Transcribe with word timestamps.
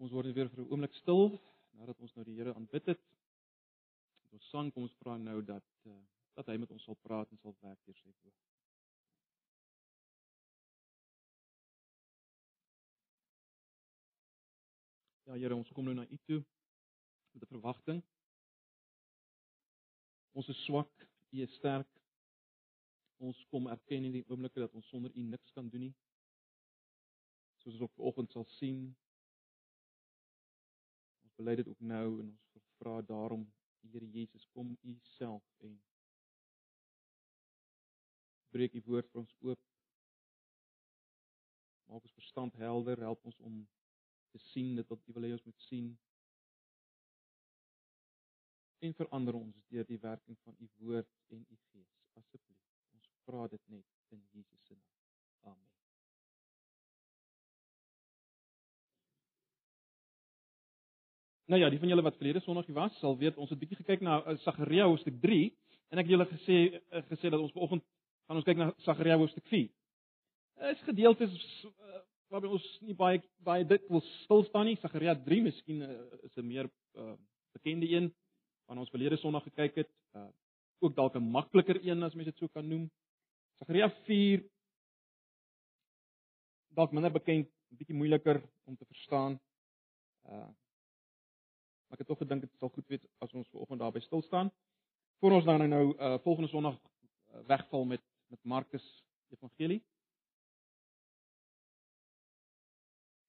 Ons 0.00 0.12
word 0.16 0.32
weer 0.32 0.48
vir 0.48 0.62
'n 0.64 0.70
oomblik 0.72 0.94
stil 0.96 1.26
nadat 1.76 1.98
ons 2.00 2.14
nou 2.16 2.24
die 2.24 2.36
Here 2.38 2.54
aanbid 2.54 2.86
het. 2.92 3.00
Ons 4.32 4.46
sang 4.48 4.70
kom 4.72 4.86
ons 4.86 4.94
vra 5.00 5.16
nou 5.18 5.42
dat 5.44 5.66
uh, 5.86 5.98
dat 6.38 6.46
hy 6.48 6.56
met 6.62 6.70
ons 6.70 6.84
sal 6.88 6.96
praat 7.04 7.32
en 7.32 7.40
sal 7.42 7.56
werk 7.60 7.80
deur 7.84 7.98
sy 7.98 8.12
woord. 8.22 8.38
Ja 15.26 15.36
Here, 15.36 15.54
ons 15.54 15.72
kom 15.76 15.84
nou 15.84 15.94
na 15.94 16.06
U 16.08 16.18
toe 16.30 16.40
met 17.32 17.42
'n 17.42 17.52
verwagting. 17.52 18.00
Ons 20.32 20.48
is 20.48 20.64
swak, 20.64 21.06
U 21.30 21.42
is 21.42 21.54
sterk. 21.54 21.92
Ons 23.18 23.44
kom 23.50 23.68
erken 23.68 24.04
in 24.04 24.12
die 24.12 24.24
oomblikke 24.28 24.64
dat 24.64 24.74
ons 24.74 24.88
sonder 24.88 25.12
U 25.14 25.22
niks 25.22 25.52
kan 25.52 25.68
doen 25.68 25.80
nie. 25.80 25.94
Soos 27.60 27.74
ons 27.74 27.82
op 27.82 27.94
vanoggend 27.94 28.32
sal 28.32 28.44
sien, 28.56 28.96
bely 31.40 31.56
dit 31.56 31.68
ook 31.72 31.80
nou 31.80 32.06
en 32.20 32.28
ons 32.58 32.68
vra 32.82 33.00
daarom 33.14 33.48
Here 33.80 34.06
Jesus 34.10 34.46
kom 34.52 34.76
u 34.82 34.98
self 35.02 35.42
en 35.58 35.80
breek 38.50 38.74
u 38.74 38.82
woord 38.84 39.08
vir 39.12 39.20
ons 39.22 39.34
oop. 39.46 39.62
Maak 41.88 42.04
ons 42.04 42.18
verstand 42.18 42.58
helder, 42.60 43.00
help 43.06 43.24
ons 43.24 43.40
om 43.48 43.56
te 44.34 44.42
sien 44.50 44.76
dit 44.76 44.92
wat 44.92 45.08
u 45.08 45.16
wil 45.16 45.28
hê 45.28 45.32
ons 45.38 45.48
moet 45.48 45.66
sien. 45.66 45.90
En 48.86 48.96
verander 49.00 49.40
ons 49.40 49.64
deur 49.72 49.88
die 49.88 50.00
werking 50.04 50.38
van 50.44 50.56
u 50.58 50.70
woord 50.84 51.10
en 51.36 51.44
u 51.48 51.60
gees 51.72 51.98
asseblief. 52.20 52.64
Ons 52.94 53.12
vra 53.24 53.48
dit 53.56 53.68
net 53.76 54.16
in 54.16 54.24
Jesus 54.36 54.66
se 54.66 54.76
naam. 54.76 54.96
Amen. 55.54 55.79
Nou 61.50 61.58
ja, 61.58 61.68
die 61.70 61.80
van 61.82 61.90
julle 61.90 62.02
wat 62.06 62.14
verlede 62.14 62.40
Sondag 62.44 62.68
hier 62.68 62.76
was, 62.76 62.92
sal 63.00 63.16
weet 63.18 63.38
ons 63.42 63.50
het 63.50 63.58
bietjie 63.58 63.80
gekyk 63.80 64.04
na 64.06 64.20
uh, 64.22 64.36
Sagaria 64.44 64.84
hoofstuk 64.86 65.16
3 65.18 65.48
en 65.90 65.98
ek 65.98 66.06
het 66.06 66.12
julle 66.12 66.26
gesê 66.30 66.58
uh, 66.78 67.00
gesê 67.08 67.32
dat 67.32 67.42
ons 67.42 67.50
vanoggend 67.56 67.82
gaan 68.28 68.38
ons 68.38 68.46
kyk 68.46 68.60
na 68.60 68.68
Sagaria 68.84 69.16
hoofstuk 69.18 69.48
4. 69.50 69.64
Dit 70.60 70.76
is 70.76 70.84
gedeeltes 70.86 71.34
uh, 71.66 72.02
waarby 72.30 72.52
ons 72.54 72.68
nie 72.86 72.94
baie 72.94 73.18
baie 73.42 73.66
dit 73.66 73.90
wil 73.90 74.04
stil 74.12 74.46
staan 74.46 74.70
nie. 74.70 74.76
Sagaria 74.78 75.16
3 75.26 75.40
miskien 75.48 75.82
is 75.88 76.38
'n 76.38 76.46
meer 76.52 76.70
uh, 76.70 77.16
bekende 77.58 77.90
een 77.96 78.12
van 78.70 78.78
ons 78.78 78.94
verlede 78.94 79.18
Sondag 79.18 79.42
gekyk 79.50 79.82
het. 79.82 79.90
Uh, 80.14 80.30
ook 80.86 80.94
dalk 80.94 81.18
'n 81.18 81.32
makliker 81.34 81.82
een 81.82 82.06
as 82.06 82.14
mens 82.14 82.30
dit 82.30 82.38
so 82.38 82.46
kan 82.46 82.68
noem. 82.68 82.86
Sagaria 83.58 83.90
4 84.06 84.46
dalk 86.78 86.92
minder 86.92 87.10
bekend, 87.10 87.50
'n 87.50 87.76
bietjie 87.76 87.98
moeiliker 87.98 88.38
om 88.70 88.76
te 88.76 88.86
verstaan. 88.86 89.40
Uh 90.30 90.46
Maar 91.90 91.98
ek 91.98 92.06
het 92.06 92.10
tog 92.14 92.20
gedink 92.22 92.44
dit 92.44 92.58
sal 92.62 92.70
goed 92.70 92.86
wees 92.86 93.06
as 93.18 93.32
ons 93.34 93.48
vanoggend 93.50 93.80
daarby 93.82 94.00
stil 94.00 94.22
staan. 94.22 94.50
Voor 95.18 95.32
ons 95.32 95.44
dan 95.44 95.68
nou 95.68 95.86
uh 95.98 96.18
volgende 96.22 96.48
Sondag 96.48 96.76
uh, 96.78 97.40
wegval 97.46 97.84
met 97.84 98.02
met 98.30 98.44
Markus 98.44 98.84
Evangelie. 99.34 99.82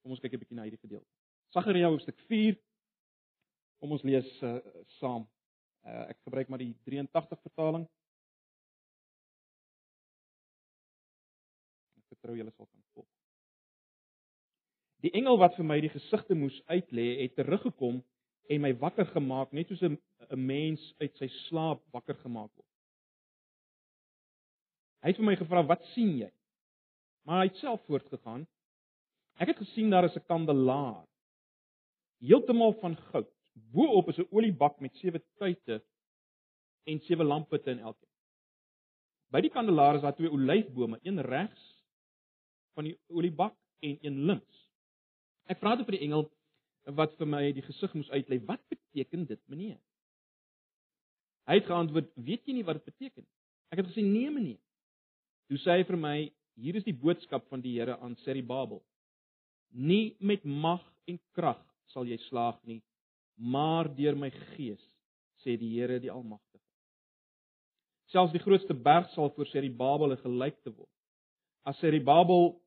Kom 0.01 0.13
ons 0.13 0.21
kyk 0.21 0.33
'n 0.33 0.41
bietjie 0.43 0.57
na 0.57 0.67
hierdie 0.67 0.83
gedeelte. 0.83 1.09
Sagaria 1.49 1.89
hoofstuk 1.89 2.19
4. 2.29 2.59
Kom 3.79 3.91
ons 3.97 4.05
lees 4.05 4.29
uh 4.41 4.59
saam. 4.99 5.25
Uh 5.81 6.05
ek 6.13 6.21
gebruik 6.21 6.47
maar 6.47 6.61
die 6.61 6.77
83 6.85 7.41
vertaling. 7.41 7.89
Ek 11.97 12.05
vertrou 12.13 12.37
julle 12.37 12.53
sal 12.53 12.69
kan 12.69 12.85
volg. 12.93 13.09
Die 15.01 15.11
engel 15.17 15.37
wat 15.37 15.57
vir 15.57 15.65
my 15.65 15.81
die 15.81 15.89
gesigte 15.89 16.37
moes 16.37 16.61
uitlê, 16.69 17.23
het 17.23 17.35
teruggekom 17.35 18.03
en 18.51 18.61
my 18.61 18.73
wakker 18.81 19.07
gemaak 19.15 19.53
net 19.55 19.69
soos 19.71 19.83
'n 19.87 19.97
'n 20.29 20.45
mens 20.45 20.81
uit 20.99 21.13
sy 21.17 21.27
slaap 21.47 21.81
wakker 21.95 22.15
gemaak 22.23 22.51
word. 22.55 22.67
Hy 25.01 25.09
het 25.09 25.17
vir 25.17 25.25
my 25.25 25.35
gevra, 25.35 25.63
"Wat 25.67 25.83
sien 25.93 26.17
jy?" 26.17 26.31
Maar 27.25 27.41
hy 27.41 27.47
het 27.47 27.57
self 27.57 27.81
voortgegaan. 27.85 28.47
Ek 29.39 29.47
het 29.47 29.57
gesien 29.57 29.89
daar 29.89 30.05
is 30.05 30.15
'n 30.15 30.25
kandelaar 30.27 31.07
heeltemal 32.19 32.73
van 32.73 32.95
goud. 32.95 33.29
Bo-op 33.73 34.09
is 34.09 34.17
'n 34.17 34.27
oliebak 34.31 34.79
met 34.79 34.95
sewe 34.95 35.23
tuite 35.37 35.83
en 36.83 36.99
sewe 36.99 37.23
lamputte 37.23 37.71
in 37.71 37.79
elkeen. 37.79 38.09
By 39.31 39.41
die 39.41 39.49
kandelaar 39.49 39.95
is 39.95 40.01
daar 40.01 40.15
twee 40.15 40.31
olyfbome, 40.31 40.99
een 41.01 41.21
regs 41.21 41.83
van 42.73 42.83
die 42.83 42.99
oliebak 43.07 43.55
en 43.79 43.97
een 44.01 44.25
links. 44.25 44.69
Ek 45.45 45.59
dit 45.59 45.85
vir 45.85 45.97
die 45.97 46.05
engel, 46.05 46.31
wat 46.85 47.15
vir 47.17 47.29
my 47.29 47.43
die 47.53 47.63
gesig 47.65 47.93
moes 47.93 48.09
uitlei. 48.09 48.39
Wat 48.45 48.61
beteken 48.69 49.25
dit, 49.29 49.41
meneer? 49.47 49.79
Hy 51.49 51.57
het 51.59 51.65
geantwoord: 51.65 52.11
"Weet 52.15 52.47
jy 52.47 52.53
nie 52.53 52.65
wat 52.65 52.79
dit 52.79 52.85
beteken 52.85 53.23
nie?" 53.23 53.33
Ek 53.71 53.81
het 53.81 53.87
gesê: 53.87 54.03
"Nee, 54.03 54.29
meneer." 54.31 54.59
Toe 55.47 55.57
sê 55.57 55.77
hy 55.77 55.83
vir 55.83 55.97
my: 55.97 56.31
"Hier 56.55 56.75
is 56.75 56.83
die 56.83 56.93
boodskap 56.93 57.47
van 57.49 57.61
die 57.61 57.79
Here 57.79 57.97
aan 57.97 58.15
Seribabel. 58.15 58.83
Nie 59.71 60.15
met 60.19 60.43
mag 60.43 60.81
en 61.07 61.19
krag 61.33 61.61
sal 61.87 62.05
jy 62.05 62.17
slaag 62.17 62.59
nie, 62.63 62.81
maar 63.35 63.89
deur 63.95 64.15
my 64.15 64.29
gees, 64.29 64.81
sê 65.43 65.57
die 65.57 65.79
Here 65.79 65.99
die 65.99 66.11
Almagtige. 66.11 66.63
Selfs 68.11 68.33
die 68.33 68.43
grootste 68.43 68.73
berg 68.73 69.09
sal 69.09 69.31
voor 69.35 69.47
Seribabel 69.47 70.17
gelyk 70.17 70.57
te 70.63 70.69
word. 70.69 70.91
As 71.63 71.77
Seribabel 71.79 72.61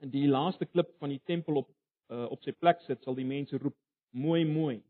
die 0.00 0.26
laaste 0.28 0.66
klip 0.66 0.90
van 1.00 1.14
die 1.14 1.22
tempel 1.24 1.62
op 1.62 1.70
uh, 2.10 2.26
op 2.30 2.42
sy 2.44 2.52
plek 2.52 2.82
sit, 2.86 3.02
sal 3.04 3.16
die 3.18 3.26
mense 3.26 3.58
roep: 3.58 3.76
"Mooi, 4.12 4.44
mooi." 4.44 4.82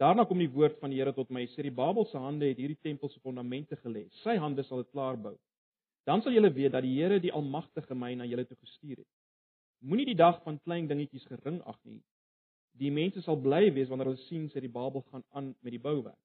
Daarna 0.00 0.26
kom 0.28 0.38
die 0.38 0.50
woord 0.52 0.78
van 0.80 0.92
die 0.92 0.98
Here 1.00 1.12
tot 1.12 1.30
my: 1.30 1.46
"Sê 1.46 1.62
die 1.62 1.74
Babel 1.74 2.06
se 2.06 2.18
hande 2.18 2.48
het 2.48 2.58
hierdie 2.58 2.80
tempel 2.82 3.08
se 3.08 3.20
fondamente 3.20 3.76
gelê. 3.76 4.06
Sy 4.22 4.36
hande 4.36 4.62
sal 4.64 4.82
dit 4.82 4.90
klaar 4.92 5.16
bou. 5.16 5.36
Dan 6.06 6.22
sal 6.22 6.32
julle 6.32 6.52
weet 6.52 6.72
dat 6.72 6.82
die 6.82 6.94
Here 7.00 7.20
die 7.20 7.32
Almagtige 7.32 7.94
my 7.94 8.14
na 8.14 8.24
julle 8.24 8.44
toe 8.44 8.56
gestuur 8.56 8.96
het. 8.98 9.08
Moenie 9.80 10.06
die 10.06 10.18
dag 10.18 10.42
van 10.44 10.60
klein 10.64 10.86
dingetjies 10.88 11.26
gering 11.26 11.62
ag 11.62 11.78
nie. 11.84 12.02
Die 12.78 12.90
mense 12.90 13.22
sal 13.22 13.36
bly 13.40 13.72
wees 13.72 13.88
wanneer 13.88 14.10
hulle 14.12 14.24
sien 14.28 14.48
sê 14.52 14.60
die 14.60 14.72
Babel 14.72 15.02
gaan 15.10 15.24
aan 15.32 15.54
met 15.62 15.72
die 15.72 15.82
bouwerk. 15.82 16.20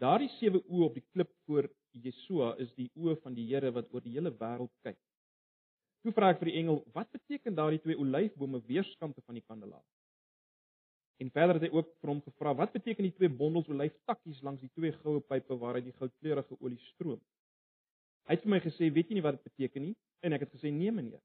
Daardie 0.00 0.30
sewe 0.38 0.62
oë 0.62 0.84
op 0.86 0.94
die 0.94 1.04
klip 1.12 1.30
voor 1.46 1.68
Jesua 1.92 2.54
is 2.62 2.72
die 2.78 2.88
oë 2.96 3.16
van 3.22 3.34
die 3.34 3.46
Here 3.50 3.70
wat 3.74 3.92
oor 3.92 4.04
die 4.04 4.14
hele 4.14 4.30
wêreld 4.30 4.72
kyk. 4.86 4.98
Toe 6.08 6.14
vra 6.16 6.30
ek 6.32 6.38
vir 6.40 6.48
die 6.48 6.60
engel, 6.62 6.78
wat 6.96 7.10
beteken 7.12 7.52
daardie 7.52 7.82
twee 7.84 7.98
olyfbome 8.00 8.62
weerskante 8.64 9.20
van 9.26 9.36
die 9.36 9.42
kandelaar? 9.44 9.82
En 11.20 11.28
verder 11.34 11.58
het 11.58 11.66
hy 11.66 11.68
ook 11.74 11.90
vir 12.00 12.08
hom 12.08 12.22
gevra, 12.24 12.54
wat 12.56 12.72
beteken 12.72 13.04
die 13.04 13.12
twee 13.18 13.28
bondels 13.28 13.68
olyftakkies 13.68 14.38
langs 14.46 14.62
die 14.64 14.70
twee 14.72 14.94
goue 15.02 15.20
pype 15.20 15.58
waaruit 15.60 15.84
die 15.84 15.92
goudkleurige 15.98 16.56
olie 16.64 16.78
stroom? 16.86 17.20
Hy 18.24 18.38
het 18.38 18.46
vir 18.46 18.52
my 18.54 18.60
gesê, 18.64 18.88
weet 18.88 19.12
jy 19.12 19.18
nie 19.18 19.24
wat 19.26 19.36
dit 19.36 19.50
beteken 19.50 19.84
nie? 19.90 19.92
En 20.24 20.38
ek 20.38 20.46
het 20.46 20.56
gesê, 20.56 20.72
nee 20.72 20.94
meneer. 20.96 21.20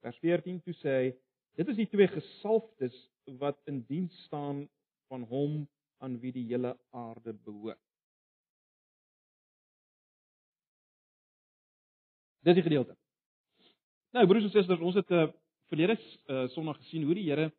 Vers 0.00 0.22
14 0.24 0.62
toe 0.64 0.76
sê 0.80 0.96
hy, 0.96 1.12
dit 1.60 1.74
is 1.74 1.80
die 1.82 1.88
twee 1.92 2.08
gesalfdes 2.14 2.96
wat 3.44 3.60
in 3.68 3.84
diens 3.92 4.24
staan 4.24 4.64
van 5.12 5.28
hom 5.28 5.60
aan 6.00 6.16
wie 6.24 6.32
die 6.32 6.46
hele 6.48 6.72
aarde 6.96 7.36
behoort. 7.44 7.84
Dis 12.40 12.56
die 12.56 12.64
gedeelte. 12.64 12.96
Nou 14.12 14.26
broers 14.28 14.44
en 14.44 14.52
susters, 14.52 14.80
ons 14.80 14.94
het 14.94 15.08
'n 15.10 15.14
uh, 15.14 15.22
eh, 15.22 15.32
verlede 15.68 15.96
uh, 16.26 16.48
Sondag 16.48 16.76
gesien 16.76 17.04
hoe 17.04 17.14
die 17.14 17.30
Here 17.30 17.52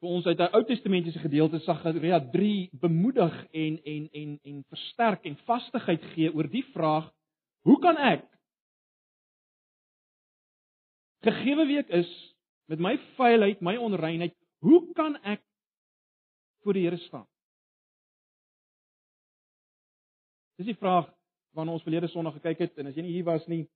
vir 0.00 0.08
ons 0.08 0.26
uit 0.26 0.38
'n 0.38 0.52
Ou 0.52 0.64
Testamentiese 0.64 1.18
gedeelte 1.18 1.58
Sagaria 1.58 2.20
3 2.20 2.68
bemoedig 2.72 3.46
en 3.50 3.82
en 3.82 4.08
en 4.12 4.38
en 4.42 4.64
versterk 4.68 5.24
en 5.24 5.36
vastigheid 5.36 6.02
gee 6.12 6.34
oor 6.34 6.48
die 6.48 6.64
vraag: 6.64 7.12
Hoe 7.62 7.78
kan 7.78 7.96
ek 7.96 8.28
gegeewe 11.20 11.66
week 11.66 11.88
is 11.88 12.34
met 12.66 12.78
my 12.78 12.98
vuilheid, 13.16 13.60
my 13.60 13.76
onreinheid, 13.76 14.36
hoe 14.58 14.92
kan 14.92 15.16
ek 15.22 15.42
voor 16.62 16.72
die 16.72 16.84
Here 16.84 16.96
staan? 16.96 17.26
Dis 20.56 20.66
die 20.66 20.76
vraag 20.76 21.08
waarna 21.50 21.72
ons 21.72 21.82
verlede 21.82 22.08
Sondag 22.08 22.34
gekyk 22.34 22.58
het 22.58 22.78
en 22.78 22.86
as 22.86 22.94
jy 22.94 23.02
nie 23.02 23.16
hier 23.16 23.24
was 23.24 23.46
nie, 23.46 23.68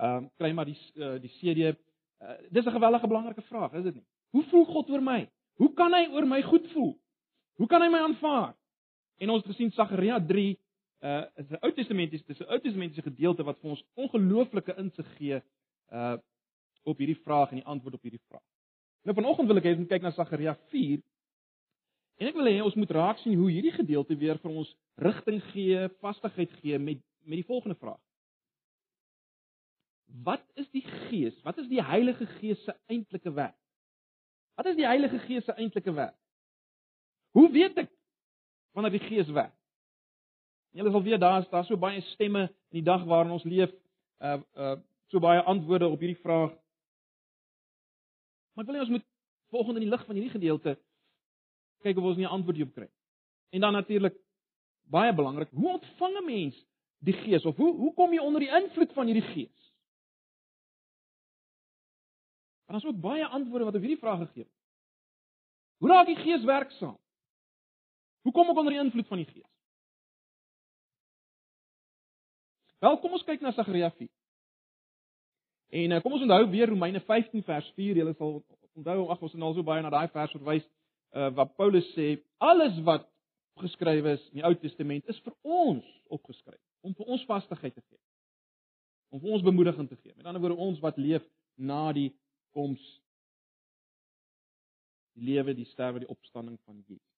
Ehm 0.00 0.16
um, 0.16 0.30
kry 0.36 0.52
maar 0.52 0.64
die 0.64 0.78
uh, 0.94 1.18
die 1.20 1.30
CD. 1.38 1.58
Uh, 1.58 1.74
eh, 2.18 2.38
dis 2.50 2.64
'n 2.64 2.70
gewellige 2.70 3.06
belangrike 3.06 3.42
vraag, 3.42 3.72
is 3.72 3.82
dit 3.82 3.94
nie? 3.94 4.06
Hoe 4.30 4.42
voel 4.42 4.64
God 4.64 4.90
oor 4.90 5.02
my? 5.02 5.30
Hoe 5.54 5.72
kan 5.72 5.92
hy 5.92 6.06
oor 6.12 6.26
my 6.26 6.42
goed 6.42 6.70
voel? 6.72 6.98
Hoe 7.54 7.66
kan 7.66 7.82
hy 7.82 7.88
my 7.88 7.98
aanvaar? 7.98 8.54
En 9.18 9.30
ons 9.30 9.42
het 9.42 9.50
gesien 9.52 9.70
Sagaria 9.70 10.20
3 10.26 10.58
uh 11.00 11.24
is 11.34 11.50
'n 11.50 11.58
Ou 11.60 11.72
Testamentiese 11.72 12.24
dis 12.26 12.40
'n 12.40 12.48
Ou 12.48 12.58
Testamentiese 12.60 13.02
gedeelte 13.02 13.42
wat 13.42 13.58
vir 13.60 13.70
ons 13.70 13.84
ongelooflike 13.94 14.74
insig 14.76 15.16
gee 15.16 15.42
uh 15.92 16.16
op 16.84 16.98
hierdie 16.98 17.22
vraag 17.22 17.50
en 17.50 17.56
die 17.56 17.66
antwoord 17.66 17.94
op 17.94 18.02
hierdie 18.02 18.26
vraag. 18.28 18.46
Nou 19.04 19.14
vanoggend 19.14 19.48
wil 19.48 19.56
ek 19.56 19.64
hê 19.64 19.70
ons 19.70 19.78
moet 19.78 19.88
kyk 19.88 20.02
na 20.02 20.10
Sagaria 20.10 20.54
4 20.70 21.02
en 22.16 22.26
ek 22.26 22.34
wil 22.34 22.46
hê 22.46 22.62
ons 22.62 22.74
moet 22.74 22.90
raak 22.90 23.18
sien 23.18 23.38
hoe 23.38 23.50
hierdie 23.50 23.72
gedeelte 23.72 24.16
weer 24.16 24.38
vir 24.38 24.50
ons 24.50 24.76
rigting 24.96 25.42
gee, 25.52 25.88
vastigheid 26.00 26.52
gee 26.52 26.78
met 26.78 26.98
met 27.24 27.36
die 27.36 27.46
volgende 27.46 27.74
vraag 27.74 28.00
wat 30.06 30.42
is 30.54 30.68
die 30.70 30.84
Gees? 31.08 31.42
Wat 31.42 31.58
is 31.58 31.68
die 31.68 31.82
Heilige 31.82 32.26
Gees 32.26 32.64
se 32.64 32.74
eintlike 32.86 33.32
werk? 33.32 33.56
Wat 34.54 34.66
is 34.66 34.76
die 34.76 34.86
Heilige 34.86 35.18
Gees 35.18 35.44
se 35.44 35.52
eintlike 35.52 35.92
werk? 35.92 36.16
Hoe 37.32 37.50
weet 37.52 37.76
ek 37.76 37.90
wanneer 38.72 38.92
die 38.92 39.06
Gees 39.08 39.30
werk? 39.32 39.54
Julle 40.72 40.90
sal 40.90 41.02
weet 41.04 41.20
daar 41.20 41.40
is 41.40 41.48
daar 41.48 41.64
so 41.64 41.76
baie 41.76 42.00
stemme 42.12 42.46
in 42.72 42.80
die 42.80 42.86
dag 42.86 43.04
waarin 43.04 43.32
ons 43.32 43.44
leef, 43.44 43.72
uh 44.20 44.40
uh 44.56 44.76
so 45.12 45.20
baie 45.20 45.42
antwoorde 45.44 45.88
op 45.88 46.00
hierdie 46.00 46.20
vraag. 46.22 46.54
Maar 48.52 48.64
ek 48.64 48.70
wil 48.70 48.78
hê 48.78 48.84
ons 48.84 48.94
moet 48.94 49.04
volgende 49.52 49.82
in 49.82 49.86
die 49.86 49.92
lig 49.92 50.04
van 50.06 50.16
hierdie 50.16 50.32
gedeelte 50.32 50.76
kyk 51.84 51.98
of 51.98 52.04
ons 52.12 52.16
nie 52.16 52.24
'n 52.24 52.34
antwoord 52.36 52.56
hierop 52.56 52.74
kry. 52.74 52.88
En 53.52 53.60
dan 53.60 53.72
natuurlik 53.72 54.16
baie 54.88 55.12
belangrik, 55.12 55.50
hoe 55.50 55.72
ontvang 55.72 56.16
'n 56.16 56.24
mens 56.24 56.56
die 56.98 57.12
Gees 57.12 57.44
of 57.44 57.56
hoe 57.56 57.74
hoe 57.76 57.94
kom 57.94 58.12
jy 58.12 58.20
onder 58.20 58.40
die 58.40 58.54
invloed 58.60 58.92
van 58.92 59.06
hierdie 59.06 59.28
Gees? 59.34 59.71
Maar 62.72 62.80
daar's 62.80 62.94
ook 62.94 63.00
baie 63.00 63.26
antwoorde 63.26 63.64
wat 63.64 63.74
op 63.74 63.80
hierdie 63.80 63.98
vraag 63.98 64.18
gegee 64.18 64.44
word. 64.44 64.58
Hoe 65.76 65.88
raak 65.88 66.06
die 66.06 66.16
Gees 66.16 66.44
werksaam? 66.44 66.98
Hoe 68.20 68.32
kom 68.32 68.48
ek 68.48 68.56
onder 68.56 68.72
die 68.72 68.80
invloed 68.80 69.06
van 69.06 69.20
die 69.20 69.26
Gees? 69.26 69.50
Wel, 72.78 72.96
kom 72.98 73.12
ons 73.12 73.26
kyk 73.28 73.44
na 73.44 73.52
Sagaria 73.52 73.90
4. 73.98 74.08
En 75.82 75.92
uh, 75.92 75.98
kom 76.00 76.16
ons 76.16 76.24
onthou 76.24 76.46
weer 76.54 76.72
Romeine 76.72 77.02
15 77.10 77.44
vers 77.44 77.68
4. 77.76 78.00
Julle 78.00 78.16
sal 78.16 78.40
onthou 78.72 78.96
ag 79.12 79.20
ons 79.20 79.36
het 79.36 79.44
al 79.50 79.58
so 79.58 79.68
baie 79.68 79.84
na 79.84 79.92
daai 79.92 80.08
vers 80.16 80.32
verwys 80.38 80.64
uh, 80.64 81.28
wat 81.36 81.52
Paulus 81.60 81.92
sê 81.92 82.08
alles 82.40 82.80
wat 82.88 83.04
geskrywe 83.60 84.16
is 84.16 84.24
in 84.32 84.40
die 84.40 84.46
Ou 84.48 84.54
Testament 84.64 85.12
is 85.12 85.20
vir 85.28 85.36
ons 85.44 85.92
opgeskryf 86.08 86.62
om 86.80 86.96
vir 86.96 87.12
ons 87.18 87.28
vastigheid 87.28 87.76
te 87.76 87.84
gee. 87.84 88.00
Om 89.12 89.20
vir 89.20 89.36
ons 89.36 89.44
bemoediging 89.44 89.92
te 89.92 90.00
gee. 90.00 90.16
Met 90.16 90.24
ander 90.24 90.40
woorde 90.40 90.70
ons 90.70 90.80
wat 90.80 90.96
leef 90.96 91.28
na 91.60 91.84
die 91.92 92.08
koms 92.52 92.82
die 95.12 95.24
lewe, 95.28 95.54
die 95.54 95.68
sterwe, 95.68 96.02
die 96.04 96.08
opstanding 96.08 96.58
van 96.64 96.78
Jesus. 96.86 97.08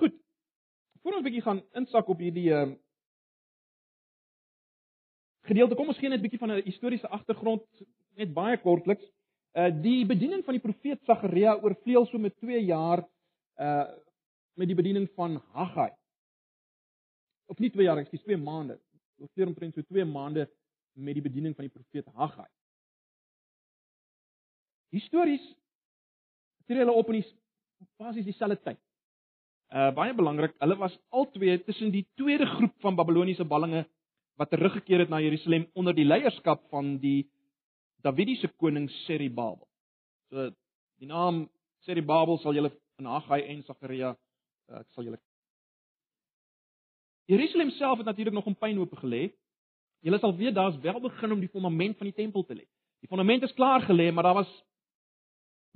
Goed. 0.00 0.16
Voordat 1.00 1.20
ons 1.20 1.24
'n 1.24 1.28
bietjie 1.30 1.46
gaan 1.46 1.62
insak 1.80 2.08
op 2.08 2.20
hierdie 2.20 2.50
uh, 2.52 2.74
gedeelte, 5.48 5.74
kom 5.74 5.88
ons 5.88 5.98
gee 5.98 6.08
net 6.08 6.20
'n 6.20 6.26
bietjie 6.26 6.42
van 6.42 6.52
'n 6.52 6.64
historiese 6.64 7.08
agtergrond 7.08 7.64
net 8.16 8.32
baie 8.32 8.58
kortliks. 8.58 9.04
Uh 9.56 9.70
die 9.82 10.04
bediening 10.06 10.44
van 10.44 10.54
die 10.54 10.64
profeet 10.64 11.00
Sagaria 11.04 11.56
oorvleuel 11.56 12.06
so 12.06 12.18
met 12.18 12.36
2 12.36 12.64
jaar 12.64 13.04
uh 13.56 13.86
met 14.56 14.68
die 14.68 14.76
bediening 14.76 15.08
van 15.14 15.36
Haggai. 15.52 15.90
Of 17.46 17.58
nie 17.58 17.70
2 17.70 17.84
jaar, 17.84 17.98
ek 17.98 18.08
sê 18.08 18.20
2 18.22 18.36
maande. 18.36 18.78
Oorvleuel 19.20 19.48
omtrent 19.48 19.74
so 19.74 19.82
2 19.82 20.04
maande 20.04 20.48
met 20.96 21.16
die 21.16 21.24
bediening 21.24 21.54
van 21.56 21.68
die 21.68 21.72
profeet 21.72 22.08
Haggai. 22.14 22.48
Histories 24.94 25.44
tree 26.66 26.82
hulle 26.82 26.94
op 26.96 27.10
in 27.12 27.20
die 27.20 27.26
basies 28.00 28.26
dieselfde 28.26 28.58
tyd. 28.64 28.80
Uh 29.74 29.90
baie 29.94 30.14
belangrik, 30.14 30.54
hulle 30.62 30.76
was 30.78 30.94
albei 31.10 31.58
tussen 31.66 31.92
die 31.94 32.06
tweede 32.18 32.46
groep 32.46 32.74
van 32.84 32.96
Babiloniese 32.98 33.44
ballinge 33.44 33.84
wat 34.40 34.50
teruggekeer 34.52 35.04
het 35.04 35.12
na 35.12 35.20
Jerusalem 35.20 35.66
onder 35.74 35.94
die 35.96 36.06
leierskap 36.06 36.66
van 36.70 36.96
die 37.02 37.28
Davidiese 38.04 38.48
koning 38.60 38.90
Seribabel. 39.04 39.66
So 40.30 40.50
die 41.00 41.08
naam 41.10 41.46
Seribabel 41.86 42.38
sal 42.42 42.54
julle 42.54 42.72
in 43.00 43.08
Haggai 43.10 43.42
en 43.52 43.64
Sagaria 43.66 44.12
uh, 44.14 44.80
ek 44.80 44.92
sal 44.94 45.08
julle 45.08 45.20
Jerusalem 47.26 47.72
self 47.74 47.98
het 47.98 48.06
natuurlik 48.06 48.34
nog 48.34 48.46
'n 48.46 48.54
pynhoop 48.54 48.92
gelê. 49.02 49.32
Julle 50.06 50.20
sal 50.22 50.36
weet 50.38 50.54
daar's 50.54 50.78
wel 50.84 51.00
begin 51.02 51.32
om 51.34 51.40
die 51.42 51.50
fondament 51.50 51.98
van 51.98 52.06
die 52.06 52.14
tempel 52.14 52.44
te 52.46 52.54
lê. 52.54 52.64
Die 53.02 53.10
fondament 53.10 53.42
is 53.42 53.54
klaar 53.58 53.82
gelê, 53.82 54.12
maar 54.14 54.28
daar 54.28 54.38
was 54.38 54.50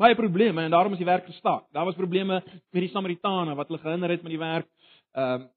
baie 0.00 0.14
probleme 0.14 0.62
en 0.62 0.70
daarom 0.70 0.92
is 0.94 1.02
die 1.02 1.08
werk 1.08 1.26
gestaak. 1.26 1.66
Daar 1.74 1.84
was 1.84 1.98
probleme 1.98 2.42
met 2.70 2.82
die 2.86 2.92
Samaritane 2.92 3.54
wat 3.54 3.68
hulle 3.68 3.82
gehinder 3.82 4.10
het 4.10 4.22
met 4.22 4.36
die 4.36 4.42
werk. 4.42 4.68
Ehm 5.12 5.42
uh, 5.42 5.48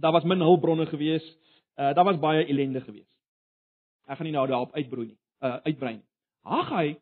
daar 0.00 0.12
was 0.12 0.24
min 0.24 0.40
hulpbronne 0.40 0.86
gewees. 0.86 1.24
Uh 1.76 1.92
daar 1.94 2.04
was 2.04 2.18
baie 2.18 2.46
ellende 2.46 2.80
gewees. 2.80 3.10
Ek 4.06 4.16
gaan 4.16 4.26
nie 4.26 4.34
nou 4.34 4.46
daarop 4.48 4.72
uitbroei 4.74 5.06
nie 5.06 5.18
uh, 5.40 5.56
uitbrei 5.64 5.94
nie. 5.94 6.06
Haggai 6.44 6.96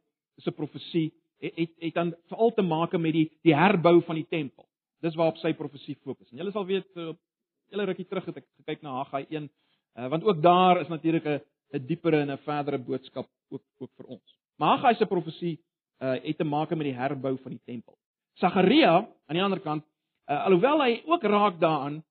'n 0.46 0.54
profesie 0.54 1.12
het 1.38 1.56
het, 1.56 1.70
het 1.78 1.94
dan 1.94 2.14
veral 2.26 2.54
te 2.54 2.62
maak 2.62 2.92
met 2.98 3.12
die 3.12 3.38
die 3.42 3.54
herbou 3.54 4.02
van 4.02 4.14
die 4.14 4.26
tempel. 4.28 4.68
Dis 5.00 5.14
waarop 5.14 5.36
sy 5.36 5.52
profesie 5.52 5.96
fokus. 6.02 6.30
En 6.30 6.36
julle 6.36 6.50
sal 6.50 6.66
weet 6.66 6.96
uh, 6.96 7.14
julle 7.70 7.84
rukkie 7.84 8.06
terug 8.06 8.24
het 8.24 8.36
ek 8.36 8.46
gekyk 8.56 8.82
na 8.82 8.90
Haggai 8.90 9.26
1 9.28 9.50
uh, 9.96 10.08
want 10.08 10.24
ook 10.24 10.42
daar 10.42 10.80
is 10.80 10.88
natuurlik 10.88 11.24
'n 11.24 11.40
'n 11.72 11.86
diepere 11.86 12.20
en 12.20 12.30
'n 12.30 12.38
verdere 12.38 12.78
boodskap 12.78 13.28
ook 13.48 13.62
ook 13.78 13.90
vir 13.96 14.06
ons. 14.06 14.38
Maar 14.56 14.68
Haggai 14.68 14.94
se 14.94 15.06
profesie 15.06 15.60
uh, 15.98 16.14
het 16.22 16.36
te 16.36 16.44
maak 16.44 16.70
met 16.70 16.86
die 16.86 16.94
herbou 16.94 17.38
van 17.42 17.50
die 17.50 17.62
tempel. 17.64 17.98
Sagaria 18.34 18.96
aan 19.26 19.36
die 19.36 19.42
ander 19.42 19.60
kant, 19.60 19.84
uh, 20.26 20.44
alhoewel 20.44 20.82
hy 20.82 21.02
ook 21.06 21.22
raak 21.22 21.60
daaraan, 21.60 22.02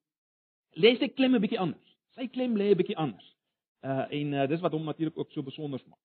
lê 0.75 0.97
sy 0.97 1.07
klem 1.07 1.35
'n 1.35 1.41
bietjie 1.41 1.59
anders. 1.59 1.95
Sy 2.15 2.27
klem 2.27 2.56
lê 2.57 2.71
'n 2.71 2.77
bietjie 2.77 2.97
anders. 2.97 3.35
Uh 3.81 4.06
en 4.09 4.33
uh, 4.33 4.47
dis 4.47 4.62
wat 4.62 4.71
hom 4.71 4.83
natuurlik 4.83 5.18
ook 5.18 5.31
so 5.31 5.44
besonder 5.44 5.81
maak. 5.88 6.00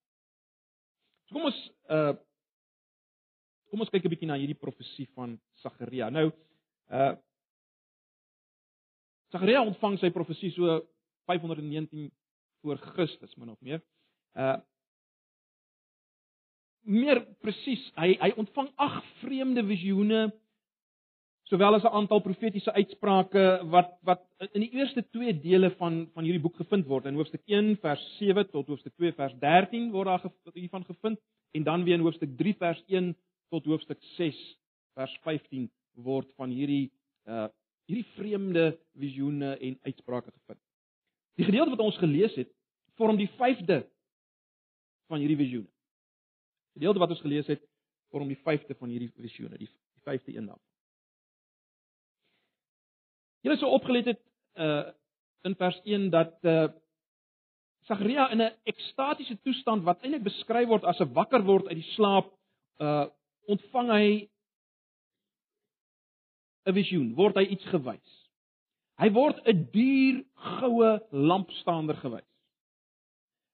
So 1.26 1.34
kom 1.34 1.44
ons 1.44 1.70
uh 1.88 2.14
kom 3.70 3.80
ons 3.80 3.90
kyk 3.90 4.04
'n 4.04 4.12
bietjie 4.12 4.28
na 4.28 4.36
hierdie 4.36 4.58
profesie 4.58 5.08
van 5.14 5.40
Sagaria. 5.54 6.10
Nou 6.10 6.30
uh 6.90 7.14
Sagaria 9.32 9.62
ontvang 9.64 9.98
sy 9.98 10.10
profesie 10.10 10.52
so 10.52 10.82
519 11.32 12.10
voor 12.62 12.76
Christus 12.92 13.34
min 13.36 13.54
of 13.54 13.60
meer. 13.60 13.82
Uh 14.34 14.58
meer 16.82 17.20
presies, 17.38 17.82
hy 17.94 18.16
hy 18.18 18.32
ontvang 18.42 18.72
ag 18.82 18.96
vreemde 19.20 19.62
visioene 19.68 20.24
sowel 21.52 21.76
as 21.76 21.84
'n 21.84 21.94
aantal 21.98 22.20
profetiese 22.24 22.72
uitsprake 22.72 23.44
wat 23.74 23.90
wat 24.08 24.22
in 24.52 24.64
die 24.64 24.72
eerste 24.78 25.02
twee 25.14 25.32
dele 25.40 25.70
van 25.76 26.08
van 26.14 26.24
hierdie 26.24 26.42
boek 26.42 26.56
gevind 26.56 26.86
word 26.86 27.06
in 27.06 27.18
hoofstuk 27.20 27.42
1 27.46 27.76
vers 27.84 28.02
7 28.18 28.48
tot 28.50 28.66
hoofstuk 28.66 28.94
2 28.96 29.12
vers 29.12 29.34
13 29.38 29.90
word 29.92 30.08
daar 30.10 30.24
hiervan 30.54 30.84
gevind 30.84 31.20
en 31.52 31.62
dan 31.62 31.84
weer 31.84 32.00
in 32.00 32.06
hoofstuk 32.06 32.36
3 32.38 32.54
vers 32.64 32.82
1 32.88 33.14
tot 33.50 33.64
hoofstuk 33.64 34.00
6 34.16 34.38
vers 34.96 35.18
15 35.22 35.70
word 35.94 36.32
van 36.36 36.50
hierdie 36.50 36.90
uh 37.26 37.48
hierdie 37.90 38.10
vreemde 38.16 38.78
visioene 38.96 39.56
en 39.58 39.78
uitsprake 39.82 40.30
gevind. 40.30 40.60
Die 41.40 41.44
gedeelte 41.44 41.70
wat 41.70 41.84
ons 41.84 41.98
gelees 41.98 42.34
het, 42.34 42.50
vorm 43.00 43.16
die 43.16 43.30
5de 43.38 43.82
van 45.08 45.22
hierdie 45.22 45.38
visioene. 45.40 45.70
Die 46.72 46.80
gedeelte 46.80 47.00
wat 47.02 47.14
ons 47.14 47.20
gelees 47.24 47.46
het, 47.46 47.62
vorm 48.12 48.28
die 48.28 48.40
5de 48.40 48.76
van 48.78 48.92
hierdie 48.92 49.12
visioene, 49.16 49.58
die 49.58 49.70
5de 50.04 50.36
een 50.36 50.46
daarvan. 50.46 50.68
Julle 53.42 53.58
sou 53.58 53.72
opgelet 53.74 54.12
het 54.12 54.22
uh 54.54 54.90
in 55.42 55.56
vers 55.58 55.80
1 55.82 56.10
dat 56.10 56.36
uh 56.46 56.68
Sagaria 57.88 58.28
in 58.30 58.42
'n 58.42 58.54
ekstatiese 58.62 59.40
toestand 59.42 59.82
wat 59.82 60.02
eintlik 60.02 60.22
beskryf 60.22 60.68
word 60.68 60.84
as 60.84 61.00
'n 61.00 61.12
wakker 61.12 61.42
word 61.42 61.66
uit 61.66 61.80
die 61.80 61.92
slaap, 61.94 62.30
uh 62.78 63.06
ontvang 63.46 63.90
hy 63.90 64.28
'n 66.66 66.74
visioen, 66.74 67.14
word 67.14 67.34
hy 67.36 67.42
iets 67.42 67.64
gewys. 67.64 68.21
Hy 69.00 69.08
word 69.10 69.40
'n 69.46 69.68
duur 69.72 70.24
goue 70.58 70.90
lampstander 71.10 71.96
gewys. 71.96 72.28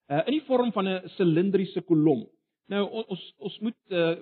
Uh 0.09 0.23
in 0.25 0.33
die 0.39 0.45
vorm 0.47 0.71
van 0.71 0.87
'n 0.87 1.09
silindriese 1.15 1.81
kolom. 1.81 2.27
Nou 2.67 2.83
ons 2.89 3.33
ons 3.37 3.59
moet 3.59 3.79
uh 3.89 4.15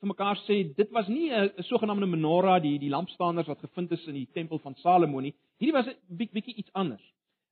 vir 0.00 0.08
mekaar 0.08 0.36
sê 0.44 0.74
dit 0.76 0.90
was 0.90 1.08
nie 1.08 1.30
'n 1.30 1.62
sogenaamde 1.62 2.06
menorah 2.06 2.60
die 2.62 2.78
die 2.78 2.90
lampstanders 2.90 3.46
wat 3.46 3.60
gevind 3.60 3.92
is 3.92 4.06
in 4.06 4.14
die 4.14 4.28
tempel 4.32 4.58
van 4.58 4.74
Salomo 4.74 5.20
nie. 5.20 5.34
Hierdie 5.58 5.72
was 5.72 5.86
'n 5.86 6.16
bietjie 6.16 6.54
iets 6.54 6.72
anders. 6.72 7.04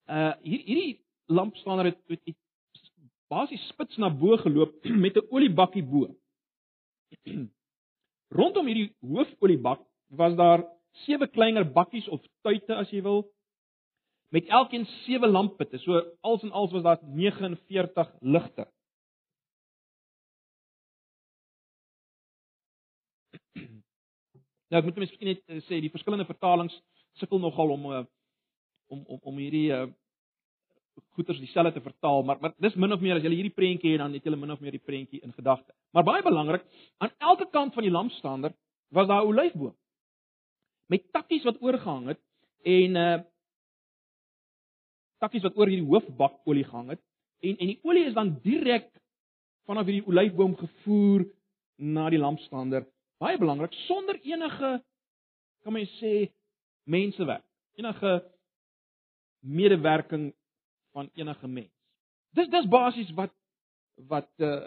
Uh 0.09 0.33
hier 0.43 0.63
hierdie 0.65 1.01
lampstander 1.27 1.85
het, 1.85 1.99
het, 2.09 2.21
het 2.25 2.37
basies 3.29 3.69
spits 3.69 3.97
na 3.97 4.11
bo 4.11 4.37
geloop 4.37 4.85
met 5.05 5.17
'n 5.17 5.27
oliebakkie 5.31 5.83
bo. 5.83 6.15
Rondom 8.39 8.67
hierdie 8.67 8.93
hoofoliebak 9.01 9.81
was 10.11 10.37
daar 10.37 10.65
sewe 11.03 11.27
kleiner 11.27 11.65
bakkies 11.73 12.09
of 12.09 12.23
tuite 12.43 12.75
as 12.75 12.91
jy 12.95 13.03
wil 13.03 13.25
met 14.35 14.47
elkeen 14.51 14.87
sewe 15.05 15.29
lamppitte. 15.31 15.79
So 15.79 16.01
als 16.21 16.43
en 16.43 16.51
als 16.51 16.73
was 16.73 16.83
daar 16.83 16.99
49 17.03 18.15
ligte. 18.21 18.67
Nou 24.71 24.81
ek 24.83 24.89
moet 24.89 25.05
miskien 25.05 25.29
net 25.31 25.43
uh, 25.47 25.61
sê 25.69 25.79
die 25.79 25.93
verskillende 25.93 26.27
vertalings 26.27 26.75
sukkel 27.21 27.39
nogal 27.39 27.77
om 27.77 27.85
uh, 27.93 28.01
om 28.91 29.05
om 29.07 29.21
om 29.31 29.37
hierdie 29.39 29.69
uh, 29.71 29.85
goeters 31.15 31.39
dieselfde 31.39 31.77
te 31.77 31.85
vertaal, 31.85 32.25
maar 32.27 32.41
maar 32.43 32.55
dis 32.59 32.75
min 32.75 32.93
of 32.93 33.03
meer 33.03 33.21
as 33.21 33.23
jy 33.23 33.31
hierdie 33.37 33.55
prentjie 33.55 33.93
het 33.95 34.03
dan 34.03 34.17
het 34.17 34.27
jy 34.27 34.35
min 34.35 34.51
of 34.51 34.63
meer 34.65 34.75
die 34.75 34.83
prentjie 34.83 35.23
in 35.23 35.35
gedagte. 35.37 35.71
Maar 35.95 36.07
baie 36.07 36.27
belangrik, 36.27 36.67
aan 36.99 37.15
elke 37.19 37.47
kant 37.55 37.75
van 37.75 37.87
die 37.87 37.95
lampstander 37.95 38.55
was 38.91 39.07
daar 39.07 39.23
'n 39.23 39.31
olyfboom 39.31 39.77
met 40.93 41.07
takkies 41.13 41.45
wat 41.49 41.63
oorgehang 41.63 42.11
het 42.13 42.21
en 42.65 43.01
uh 43.01 43.15
takkies 45.23 45.45
wat 45.47 45.57
oor 45.57 45.71
hierdie 45.71 45.89
hoofbak 45.89 46.43
olie 46.45 46.67
gehang 46.67 46.91
het 46.93 47.01
en 47.41 47.57
en 47.57 47.71
die 47.73 47.81
olie 47.83 48.05
is 48.09 48.17
dan 48.17 48.35
direk 48.45 48.91
vanaf 49.69 49.89
hierdie 49.89 50.07
olyfboom 50.11 50.57
gevoer 50.61 51.25
na 51.77 52.09
die 52.13 52.21
lampstander, 52.21 52.87
baie 53.23 53.39
belangrik 53.41 53.75
sonder 53.87 54.19
enige 54.23 54.77
kan 55.65 55.73
mens 55.73 55.93
sê 56.01 56.29
mensewerk, 56.91 57.45
enige 57.81 58.13
medewerking 59.41 60.33
van 60.93 61.09
enige 61.17 61.49
mens. 61.49 61.73
Dis 62.37 62.51
dis 62.53 62.69
basies 62.69 63.13
wat 63.17 63.33
wat 64.11 64.29
uh 64.43 64.59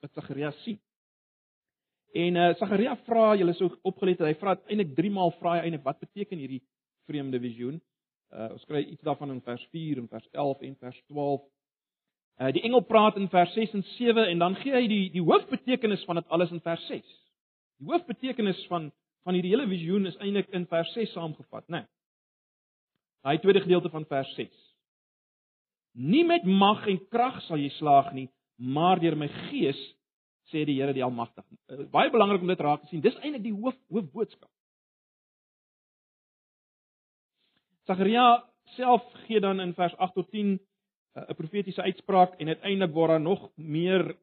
wat 0.00 0.14
Sagaria 0.16 0.50
sien. 0.64 0.78
En 2.12 2.36
uh 2.36 2.54
Sagaria 2.58 2.96
vra, 3.06 3.36
julle 3.38 3.54
sou 3.54 3.70
opgelet 3.86 4.18
het, 4.18 4.32
hy 4.32 4.38
vra 4.40 4.56
eintlik 4.66 4.96
3 4.96 5.12
maal 5.14 5.30
vra 5.38 5.56
hy 5.58 5.68
eintlik 5.68 5.84
wat 5.86 6.00
beteken 6.02 6.40
hierdie 6.42 6.62
vreemde 7.06 7.38
visioen? 7.42 7.78
Uh 8.34 8.50
ons 8.56 8.66
kry 8.66 8.82
iets 8.82 9.06
daarvan 9.06 9.36
in 9.36 9.42
vers 9.46 9.62
4 9.70 10.02
en 10.02 10.08
vers 10.10 10.26
11 10.32 10.64
en 10.66 10.76
vers 10.86 10.98
12. 11.12 11.44
Uh 12.40 12.50
die 12.56 12.64
engel 12.66 12.82
praat 12.88 13.18
in 13.20 13.28
vers 13.30 13.54
6 13.54 13.76
en 13.78 13.86
7 13.94 14.26
en 14.32 14.42
dan 14.42 14.58
gee 14.62 14.74
hy 14.74 14.86
die 14.90 15.04
die 15.14 15.22
hoofbetekenis 15.22 16.02
van 16.08 16.18
dit 16.18 16.34
alles 16.34 16.50
in 16.50 16.62
vers 16.66 16.86
6. 16.90 17.14
Die 17.78 17.92
hoofbetekenis 17.92 18.66
van 18.72 18.90
van 19.22 19.36
hierdie 19.36 19.52
hele 19.52 19.68
visioen 19.68 20.08
is 20.08 20.18
eintlik 20.18 20.50
in 20.56 20.66
vers 20.66 20.90
6 20.96 21.12
saamgevat, 21.14 21.66
né? 21.68 21.84
Nee. 21.84 21.88
Daai 23.20 23.38
tweede 23.38 23.60
gedeelte 23.60 23.90
van 23.92 24.06
vers 24.08 24.30
6. 24.34 24.50
Nie 25.92 26.24
met 26.24 26.44
mag 26.44 26.86
en 26.88 26.98
krag 27.12 27.42
sal 27.44 27.60
jy 27.60 27.68
slaag 27.76 28.14
nie, 28.16 28.30
maar 28.56 28.98
deur 29.02 29.16
my 29.18 29.28
gees 29.50 29.78
sê 30.50 30.64
die 30.66 30.78
Here 30.80 30.94
die 30.94 31.04
Almagtige. 31.04 31.46
Uh, 31.70 31.86
baie 31.92 32.10
belangrik 32.10 32.42
om 32.42 32.50
dit 32.50 32.60
raak 32.60 32.82
te 32.82 32.90
sien. 32.90 33.02
Dis 33.04 33.16
eintlik 33.20 33.44
die 33.46 33.54
hoof 33.54 33.76
hoofboodskap. 33.90 34.50
Sagaria 37.88 38.26
self 38.76 39.06
gee 39.26 39.40
dan 39.42 39.60
in 39.60 39.74
vers 39.74 39.96
8 39.98 40.14
tot 40.14 40.30
10 40.30 40.58
eh, 41.16 41.22
'n 41.28 41.34
profetiese 41.34 41.82
uitspraak 41.82 42.38
en 42.38 42.48
uiteindelik 42.48 42.94
word 42.94 43.10
daar 43.10 43.20
nog 43.20 43.50
meer 43.56 44.16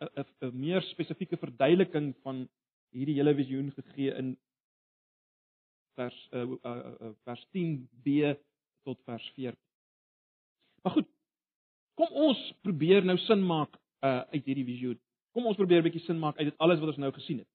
'n 0.00 0.24
'n 0.42 0.52
meer 0.60 0.82
spesifieke 0.82 1.36
verduideliking 1.36 2.14
van 2.22 2.48
hierdie 2.92 3.16
hele 3.16 3.34
visioen 3.34 3.72
gegee 3.72 4.14
in 4.14 4.36
vers 5.94 6.28
uh, 6.32 6.42
uh, 6.42 6.76
uh, 7.00 7.10
vers 7.24 7.46
10b 7.56 8.36
tot 8.84 9.00
vers 9.04 9.32
14. 9.34 9.56
Maar 10.82 10.92
goed. 10.92 11.08
Kom 11.94 12.10
ons 12.10 12.40
probeer 12.66 13.04
nou 13.06 13.16
sin 13.22 13.42
maak 13.46 13.76
uh, 14.02 14.24
uit 14.34 14.44
hierdie 14.48 14.66
visioen. 14.66 14.98
Kom 15.34 15.46
ons 15.50 15.58
probeer 15.58 15.82
'n 15.82 15.88
bietjie 15.88 16.06
sin 16.06 16.18
maak 16.18 16.38
uit 16.38 16.46
dit 16.50 16.58
alles 16.58 16.80
wat 16.80 16.88
ons 16.94 17.02
nou 17.02 17.12
gesien 17.12 17.38
het. 17.38 17.50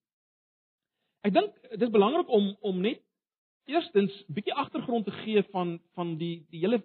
Ek 1.23 1.33
dink 1.33 1.55
dit 1.69 1.81
is 1.81 1.95
belangrik 1.95 2.29
om 2.29 2.55
om 2.61 2.81
net 2.81 3.01
eerstens 3.65 4.23
bietjie 4.27 4.53
agtergrond 4.53 5.05
te 5.05 5.11
gee 5.23 5.43
van 5.51 5.79
van 5.95 6.17
die 6.17 6.45
die 6.51 6.59
hele 6.59 6.83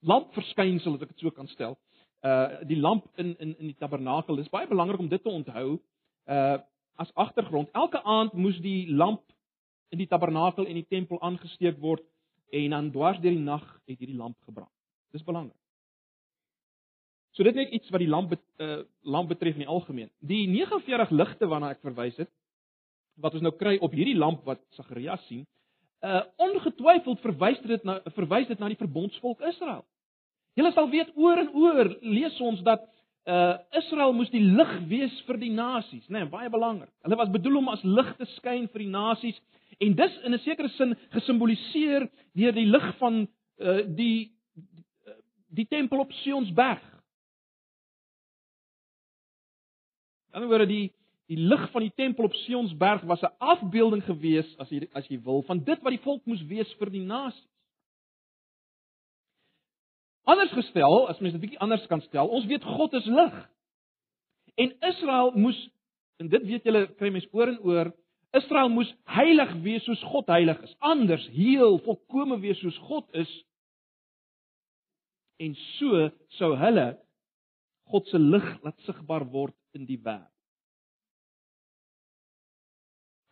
lampverskynsel 0.00 0.94
as 0.94 1.02
ek 1.02 1.14
dit 1.14 1.24
so 1.24 1.30
kan 1.30 1.48
stel. 1.48 1.78
Uh 2.22 2.62
die 2.68 2.80
lamp 2.80 3.06
in 3.16 3.34
in 3.38 3.56
in 3.58 3.66
die 3.72 3.78
tabernakel 3.78 4.38
is 4.38 4.50
baie 4.52 4.68
belangrik 4.68 5.00
om 5.00 5.08
dit 5.08 5.22
te 5.22 5.30
onthou. 5.30 5.80
Uh 6.26 6.58
as 6.96 7.10
agtergrond, 7.14 7.70
elke 7.74 8.02
aand 8.02 8.32
moes 8.38 8.58
die 8.62 8.86
lamp 8.86 9.24
in 9.90 9.98
die 9.98 10.06
tabernakel 10.06 10.66
en 10.66 10.78
die 10.78 10.86
tempel 10.86 11.18
aangesteek 11.20 11.80
word 11.82 12.04
en 12.54 12.70
dan 12.70 12.90
dwars 12.94 13.18
deur 13.18 13.34
die 13.34 13.42
nag 13.42 13.64
het 13.86 13.98
hierdie 13.98 14.18
lamp 14.18 14.36
gebrand. 14.46 14.70
Dis 15.10 15.26
belangrik. 15.26 15.58
So 17.34 17.42
dit 17.42 17.56
net 17.58 17.72
iets 17.74 17.90
wat 17.90 18.02
die 18.02 18.10
lamp 18.10 18.34
uh 18.34 18.82
lamp 19.02 19.28
betref 19.28 19.58
in 19.58 19.64
die 19.64 19.70
algemeen. 19.70 20.10
Die 20.20 20.46
49 20.48 21.10
ligte 21.10 21.48
waarna 21.50 21.72
ek 21.74 21.82
verwys 21.82 22.16
het, 22.16 22.30
wat 23.18 23.34
ons 23.34 23.42
nou 23.42 23.52
kry 23.58 23.76
op 23.82 23.94
hierdie 23.94 24.16
lamp 24.18 24.44
wat 24.46 24.62
Sagaria 24.78 25.16
sien, 25.26 25.42
uh 26.04 26.22
ongetwyfeld 26.46 27.22
verwys 27.24 27.60
dit 27.66 27.84
na 27.84 27.98
verwys 28.14 28.48
dit 28.50 28.60
na 28.60 28.70
die 28.70 28.78
verbondsvolk 28.78 29.42
Israel. 29.50 29.82
Julle 30.54 30.70
sal 30.76 30.90
weet 30.92 31.10
oor 31.18 31.40
en 31.42 31.50
oor 31.58 31.90
lees 32.02 32.38
ons 32.40 32.62
dat 32.66 32.86
uh 33.26 33.56
Israel 33.80 34.12
moes 34.14 34.30
die 34.30 34.44
lig 34.44 34.72
wees 34.90 35.14
vir 35.26 35.40
die 35.40 35.50
nasies, 35.50 36.04
né, 36.06 36.22
nee, 36.22 36.30
baie 36.30 36.50
belangrik. 36.52 36.92
Hulle 37.02 37.18
was 37.18 37.32
bedoel 37.32 37.62
om 37.62 37.70
as 37.72 37.82
lig 37.82 38.10
te 38.18 38.28
skyn 38.36 38.68
vir 38.70 38.84
die 38.84 38.92
nasies 38.92 39.40
en 39.82 39.96
dis 39.98 40.18
in 40.22 40.34
'n 40.34 40.44
sekere 40.44 40.68
sin 40.76 40.94
gesimboliseer 41.16 42.08
deur 42.36 42.52
die 42.52 42.68
lig 42.68 42.88
van 43.02 43.26
uh 43.58 43.82
die 43.86 44.30
die 45.54 45.66
tempel 45.66 46.00
op 46.00 46.12
Sionsberg. 46.12 46.93
Dan 50.34 50.50
word 50.50 50.66
die 50.68 50.88
Die 51.26 51.40
lig 51.40 51.70
van 51.72 51.80
die 51.86 51.92
tempel 51.96 52.26
op 52.28 52.34
Sionsberg 52.44 53.02
was 53.08 53.22
'n 53.22 53.32
afbeelding 53.38 54.04
gewees 54.04 54.56
as 54.58 54.68
jy 54.68 54.88
as 54.92 55.06
jy 55.08 55.18
wil 55.22 55.42
van 55.42 55.64
dit 55.64 55.82
wat 55.82 55.90
die 55.90 56.04
volk 56.04 56.26
moes 56.26 56.42
wees 56.46 56.72
vir 56.74 56.90
die 56.90 57.04
nasies. 57.04 57.48
Anders 60.24 60.52
gestel, 60.52 61.08
as 61.08 61.20
mens 61.20 61.32
dit 61.32 61.40
bietjie 61.40 61.58
anders 61.58 61.86
kan 61.86 62.00
stel, 62.00 62.28
ons 62.28 62.46
weet 62.46 62.64
God 62.64 62.92
is 62.94 63.06
lig. 63.06 63.48
En 64.56 64.72
Israel 64.80 65.32
moes 65.34 65.70
en 66.16 66.28
dit 66.28 66.42
weet 66.42 66.64
julle 66.64 66.86
kry 66.94 67.10
mens 67.10 67.26
oor 67.32 67.48
en 67.48 67.58
oor, 67.58 67.92
Israel 68.32 68.68
moes 68.68 68.94
heilig 69.04 69.52
wees 69.62 69.84
soos 69.84 70.02
God 70.02 70.26
heilig 70.26 70.62
is. 70.62 70.76
Anders 70.78 71.26
heel 71.28 71.78
volkome 71.78 72.40
wees 72.40 72.58
soos 72.58 72.78
God 72.78 73.04
is. 73.12 73.44
En 75.38 75.54
so 75.54 76.10
sou 76.28 76.56
hulle 76.56 76.98
God 77.84 78.06
se 78.08 78.18
lig 78.18 78.62
laat 78.62 78.80
sigbaar 78.80 79.24
word 79.30 79.54
in 79.74 79.86
die 79.88 79.98
wêreld. 79.98 80.30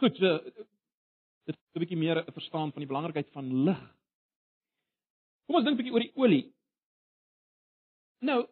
Goed, 0.03 0.17
so 0.19 0.39
dit 1.47 1.57
'n 1.75 1.81
bietjie 1.83 1.99
meer 1.99 2.19
'n 2.23 2.33
verstaan 2.33 2.73
van 2.73 2.83
die 2.83 2.91
belangrikheid 2.91 3.31
van 3.33 3.65
lig. 3.65 3.83
Kom 5.47 5.57
ons 5.57 5.65
dink 5.65 5.79
'n 5.79 5.83
bietjie 5.83 5.93
oor 5.93 6.07
die 6.07 6.17
olie. 6.17 6.55
Nou, 8.21 8.47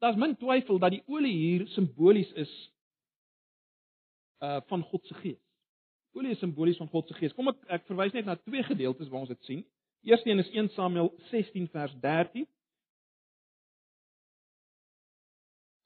daar's 0.00 0.16
min 0.16 0.36
twyfel 0.36 0.78
dat 0.78 0.90
die 0.90 1.02
olie 1.06 1.36
hier 1.36 1.66
simbolies 1.68 2.32
is 2.32 2.52
uh 4.40 4.60
van 4.66 4.82
God 4.82 5.06
se 5.06 5.14
gees. 5.14 5.40
Olie 6.12 6.30
is 6.30 6.38
simbolies 6.38 6.76
van 6.76 6.88
God 6.88 7.08
se 7.08 7.14
gees. 7.14 7.32
Kom 7.32 7.48
ek 7.48 7.62
ek 7.68 7.86
verwys 7.86 8.12
net 8.12 8.24
na 8.24 8.36
twee 8.36 8.62
gedeeltes 8.62 9.08
waar 9.08 9.20
ons 9.20 9.28
dit 9.28 9.44
sien. 9.44 9.62
Eerste 10.02 10.30
een 10.30 10.38
is 10.38 10.50
1 10.50 10.68
Samuel 10.68 11.14
16 11.30 11.68
vers 11.68 11.94
13. 12.00 12.46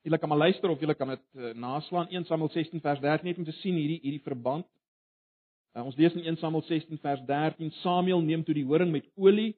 Julle 0.07 0.19
kan 0.19 0.29
maar 0.29 0.39
luister 0.39 0.71
of 0.71 0.79
julle 0.81 0.95
kan 0.95 1.09
dit 1.09 1.23
uh, 1.35 1.49
naslaan 1.59 2.07
1 2.09 2.25
Samuel 2.25 2.51
16 2.55 2.81
vers 2.81 3.01
13 3.01 3.27
net 3.27 3.39
om 3.39 3.45
te 3.45 3.55
sien 3.59 3.75
hierdie 3.75 3.99
hierdie 4.05 4.23
verband. 4.23 4.67
Uh, 5.75 5.83
ons 5.83 5.97
lees 5.99 6.15
in 6.15 6.23
1 6.31 6.39
Samuel 6.39 6.63
16 6.69 7.01
vers 7.03 7.25
13 7.27 7.73
Samuel 7.81 8.23
neem 8.23 8.45
toe 8.47 8.55
die 8.55 8.63
horing 8.69 8.93
met 8.95 9.09
olie 9.19 9.57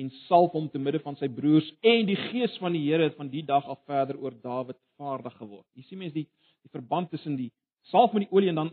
en 0.00 0.08
salf 0.24 0.56
hom 0.56 0.70
te 0.72 0.80
midde 0.80 1.02
van 1.04 1.18
sy 1.20 1.28
broers 1.28 1.68
en 1.84 2.08
die 2.08 2.16
gees 2.30 2.56
van 2.62 2.72
die 2.72 2.86
Here 2.86 3.04
het 3.04 3.20
van 3.20 3.28
die 3.28 3.44
dag 3.44 3.68
af 3.68 3.82
verder 3.84 4.16
oor 4.16 4.32
Dawid 4.40 4.80
vaardig 4.96 5.36
geword. 5.42 5.68
Jy 5.76 5.84
sien 5.90 6.00
mense 6.00 6.16
die 6.22 6.24
die 6.64 6.72
verband 6.72 7.12
tussen 7.12 7.36
die 7.36 7.52
salf 7.92 8.16
met 8.16 8.24
die 8.24 8.32
olie 8.32 8.48
en 8.54 8.62
dan 8.62 8.72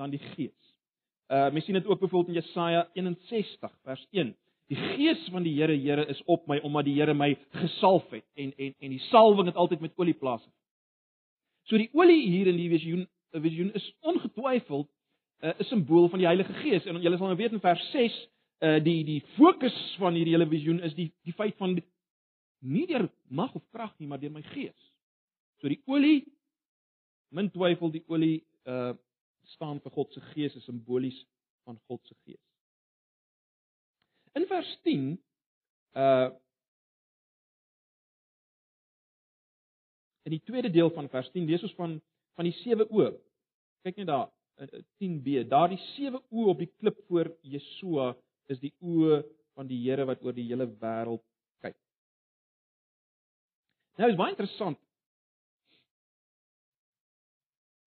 dan 0.00 0.16
die 0.16 0.22
gees. 0.30 0.72
Uh 1.28 1.50
mens 1.52 1.68
sien 1.68 1.76
dit 1.76 1.84
ook 1.84 2.00
byvoorbeeld 2.00 2.32
in 2.32 2.40
Jesaja 2.40 2.86
61 2.96 3.76
vers 3.84 4.08
1. 4.16 4.32
Die 4.70 4.78
gees 4.78 5.22
van 5.34 5.42
die 5.42 5.56
Here 5.56 5.74
Here 5.74 6.06
is 6.06 6.22
op 6.30 6.46
my 6.46 6.60
omdat 6.62 6.86
die 6.86 6.94
Here 6.94 7.14
my 7.14 7.32
gesalf 7.58 8.06
het 8.14 8.24
en 8.34 8.52
en 8.56 8.74
en 8.78 8.90
die 8.94 9.02
salwing 9.10 9.50
het 9.50 9.58
altyd 9.58 9.80
met 9.80 9.96
olie 9.98 10.14
plaas. 10.14 10.44
So 11.66 11.78
die 11.78 11.90
olie 11.92 12.22
hier 12.30 12.46
in 12.46 12.56
die 12.56 12.70
visioen, 12.70 13.08
'n 13.34 13.42
visioen 13.42 13.72
is 13.74 13.94
ongetwyfeld 14.00 14.88
uh, 15.42 15.52
'n 15.58 15.64
simbool 15.64 16.08
van 16.08 16.18
die 16.18 16.26
Heilige 16.26 16.52
Gees 16.62 16.86
en 16.86 17.00
julle 17.02 17.16
sal 17.16 17.26
nou 17.26 17.36
weet 17.36 17.52
in 17.52 17.60
vers 17.60 17.90
6 17.90 18.28
uh 18.60 18.78
die 18.84 19.04
die 19.04 19.20
fokus 19.36 19.96
van 19.98 20.14
hierdie 20.14 20.34
hele 20.36 20.48
visioen 20.48 20.80
is 20.80 20.94
die 20.94 21.12
die 21.24 21.32
feit 21.32 21.56
van 21.56 21.80
nie 22.60 22.86
deur 22.86 23.08
mag 23.28 23.54
of 23.54 23.64
krag 23.72 23.94
nie, 23.98 24.06
maar 24.06 24.20
deur 24.20 24.30
my 24.30 24.42
gees. 24.42 24.92
So 25.60 25.68
die 25.68 25.80
olie 25.86 26.24
min 27.30 27.50
twyfel 27.50 27.90
die 27.90 28.04
olie 28.06 28.44
uh 28.66 28.94
staan 29.50 29.80
vir 29.80 29.90
God 29.90 30.12
se 30.12 30.20
gees, 30.20 30.54
is 30.54 30.64
simbolies 30.64 31.26
van 31.64 31.78
God 31.88 32.06
se 32.06 32.14
gees. 32.24 32.49
In 34.38 34.46
vers 34.46 34.70
10 34.82 35.10
uh 35.96 36.30
in 40.28 40.36
die 40.36 40.44
tweede 40.46 40.70
deel 40.70 40.90
van 40.94 41.08
vers 41.08 41.30
10 41.34 41.48
lees 41.48 41.62
ons 41.66 41.74
van 41.74 41.96
van 42.38 42.46
die 42.46 42.54
sewe 42.62 42.86
oë. 42.86 43.10
Kyk 43.84 43.96
net 44.00 44.08
daar, 44.08 44.28
10b. 45.02 45.42
Daardie 45.48 45.80
sewe 45.94 46.20
oë 46.30 46.52
op 46.52 46.60
die 46.62 46.70
klip 46.78 47.00
voor 47.08 47.32
Jesua 47.42 48.12
is 48.52 48.60
die 48.62 48.72
oë 48.80 49.22
van 49.58 49.68
die 49.68 49.80
Here 49.82 50.06
wat 50.08 50.22
oor 50.24 50.36
die 50.36 50.46
hele 50.48 50.68
wêreld 50.80 51.24
kyk. 51.64 51.76
Nou 53.98 54.10
is 54.12 54.20
baie 54.20 54.32
interessant. 54.36 54.78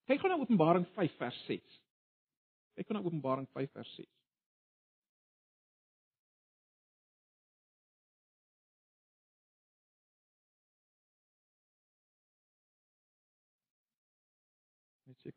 Kyk 0.10 0.20
gou 0.20 0.30
na 0.30 0.42
Openbaring 0.42 0.86
5 0.98 1.16
vers 1.22 1.40
6. 1.48 1.80
Kyk 2.76 2.90
gou 2.90 2.98
na 2.98 3.06
Openbaring 3.06 3.48
5 3.56 3.72
vers 3.80 3.96
6. 3.96 4.10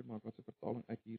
seker 0.06 0.12
maak 0.12 0.24
wat 0.24 0.34
se 0.34 0.42
vertaling 0.42 0.84
ek 0.88 1.00
hier 1.04 1.18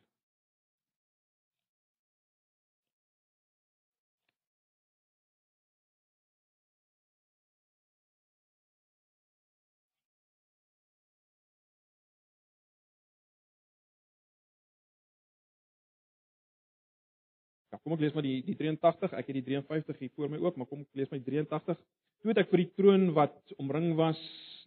Ja, 17.68 17.78
kom 17.84 17.94
ek 17.94 18.00
lees 18.00 18.14
maar 18.16 18.24
die 18.24 18.42
die 18.48 18.56
83. 18.56 19.12
Ek 19.12 19.28
het 19.28 19.36
die 19.36 19.44
53 19.44 19.98
hier 20.00 20.12
voor 20.16 20.30
my 20.32 20.38
oop, 20.40 20.56
maar 20.56 20.70
kom 20.70 20.86
ek 20.86 20.96
lees 20.96 21.10
maar 21.12 21.20
die 21.20 21.28
83. 21.28 21.76
Toe 22.24 22.32
het 22.32 22.40
ek 22.40 22.54
vir 22.54 22.64
die 22.64 22.72
troon 22.80 23.10
wat 23.14 23.36
omring 23.60 23.92
was 24.00 24.22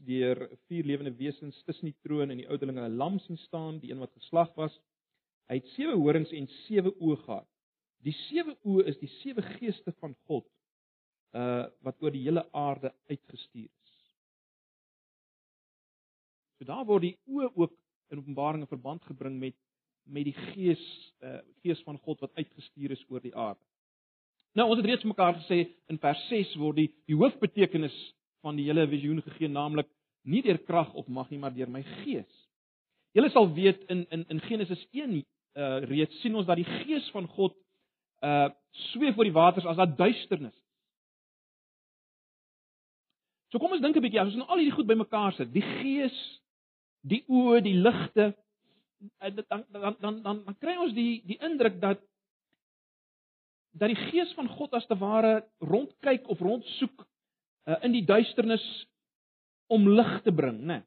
deur 0.07 0.49
vier 0.69 0.85
lewende 0.85 1.13
wesens 1.17 1.63
tussen 1.67 1.91
die 1.91 1.97
troon 2.05 2.31
en 2.31 2.41
die 2.41 2.49
ouderlinge 2.49 2.89
'n 2.89 2.97
lam 2.97 3.19
sien 3.19 3.39
staan, 3.39 3.79
die 3.79 3.91
een 3.91 3.99
wat 3.99 4.13
geslag 4.13 4.55
was. 4.55 4.81
Hy 5.49 5.55
het 5.59 5.69
sewe 5.75 5.97
horings 5.97 6.33
en 6.33 6.47
sewe 6.67 6.93
oë 7.01 7.17
gehad. 7.25 7.49
Die 8.05 8.15
sewe 8.29 8.57
oë 8.65 8.87
is 8.87 8.99
die 8.99 9.11
sewe 9.21 9.43
geeste 9.43 9.93
van 10.01 10.15
God 10.27 10.47
uh 11.33 11.67
wat 11.87 12.03
oor 12.03 12.11
die 12.11 12.25
hele 12.25 12.43
aarde 12.53 12.93
uitgestuur 13.09 13.69
is. 13.69 13.93
So 16.59 16.65
daar 16.65 16.87
word 16.87 17.03
die 17.03 17.19
oë 17.27 17.53
ook 17.55 17.75
in 18.11 18.19
Openbaring 18.19 18.63
'n 18.63 18.67
verband 18.67 19.05
gebring 19.05 19.39
met 19.39 19.57
met 20.05 20.25
die 20.25 20.39
gees 20.55 21.13
uh 21.23 21.41
gees 21.63 21.83
van 21.83 21.99
God 21.99 22.21
wat 22.21 22.35
uitgestuur 22.35 22.91
is 22.91 23.05
oor 23.09 23.21
die 23.21 23.37
aarde. 23.37 23.63
Nou 24.55 24.69
ons 24.69 24.81
het 24.81 24.87
reeds 24.87 25.05
mekaar 25.05 25.35
gesê 25.35 25.69
in 25.87 25.99
vers 25.99 26.29
6 26.29 26.55
word 26.59 26.77
die 26.77 26.89
die 27.07 27.17
hoofbetekenis 27.17 27.97
van 28.45 28.57
die 28.57 28.67
hele 28.69 28.87
visioen 28.89 29.23
gegee 29.23 29.49
naamlik 29.49 29.89
nie 30.23 30.43
deur 30.43 30.59
krag 30.69 30.93
of 30.95 31.09
mag 31.09 31.31
nie 31.31 31.39
maar 31.39 31.55
deur 31.55 31.71
my 31.71 31.83
gees. 32.03 32.31
Julle 33.17 33.31
sal 33.31 33.49
weet 33.55 33.85
in 33.89 34.07
in 34.11 34.25
in 34.29 34.41
Genesis 34.41 34.87
1 34.93 35.21
uh 35.57 35.79
reeds 35.91 36.21
sien 36.21 36.35
ons 36.35 36.47
dat 36.47 36.57
die 36.57 36.69
gees 36.85 37.11
van 37.11 37.27
God 37.37 37.57
uh 38.23 38.49
sweef 38.93 39.19
oor 39.19 39.27
die 39.27 39.37
waters 39.37 39.67
as 39.67 39.77
daar 39.77 39.97
duisternis 39.97 40.55
is. 40.55 40.67
So 43.51 43.59
kom 43.59 43.73
ons 43.75 43.83
dink 43.83 43.97
'n 43.97 44.05
bietjie 44.05 44.21
as 44.21 44.31
ons 44.31 44.37
nou 44.37 44.47
al 44.49 44.63
hierdie 44.63 44.77
goed 44.77 44.87
bymekaar 44.87 45.33
sit, 45.35 45.51
die 45.53 45.65
gees, 45.81 46.17
die 47.03 47.25
oë, 47.27 47.63
die 47.67 47.75
ligte, 47.75 48.35
dan 49.19 49.65
dan 49.75 49.97
dan 50.01 50.23
dan, 50.23 50.43
dan 50.45 50.57
kry 50.61 50.77
ons 50.77 50.95
die 50.95 51.23
die 51.27 51.39
indruk 51.41 51.81
dat 51.81 51.99
dat 53.73 53.91
die 53.91 54.11
gees 54.11 54.33
van 54.35 54.49
God 54.49 54.75
as 54.75 54.87
te 54.87 54.99
ware 54.99 55.45
rondkyk 55.59 56.29
of 56.29 56.41
rondsoek 56.41 57.07
uh, 57.71 57.79
in 57.87 57.95
die 57.95 58.05
duisternis 58.07 58.65
om 59.71 59.87
lig 59.89 60.15
te 60.27 60.35
bring, 60.35 60.59
né? 60.61 60.81
Nee. 60.81 60.87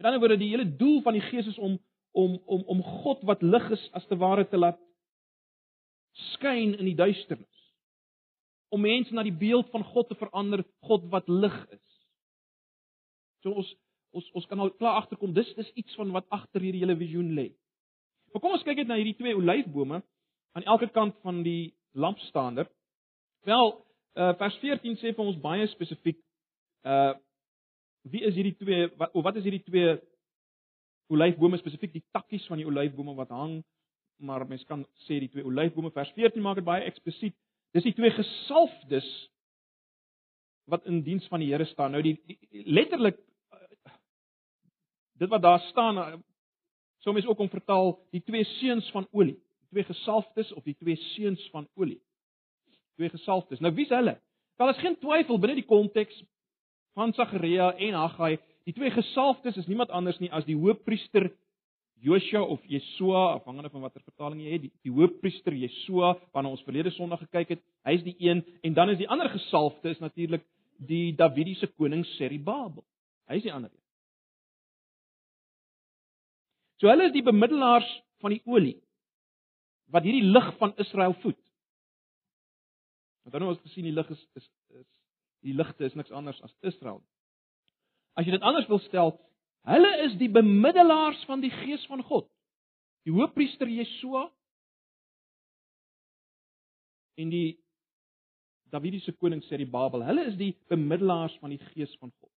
Met 0.00 0.08
ander 0.08 0.20
woorde, 0.22 0.40
die 0.40 0.48
hele 0.48 0.76
doel 0.76 1.02
van 1.04 1.12
die 1.12 1.26
gees 1.28 1.46
is 1.46 1.58
om 1.58 1.78
om 2.10 2.40
om 2.46 2.62
om 2.72 2.82
God 2.82 3.20
wat 3.22 3.42
lig 3.42 3.66
is 3.70 3.82
as 3.92 4.06
te 4.10 4.16
ware 4.18 4.46
te 4.48 4.58
laat 4.58 4.78
skyn 6.32 6.72
in 6.74 6.88
die 6.88 6.96
duisternis. 6.96 7.58
Om 8.74 8.80
mense 8.80 9.14
na 9.14 9.22
die 9.22 9.36
beeld 9.36 9.68
van 9.70 9.84
God 9.84 10.08
te 10.08 10.16
verander, 10.18 10.64
God 10.88 11.04
wat 11.12 11.28
lig 11.28 11.58
is. 11.76 11.86
So 13.44 13.52
ons 13.52 13.74
ons 14.10 14.30
ons 14.40 14.48
kan 14.50 14.64
al 14.64 14.72
klaar 14.80 15.02
agterkom 15.02 15.36
dis 15.36 15.52
dis 15.54 15.70
iets 15.84 15.94
van 16.00 16.10
wat 16.16 16.26
agter 16.34 16.64
hierdie 16.64 16.82
hele 16.82 16.96
visioen 16.98 17.30
lê. 17.36 17.50
Maar 18.32 18.42
kom 18.42 18.56
ons 18.56 18.64
kyk 18.66 18.80
net 18.80 18.90
na 18.90 18.98
hierdie 18.98 19.18
twee 19.20 19.36
olyfbome 19.36 20.00
aan 20.56 20.66
elke 20.66 20.88
kant 20.96 21.14
van 21.22 21.44
die 21.46 21.74
lampstander. 21.92 22.66
Wel, 23.46 23.76
uh, 24.16 24.32
vers 24.38 24.56
14 24.62 24.98
sê 25.00 25.14
vir 25.16 25.26
ons 25.26 25.40
baie 25.42 25.66
spesifiek 25.74 26.20
uh 26.84 27.14
wie 28.08 28.22
is 28.24 28.32
hierdie 28.32 28.56
twee 28.56 28.86
wat 28.96 29.12
of 29.12 29.24
wat 29.26 29.36
is 29.36 29.44
hierdie 29.44 29.64
twee 29.66 29.98
olyfbome 31.12 31.58
spesifiek? 31.60 31.92
Die 31.92 32.06
takkies 32.14 32.46
van 32.48 32.60
die 32.62 32.66
olyfbome 32.68 33.12
wat 33.18 33.34
hang 33.34 33.58
maar 34.20 34.46
mens 34.48 34.64
kan 34.68 34.84
sê 35.06 35.18
die 35.20 35.30
twee 35.32 35.44
olyfbome 35.44 35.90
vers 35.94 36.12
14 36.16 36.42
maak 36.44 36.60
dit 36.60 36.66
baie 36.66 36.84
eksplisiet. 36.88 37.36
Dis 37.76 37.86
die 37.86 37.94
twee 37.96 38.12
gesalfdes 38.12 39.08
wat 40.70 40.86
in 40.86 41.02
diens 41.06 41.26
van 41.28 41.42
die 41.42 41.50
Here 41.50 41.66
staan. 41.66 41.94
Nou 41.94 42.02
die, 42.04 42.16
die 42.28 42.64
letterlik 42.70 43.18
dit 45.20 45.28
wat 45.28 45.42
daar 45.42 45.60
staan 45.68 45.98
eh, 45.98 46.18
sou 47.04 47.14
mens 47.14 47.26
ook 47.26 47.38
om 47.38 47.48
vertaal 47.52 47.94
die 48.14 48.22
twee 48.24 48.44
seuns 48.44 48.88
van 48.94 49.08
olie, 49.10 49.36
die 49.36 49.68
twee 49.72 49.88
gesalfdes 49.88 50.52
of 50.56 50.64
die 50.64 50.76
twee 50.76 50.96
seuns 51.14 51.42
van 51.52 51.68
olie. 51.74 52.00
Twee 53.00 53.08
gesalfdes. 53.08 53.62
Nou 53.64 53.72
wie's 53.72 53.88
hulle? 53.88 54.18
Daar 54.60 54.74
is 54.74 54.80
geen 54.82 54.98
twyfel 55.00 55.38
binne 55.40 55.56
die 55.56 55.64
konteks 55.64 56.18
van 56.98 57.14
Sagaria 57.16 57.70
en 57.80 57.94
Haggai, 57.96 58.34
die 58.68 58.74
twee 58.76 58.90
gesalfdes 58.92 59.56
is 59.56 59.68
niemand 59.70 59.88
anders 59.96 60.18
nie 60.20 60.28
as 60.36 60.44
die 60.44 60.56
hoofpriester 60.58 61.30
Joshua 62.04 62.42
of 62.44 62.60
Jesua, 62.68 63.38
afhangende 63.38 63.70
van 63.72 63.86
watter 63.86 64.04
vertaling 64.04 64.42
jy 64.44 64.52
het, 64.52 64.66
die, 64.66 64.72
die 64.84 64.92
hoofpriester 64.92 65.56
Jesua 65.56 66.12
waarna 66.34 66.52
ons 66.52 66.64
verlede 66.68 66.92
Sondag 66.92 67.24
gekyk 67.24 67.56
het, 67.56 67.64
hy's 67.88 68.04
die 68.04 68.18
een 68.20 68.44
en 68.68 68.76
dan 68.76 68.92
is 68.92 69.00
die 69.00 69.08
ander 69.08 69.32
gesalfde 69.32 69.94
is 69.94 70.04
natuurlik 70.04 70.44
die 70.76 71.14
Davidiese 71.16 71.72
koning 71.80 72.04
Serubabel. 72.18 72.84
Hy's 73.32 73.48
die 73.48 73.52
ander 73.52 73.72
een. 73.72 73.84
So 76.84 76.92
hulle 76.92 77.08
is 77.08 77.16
die 77.16 77.24
bemiddelaars 77.24 77.88
van 78.20 78.36
die 78.36 78.42
olie 78.44 78.76
wat 79.88 80.04
hierdie 80.04 80.28
lig 80.36 80.52
van 80.60 80.76
Israel 80.84 81.16
voed. 81.24 81.40
Want 83.22 83.32
dan 83.32 83.42
nou 83.44 83.52
ons 83.52 83.62
gesien 83.62 83.84
die 83.84 83.94
lig 83.94 84.10
is 84.10 84.26
is 84.34 84.48
is 84.80 84.86
die 85.40 85.54
ligte 85.56 85.84
is 85.84 85.96
niks 85.96 86.12
anders 86.12 86.40
as 86.42 86.54
Israel. 86.60 87.00
As 88.14 88.26
jy 88.26 88.34
dit 88.34 88.44
anders 88.44 88.68
wil 88.68 88.80
stel, 88.84 89.14
hulle 89.68 89.90
is 90.04 90.16
die 90.20 90.28
bemiddelaars 90.32 91.22
van 91.28 91.40
die 91.40 91.52
gees 91.62 91.84
van 91.88 92.02
God. 92.04 92.28
Die 93.08 93.14
hoofpriester 93.14 93.68
Jesua 93.68 94.26
en 97.20 97.32
die 97.32 97.58
Davidiese 98.70 99.12
koning 99.18 99.42
Serubabel, 99.48 100.04
hulle 100.06 100.28
is 100.30 100.36
die 100.38 100.52
bemiddelaars 100.70 101.34
van 101.42 101.50
die 101.50 101.60
gees 101.72 101.90
van 101.98 102.12
God. 102.20 102.30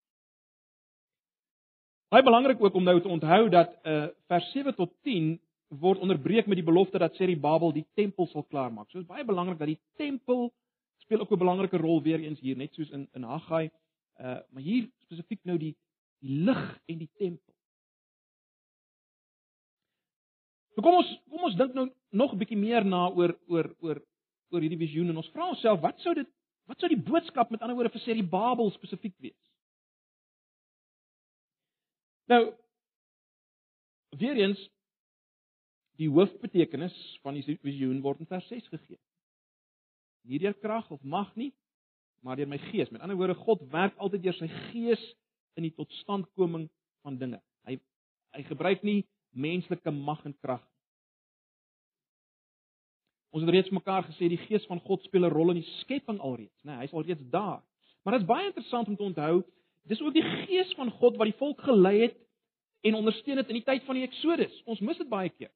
Baie 2.10 2.26
belangrik 2.26 2.62
ook 2.62 2.74
om 2.74 2.86
nou 2.86 2.96
te 3.00 3.08
onthou 3.08 3.48
dat 3.50 3.76
uh 3.86 4.08
vers 4.30 4.50
7 4.52 4.74
tot 4.74 4.92
10 5.06 5.36
word 5.78 6.00
onderbreek 6.02 6.46
met 6.50 6.58
die 6.58 6.66
belofte 6.66 6.98
dat 6.98 7.14
Seri 7.14 7.36
Babel 7.38 7.72
die 7.72 7.86
tempel 7.94 8.26
sal 8.26 8.42
klaarmaak. 8.42 8.90
So 8.90 8.98
is 8.98 9.06
baie 9.06 9.24
belangrik 9.24 9.58
dat 9.58 9.70
die 9.70 9.80
tempel 9.96 10.50
speel 11.10 11.20
ook 11.20 11.32
'n 11.32 11.38
belangrike 11.38 11.76
rol 11.76 12.02
weer 12.02 12.20
eens 12.20 12.40
hier 12.40 12.56
net 12.56 12.74
soos 12.74 12.90
in 12.90 13.08
in 13.12 13.22
Haggai. 13.22 13.70
Uh 14.20 14.38
maar 14.50 14.62
hier 14.62 14.90
spesifiek 15.02 15.44
nou 15.44 15.58
die 15.58 15.76
die 16.18 16.36
lig 16.36 16.80
en 16.86 16.98
die 16.98 17.10
tempel. 17.14 17.54
So 20.74 20.82
kom 20.82 20.94
ons 20.94 21.20
kom 21.28 21.42
ons 21.42 21.56
dink 21.56 21.74
nou 21.74 21.90
nog 22.10 22.32
'n 22.32 22.38
bietjie 22.38 22.58
meer 22.58 22.84
na 22.84 23.08
oor 23.08 23.38
oor 23.46 23.74
oor 23.80 24.02
oor 24.50 24.60
hierdie 24.60 24.86
visioen 24.86 25.08
en 25.08 25.16
ons 25.16 25.30
vra 25.30 25.48
onsself 25.48 25.80
wat 25.80 25.98
sou 26.00 26.14
dit 26.14 26.28
wat 26.64 26.78
sou 26.78 26.88
die 26.88 27.02
boodskap 27.10 27.50
met 27.50 27.60
ander 27.60 27.74
woorde 27.74 27.92
vir 27.92 28.00
Seri 28.00 28.22
Babel 28.22 28.70
spesifiek 28.70 29.18
wees? 29.18 29.50
Nou 32.26 32.54
weer 34.10 34.36
eens 34.36 34.70
die 35.96 36.08
hoofbetekenis 36.08 37.18
van 37.22 37.34
die 37.34 37.58
visioen 37.62 38.00
word 38.00 38.20
in 38.20 38.26
vers 38.26 38.46
6 38.46 38.68
gegee. 38.68 38.98
Nie 40.28 40.40
deur 40.42 40.54
krag 40.54 40.90
of 40.90 41.02
mag 41.02 41.30
nie, 41.36 41.52
maar 42.24 42.36
deur 42.36 42.48
my 42.48 42.58
gees. 42.70 42.90
Met 42.90 43.00
ander 43.00 43.16
woorde, 43.16 43.34
God 43.34 43.62
werk 43.72 43.96
altyd 43.96 44.22
deur 44.22 44.36
sy 44.38 44.48
gees 44.70 45.02
in 45.56 45.66
die 45.66 45.74
totstandkoming 45.76 46.68
van 47.04 47.16
dinge. 47.18 47.40
Hy 47.68 47.78
hy 48.36 48.42
gebruik 48.46 48.84
nie 48.86 49.00
menslike 49.34 49.90
mag 49.90 50.20
en 50.24 50.36
krag 50.38 50.60
nie. 50.62 50.76
Ons 53.30 53.46
het 53.46 53.50
reeds 53.54 53.72
mekaar 53.74 54.04
gesê 54.06 54.28
die 54.30 54.42
gees 54.48 54.66
van 54.66 54.80
God 54.82 55.02
speel 55.06 55.26
'n 55.26 55.32
rol 55.32 55.50
in 55.50 55.62
die 55.62 55.72
skepping 55.80 56.20
alreeds, 56.20 56.62
né? 56.64 56.72
Nee, 56.72 56.80
Hy's 56.82 56.92
alreeds 56.92 57.22
daar. 57.30 57.62
Maar 58.04 58.14
dit 58.14 58.22
is 58.22 58.26
baie 58.26 58.46
interessant 58.46 58.88
om 58.88 58.96
te 58.96 59.02
onthou 59.02 59.44
Dis 59.88 60.00
ook 60.02 60.14
die 60.14 60.22
gees 60.22 60.72
van 60.78 60.90
God 60.90 61.16
wat 61.16 61.30
die 61.30 61.38
volk 61.38 61.60
gelei 61.64 62.00
het 62.00 62.16
en 62.86 62.94
ondersteun 62.94 63.40
het 63.40 63.48
in 63.48 63.60
die 63.60 63.66
tyd 63.66 63.84
van 63.84 63.98
die 63.98 64.06
Eksodus. 64.06 64.62
Ons 64.64 64.80
mis 64.84 64.98
dit 65.00 65.08
baie 65.08 65.30
keer. 65.32 65.50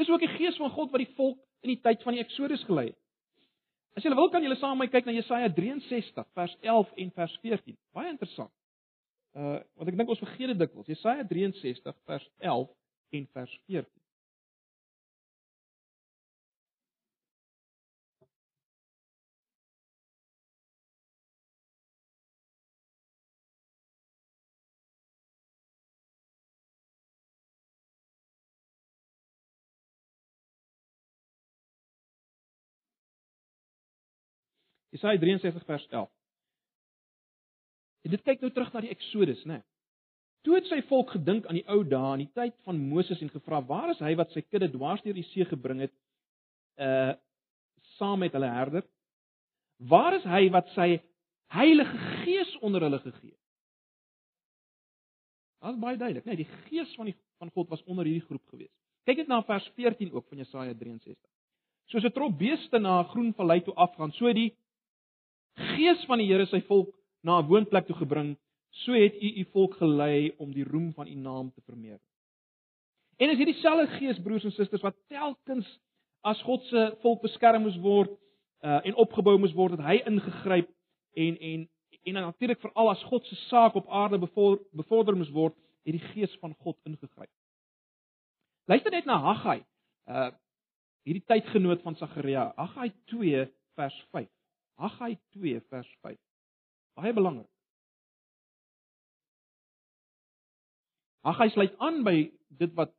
Dis 0.00 0.10
ook 0.10 0.22
die 0.22 0.34
gees 0.38 0.56
van 0.56 0.70
God 0.70 0.90
wat 0.90 1.02
die 1.02 1.14
volk 1.18 1.38
in 1.62 1.74
die 1.74 1.80
tyd 1.82 2.02
van 2.02 2.16
die 2.16 2.22
Eksodus 2.22 2.64
gelei 2.68 2.90
het. 2.90 2.98
As 3.96 4.04
julle 4.04 4.16
wil 4.16 4.30
kan 4.32 4.44
julle 4.44 4.56
saam 4.56 4.78
met 4.78 4.88
my 4.88 4.92
kyk 4.92 5.08
na 5.08 5.14
Jesaja 5.16 5.50
63 5.52 6.28
vers 6.34 6.56
11 6.60 6.92
en 7.04 7.10
vers 7.16 7.38
14. 7.42 7.76
Baie 7.92 8.12
interessant. 8.12 8.52
Uh 9.36 9.58
want 9.76 9.88
ek 9.88 9.98
dink 10.00 10.12
ons 10.14 10.22
vergeet 10.24 10.52
dit 10.52 10.62
dikwels. 10.64 10.88
Jesaja 10.88 11.26
63 11.28 11.98
vers 12.08 12.28
11 12.40 12.70
en 13.18 13.28
vers 13.36 13.58
14. 13.66 14.01
Jesaja 34.92 35.18
63 35.18 35.64
vers 35.64 35.86
11. 35.88 36.10
En 38.02 38.10
dit 38.10 38.22
kyk 38.26 38.42
nou 38.42 38.50
terug 38.52 38.72
na 38.74 38.82
die 38.84 38.92
Eksodus, 38.92 39.42
né? 39.48 39.62
Toe 40.42 40.56
het 40.58 40.66
sy 40.66 40.80
volk 40.88 41.12
gedink 41.14 41.46
aan 41.46 41.60
die 41.60 41.66
ou 41.70 41.82
dae, 41.86 42.14
aan 42.14 42.24
die 42.24 42.32
tyd 42.34 42.56
van 42.66 42.80
Moses 42.90 43.20
en 43.22 43.30
gevra, 43.30 43.62
"Waar 43.62 43.90
is 43.90 44.00
hy 44.02 44.14
wat 44.18 44.32
sy 44.32 44.42
kudde 44.42 44.68
dwars 44.72 45.02
deur 45.02 45.14
die 45.14 45.28
see 45.30 45.44
gebring 45.44 45.80
het, 45.80 45.94
uh 46.78 47.14
saam 47.98 48.18
met 48.18 48.32
hulle 48.32 48.48
herder? 48.48 48.82
Waar 49.78 50.14
is 50.14 50.24
hy 50.24 50.50
wat 50.50 50.68
sy 50.74 51.00
Heilige 51.52 51.98
Gees 52.24 52.56
onder 52.60 52.80
hulle 52.80 52.98
gegee 52.98 53.30
het?" 53.30 53.42
Dit 55.62 55.74
is 55.74 55.80
baie 55.80 55.96
duidelik, 55.96 56.24
né? 56.24 56.36
Die 56.36 56.48
Gees 56.68 56.94
van 56.96 57.06
die 57.06 57.16
van 57.38 57.50
God 57.50 57.68
was 57.68 57.82
onder 57.84 58.04
hierdie 58.04 58.26
groep 58.26 58.42
gewees. 58.50 58.72
Kyk 59.06 59.16
net 59.16 59.28
na 59.28 59.42
vers 59.42 59.70
14 59.74 60.12
ook 60.12 60.26
van 60.28 60.38
Jesaja 60.38 60.74
63. 60.74 61.30
Soos 61.86 62.04
'n 62.04 62.12
trop 62.12 62.38
beeste 62.38 62.78
na 62.78 63.00
'n 63.00 63.08
groen 63.08 63.32
vallei 63.34 63.60
toe 63.62 63.74
afgaan, 63.74 64.12
so 64.12 64.32
die 64.32 64.56
Gees 65.54 66.04
van 66.08 66.18
die 66.18 66.28
Here 66.30 66.46
sy 66.46 66.62
volk 66.68 66.94
na 67.22 67.40
'n 67.40 67.46
woonplek 67.46 67.86
toe 67.86 67.96
gebring, 67.96 68.36
so 68.70 68.92
het 68.92 69.14
u 69.14 69.28
u 69.40 69.44
volk 69.52 69.74
gelei 69.76 70.32
om 70.38 70.52
die 70.52 70.64
roem 70.64 70.92
van 70.92 71.06
u 71.06 71.14
naam 71.14 71.52
te 71.52 71.60
vermeerder. 71.60 72.06
En 73.16 73.30
is 73.30 73.36
hierdie 73.36 73.60
selfde 73.60 73.86
Gees 73.98 74.18
broers 74.22 74.44
en 74.44 74.52
susters 74.52 74.82
wat 74.82 74.96
telkens 75.08 75.78
as 76.20 76.42
God 76.42 76.64
se 76.64 76.96
volk 77.02 77.22
beskerm 77.22 77.62
moes 77.62 77.78
word 77.82 78.10
uh, 78.62 78.80
en 78.86 78.94
opgebou 78.94 79.38
moes 79.38 79.54
word, 79.54 79.76
het 79.76 79.86
hy 79.86 80.00
ingegryp 80.06 80.70
en 81.14 81.38
en 81.38 81.68
en 82.02 82.14
natuurlik 82.14 82.60
veral 82.60 82.90
as 82.90 83.02
God 83.06 83.26
se 83.26 83.36
saak 83.46 83.74
op 83.78 83.90
aarde 83.90 84.18
bevorder, 84.18 84.64
bevorder 84.72 85.16
moes 85.16 85.30
word, 85.30 85.54
het 85.86 85.94
die 85.94 86.08
Gees 86.12 86.34
van 86.40 86.54
God 86.58 86.76
ingegryp. 86.88 87.30
Luister 88.66 88.90
net 88.90 89.06
na 89.06 89.18
Haggai. 89.18 89.60
Uh 90.06 90.30
hierdie 91.02 91.24
tydgenoot 91.26 91.80
van 91.82 91.96
Sagaria, 91.98 92.52
Haggai 92.54 92.92
2 93.10 93.46
vers 93.74 93.94
5. 94.14 94.28
Haggai 94.82 95.16
2 95.38 95.60
vers 95.70 95.90
5. 96.02 96.18
Baie 96.98 97.12
belangrik. 97.14 97.50
Haggai 101.22 101.50
sluit 101.54 101.76
aan 101.78 102.02
by 102.02 102.16
dit 102.58 102.72
wat 102.74 102.90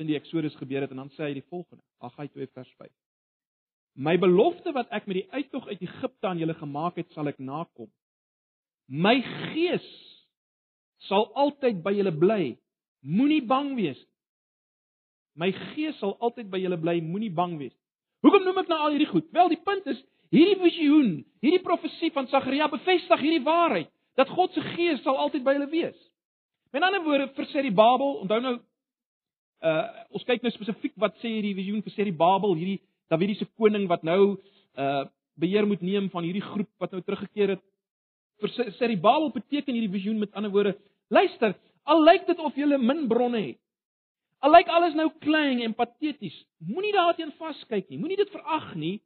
in 0.00 0.08
die 0.08 0.16
Eksodus 0.16 0.56
gebeur 0.56 0.86
het 0.86 0.94
en 0.94 1.02
dan 1.02 1.12
sê 1.18 1.28
hy 1.28 1.34
die 1.36 1.48
volgende. 1.50 1.84
Haggai 2.00 2.30
2 2.32 2.48
vers 2.54 2.70
5. 2.80 2.92
My 3.98 4.14
belofte 4.20 4.72
wat 4.72 4.88
ek 4.94 5.08
met 5.10 5.20
die 5.20 5.28
uittog 5.34 5.66
uit 5.68 5.82
Egipte 5.84 6.30
aan 6.30 6.40
julle 6.40 6.54
gemaak 6.56 6.96
het, 6.96 7.10
sal 7.12 7.28
ek 7.28 7.40
nakom. 7.42 7.90
My 8.88 9.18
gees 9.20 9.84
sal 11.10 11.28
altyd 11.36 11.82
by 11.84 11.92
julle 11.98 12.14
bly. 12.14 12.42
Moenie 13.04 13.42
bang 13.44 13.74
wees. 13.76 14.00
My 15.38 15.50
gees 15.74 15.98
sal 16.00 16.16
altyd 16.24 16.48
by 16.50 16.62
julle 16.62 16.78
bly, 16.80 16.96
moenie 17.04 17.34
bang 17.34 17.58
wees. 17.60 17.74
Hoekom 18.24 18.46
noem 18.46 18.62
ek 18.64 18.70
nou 18.72 18.78
al 18.80 18.94
hierdie 18.94 19.10
goed? 19.10 19.28
Wel, 19.34 19.52
die 19.52 19.60
punt 19.66 19.86
is 19.92 20.00
hierdie 20.34 20.58
visioen, 20.60 21.12
hierdie 21.44 21.62
profesie 21.64 22.10
van 22.14 22.28
Sagaria 22.28 22.68
bevestig 22.72 23.22
hierdie 23.22 23.44
waarheid 23.44 23.90
dat 24.18 24.30
God 24.34 24.52
se 24.52 24.62
gees 24.74 25.02
sal 25.04 25.16
altyd 25.16 25.44
by 25.46 25.54
hulle 25.56 25.70
wees. 25.70 25.96
Met 26.74 26.84
ander 26.84 27.04
woorde, 27.04 27.28
vir 27.36 27.46
sê 27.52 27.62
die 27.64 27.74
Babel, 27.74 28.18
onthou 28.24 28.40
nou 28.44 28.56
uh 29.58 29.86
ons 30.14 30.24
kyk 30.26 30.44
nou 30.44 30.52
spesifiek 30.54 30.94
wat 31.02 31.16
sê 31.22 31.30
hierdie 31.32 31.56
visioen 31.56 31.82
vir 31.82 31.94
sê 31.94 32.04
die 32.06 32.14
Babel, 32.14 32.54
hierdie 32.58 32.80
Dawidiese 33.10 33.48
koning 33.58 33.88
wat 33.90 34.04
nou 34.06 34.36
uh 34.78 35.04
beheer 35.38 35.66
moet 35.66 35.82
neem 35.86 36.08
van 36.10 36.26
hierdie 36.26 36.42
groep 36.42 36.68
wat 36.82 36.92
nou 36.92 37.00
teruggekeer 37.02 37.54
het. 37.54 37.62
Vir 38.42 38.74
sê 38.78 38.90
die 38.90 39.00
Babel 39.00 39.30
beteken 39.34 39.74
hierdie 39.74 39.92
visioen 39.92 40.18
met 40.18 40.34
ander 40.34 40.50
woorde, 40.50 40.74
luister, 41.14 41.54
al 41.86 42.02
lyk 42.04 42.26
dit 42.26 42.38
of 42.42 42.58
jy 42.58 42.66
min 42.76 43.06
bronne 43.08 43.40
het. 43.40 43.60
Al 44.42 44.52
lyk 44.54 44.68
alles 44.70 44.94
nou 44.94 45.08
klein 45.22 45.62
en 45.64 45.74
pateties, 45.74 46.36
moenie 46.62 46.92
daarteen 46.94 47.32
vaskyk 47.38 47.88
nie. 47.88 47.98
Moenie 47.98 48.18
dit 48.20 48.30
verag 48.30 48.74
nie. 48.78 48.98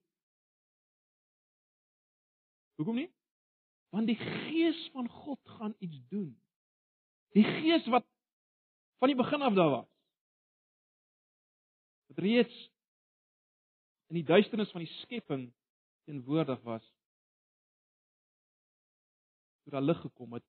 Hoekom 2.83 2.99
nie? 2.99 3.11
Want 3.95 4.09
die 4.11 4.16
Gees 4.18 4.88
van 4.90 5.09
God 5.09 5.38
gaan 5.55 5.75
iets 5.79 6.01
doen. 6.11 6.33
Die 7.37 7.45
Gees 7.45 7.87
wat 7.87 8.07
van 8.99 9.12
die 9.12 9.16
begin 9.16 9.42
af 9.42 9.55
daar 9.55 9.71
was. 9.71 9.90
Wat 12.11 12.18
reeds 12.18 12.57
in 14.11 14.18
die 14.18 14.27
duisternis 14.27 14.71
van 14.75 14.83
die 14.83 14.90
skepping 14.97 15.45
teenwoordig 16.05 16.59
was. 16.66 16.83
Toe 19.62 19.73
daar 19.79 19.87
lig 19.87 20.03
gekom 20.03 20.35
het 20.35 20.47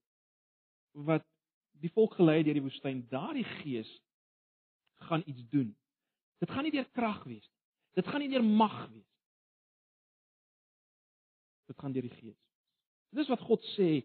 wat 0.92 1.26
die 1.82 1.94
volk 1.94 2.18
gelei 2.18 2.42
deur 2.42 2.58
die 2.58 2.66
woestyn, 2.66 3.06
daardie 3.14 3.46
Gees 3.62 3.90
gaan 5.06 5.24
iets 5.26 5.46
doen. 5.54 5.70
Dit 6.42 6.50
gaan 6.50 6.66
nie 6.66 6.74
deur 6.74 6.90
krag 6.98 7.24
wees 7.30 7.46
nie. 7.46 7.62
Dit 8.02 8.10
gaan 8.10 8.26
nie 8.26 8.34
deur 8.34 8.44
mag 8.46 8.88
wees. 8.90 9.13
Dit 11.68 11.80
gaan 11.80 11.94
deur 11.96 12.06
die 12.06 12.16
Gees. 12.18 12.40
Dis 13.14 13.30
wat 13.32 13.44
God 13.48 13.64
sê 13.74 14.04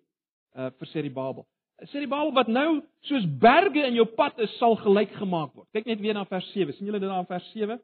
uh 0.59 0.71
vir 0.79 0.91
Seribabel. 0.93 1.47
Seribabel 1.93 2.33
wat 2.35 2.49
nou 2.51 2.81
soos 3.07 3.27
berge 3.41 3.85
in 3.87 3.95
jou 3.99 4.07
pad 4.19 4.39
is, 4.43 4.51
sal 4.59 4.77
gelyk 4.83 5.13
gemaak 5.19 5.55
word. 5.55 5.69
Kyk 5.77 5.87
net 5.87 6.03
weer 6.03 6.17
na 6.17 6.25
vers 6.27 6.49
7. 6.53 6.75
sien 6.75 6.89
julle 6.89 7.01
dit 7.01 7.09
daar 7.09 7.23
in 7.23 7.31
vers 7.31 7.51
7? 7.55 7.79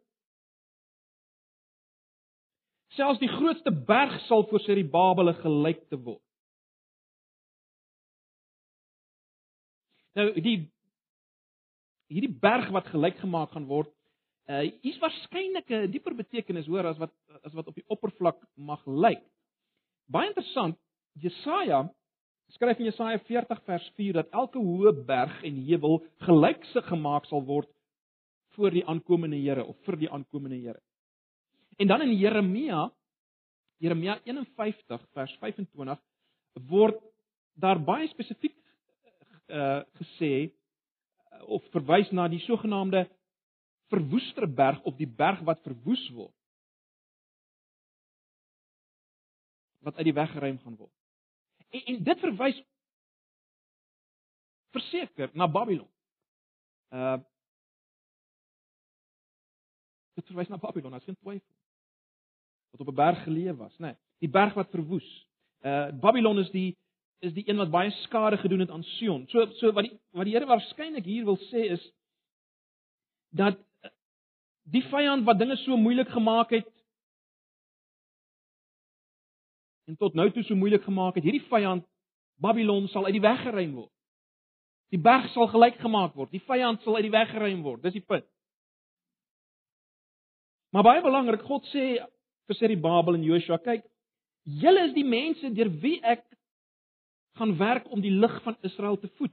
Selfs 2.95 3.23
die 3.23 3.31
grootste 3.31 3.71
berg 3.71 4.15
sal 4.29 4.47
vir 4.51 4.63
Seribabel 4.67 5.33
gelyk 5.43 5.83
te 5.91 5.99
word. 5.99 6.23
Nou 10.15 10.31
die 10.39 10.59
hierdie 12.13 12.35
berg 12.41 12.71
wat 12.75 12.91
gelyk 12.93 13.19
gemaak 13.23 13.55
gaan 13.55 13.67
word, 13.67 13.91
uh 14.51 14.63
hier's 14.85 15.01
waarskynlik 15.03 15.71
'n 15.71 15.91
dieper 15.91 16.15
betekenis 16.15 16.67
hoor 16.67 16.87
as 16.87 16.99
wat 16.99 17.13
as 17.43 17.55
wat 17.55 17.67
op 17.67 17.75
die 17.75 17.87
oppervlak 17.89 18.39
mag 18.55 18.83
lyk. 18.87 19.25
Baie 20.11 20.29
interessant, 20.29 20.77
Jesaja 21.21 21.85
skryf 22.55 22.79
in 22.79 22.91
Jesaja 22.91 23.19
40 23.27 23.63
vers 23.67 23.87
4 23.97 24.19
dat 24.21 24.35
elke 24.37 24.61
hoë 24.61 24.93
berg 25.07 25.39
en 25.47 25.63
heuwel 25.67 26.03
gelyksig 26.27 26.87
gemaak 26.91 27.27
sal 27.31 27.45
word 27.47 27.71
voor 28.55 28.75
die 28.75 28.85
aankomende 28.87 29.39
Here 29.41 29.65
of 29.65 29.79
vir 29.87 29.99
die 29.99 30.11
aankomende 30.11 30.59
Here. 30.61 30.81
En 31.79 31.89
dan 31.89 32.03
in 32.03 32.15
Jeremia 32.19 32.91
Jeremia 33.83 34.19
51 34.25 35.03
vers 35.13 35.33
25 35.41 35.99
word 36.71 37.01
daar 37.59 37.81
baie 37.83 38.07
spesifiek 38.13 38.55
uh 39.49 39.83
gesê 39.99 40.53
of 41.49 41.65
verwys 41.75 42.11
na 42.13 42.29
die 42.29 42.41
sogenaamde 42.47 43.05
verwoester 43.93 44.47
berg 44.49 44.81
op 44.89 44.97
die 44.99 45.09
berg 45.09 45.43
wat 45.45 45.61
verwoes 45.67 46.05
word. 46.15 46.34
Wat 49.85 49.97
uit 49.97 50.09
die 50.09 50.17
weg 50.17 50.31
geruim 50.33 50.59
gaan 50.63 50.77
word. 50.77 50.93
En, 51.71 51.85
en 51.85 52.03
dit 52.05 52.25
verwys 52.25 52.63
verseker 54.75 55.31
na 55.33 55.49
Babylon. 55.51 55.89
Uh 56.91 57.21
Dit 60.15 60.29
verwys 60.31 60.47
na 60.47 60.61
Babylon, 60.63 60.95
as 60.95 61.03
geen 61.03 61.17
twyfel. 61.19 61.55
Wat 62.71 62.81
op 62.81 62.89
'n 62.93 62.95
berg 62.95 63.23
geleë 63.27 63.57
was, 63.59 63.75
né? 63.79 63.87
Nee, 63.87 63.97
die 64.19 64.31
berg 64.31 64.55
wat 64.55 64.71
verwoes. 64.71 65.09
Uh 65.61 65.91
Babylon 65.91 66.39
is 66.39 66.51
die 66.51 66.77
is 67.19 67.33
die 67.33 67.49
een 67.49 67.57
wat 67.57 67.71
baie 67.71 67.91
skade 67.91 68.37
gedoen 68.37 68.61
het 68.61 68.71
aan 68.71 68.85
Sion. 68.85 69.27
So 69.29 69.47
so 69.59 69.73
wat 69.73 69.85
die 69.89 70.01
wat 70.11 70.25
die 70.25 70.35
Here 70.35 70.47
waarskynlik 70.47 71.05
hier 71.05 71.25
wil 71.25 71.39
sê 71.51 71.67
is 71.75 71.93
dat 73.31 73.59
die 74.63 74.83
vyand 74.83 75.25
wat 75.25 75.39
dinge 75.39 75.57
so 75.57 75.77
moeilik 75.77 76.09
gemaak 76.09 76.51
het 76.51 76.69
en 79.89 79.97
tot 79.97 80.15
nou 80.15 80.31
toe 80.33 80.43
so 80.43 80.57
moeilik 80.57 80.85
gemaak 80.85 81.19
het, 81.19 81.25
hierdie 81.25 81.45
vyand 81.49 81.85
Babylon 82.41 82.89
sal 82.89 83.07
uit 83.07 83.15
die 83.17 83.25
weg 83.25 83.43
geruim 83.43 83.75
word. 83.79 83.91
Die 84.91 85.01
berg 85.01 85.27
sal 85.33 85.49
gelyk 85.51 85.79
gemaak 85.83 86.15
word. 86.19 86.31
Die 86.35 86.43
vyand 86.47 86.83
sal 86.83 86.99
uit 86.99 87.07
die 87.07 87.15
weg 87.15 87.31
geruim 87.31 87.63
word. 87.63 87.83
Dis 87.83 87.97
die 87.97 88.05
punt. 88.05 88.27
Maar 90.75 90.87
baie 90.87 91.03
belangrik, 91.03 91.45
God 91.47 91.67
sê 91.71 92.01
vir 92.49 92.59
sy 92.59 92.71
die 92.73 92.81
Babel 92.81 93.15
en 93.15 93.27
Joshua, 93.27 93.61
kyk, 93.63 93.85
julle 94.45 94.89
is 94.89 94.95
die 94.97 95.07
mense 95.07 95.51
deur 95.55 95.71
wie 95.83 96.01
ek 96.03 96.25
gaan 97.39 97.55
werk 97.59 97.87
om 97.95 98.03
die 98.03 98.13
lig 98.13 98.35
van 98.43 98.59
Israel 98.67 98.99
te 99.01 99.11
voed. 99.19 99.33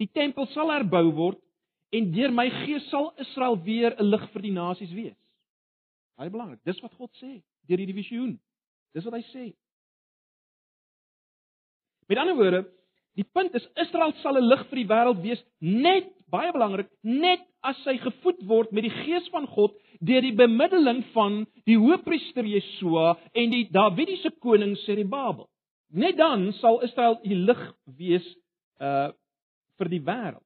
Die 0.00 0.10
tempel 0.12 0.46
sal 0.52 0.72
herbou 0.72 1.06
word 1.16 1.40
en 1.94 2.10
deur 2.12 2.32
my 2.34 2.46
gees 2.64 2.86
sal 2.90 3.12
Israel 3.22 3.56
weer 3.64 3.94
'n 3.96 4.10
lig 4.10 4.24
vir 4.32 4.42
die 4.42 4.52
nasies 4.52 4.92
wees. 4.92 5.18
Baie 6.16 6.30
belangrik. 6.30 6.60
Dis 6.64 6.80
wat 6.82 6.94
God 6.94 7.10
sê 7.16 7.42
deur 7.68 7.78
hierdie 7.78 8.00
visioen. 8.02 8.38
Dis 8.94 9.04
wat 9.04 9.14
hy 9.14 9.24
sê. 9.32 9.44
Met 12.08 12.18
ander 12.18 12.36
woorde, 12.36 12.64
die 13.14 13.26
punt 13.32 13.54
is 13.54 13.66
Israel 13.74 14.12
sal 14.22 14.36
'n 14.36 14.48
lig 14.48 14.66
vir 14.68 14.78
die 14.82 14.90
wêreld 14.90 15.22
wees 15.22 15.42
net 15.60 16.10
baie 16.30 16.52
belangrik, 16.52 16.88
net 17.02 17.40
as 17.62 17.78
hy 17.86 17.96
gevoed 18.02 18.42
word 18.48 18.72
met 18.72 18.84
die 18.84 18.96
gees 19.04 19.26
van 19.32 19.46
God 19.46 19.74
deur 20.00 20.24
die 20.24 20.34
bemiddeling 20.36 21.04
van 21.14 21.44
die 21.68 21.78
hoëpriester 21.80 22.44
Jesua 22.44 23.14
en 23.32 23.50
die 23.50 23.68
Dawidiese 23.72 24.30
koning 24.42 24.76
Serubabel. 24.84 25.48
Net 25.94 26.16
dan 26.18 26.52
sal 26.58 26.82
Israel 26.82 27.20
die 27.22 27.38
lig 27.38 27.62
wees 27.98 28.26
uh 28.80 29.12
vir 29.74 29.88
die 29.90 30.02
wêreld. 30.06 30.44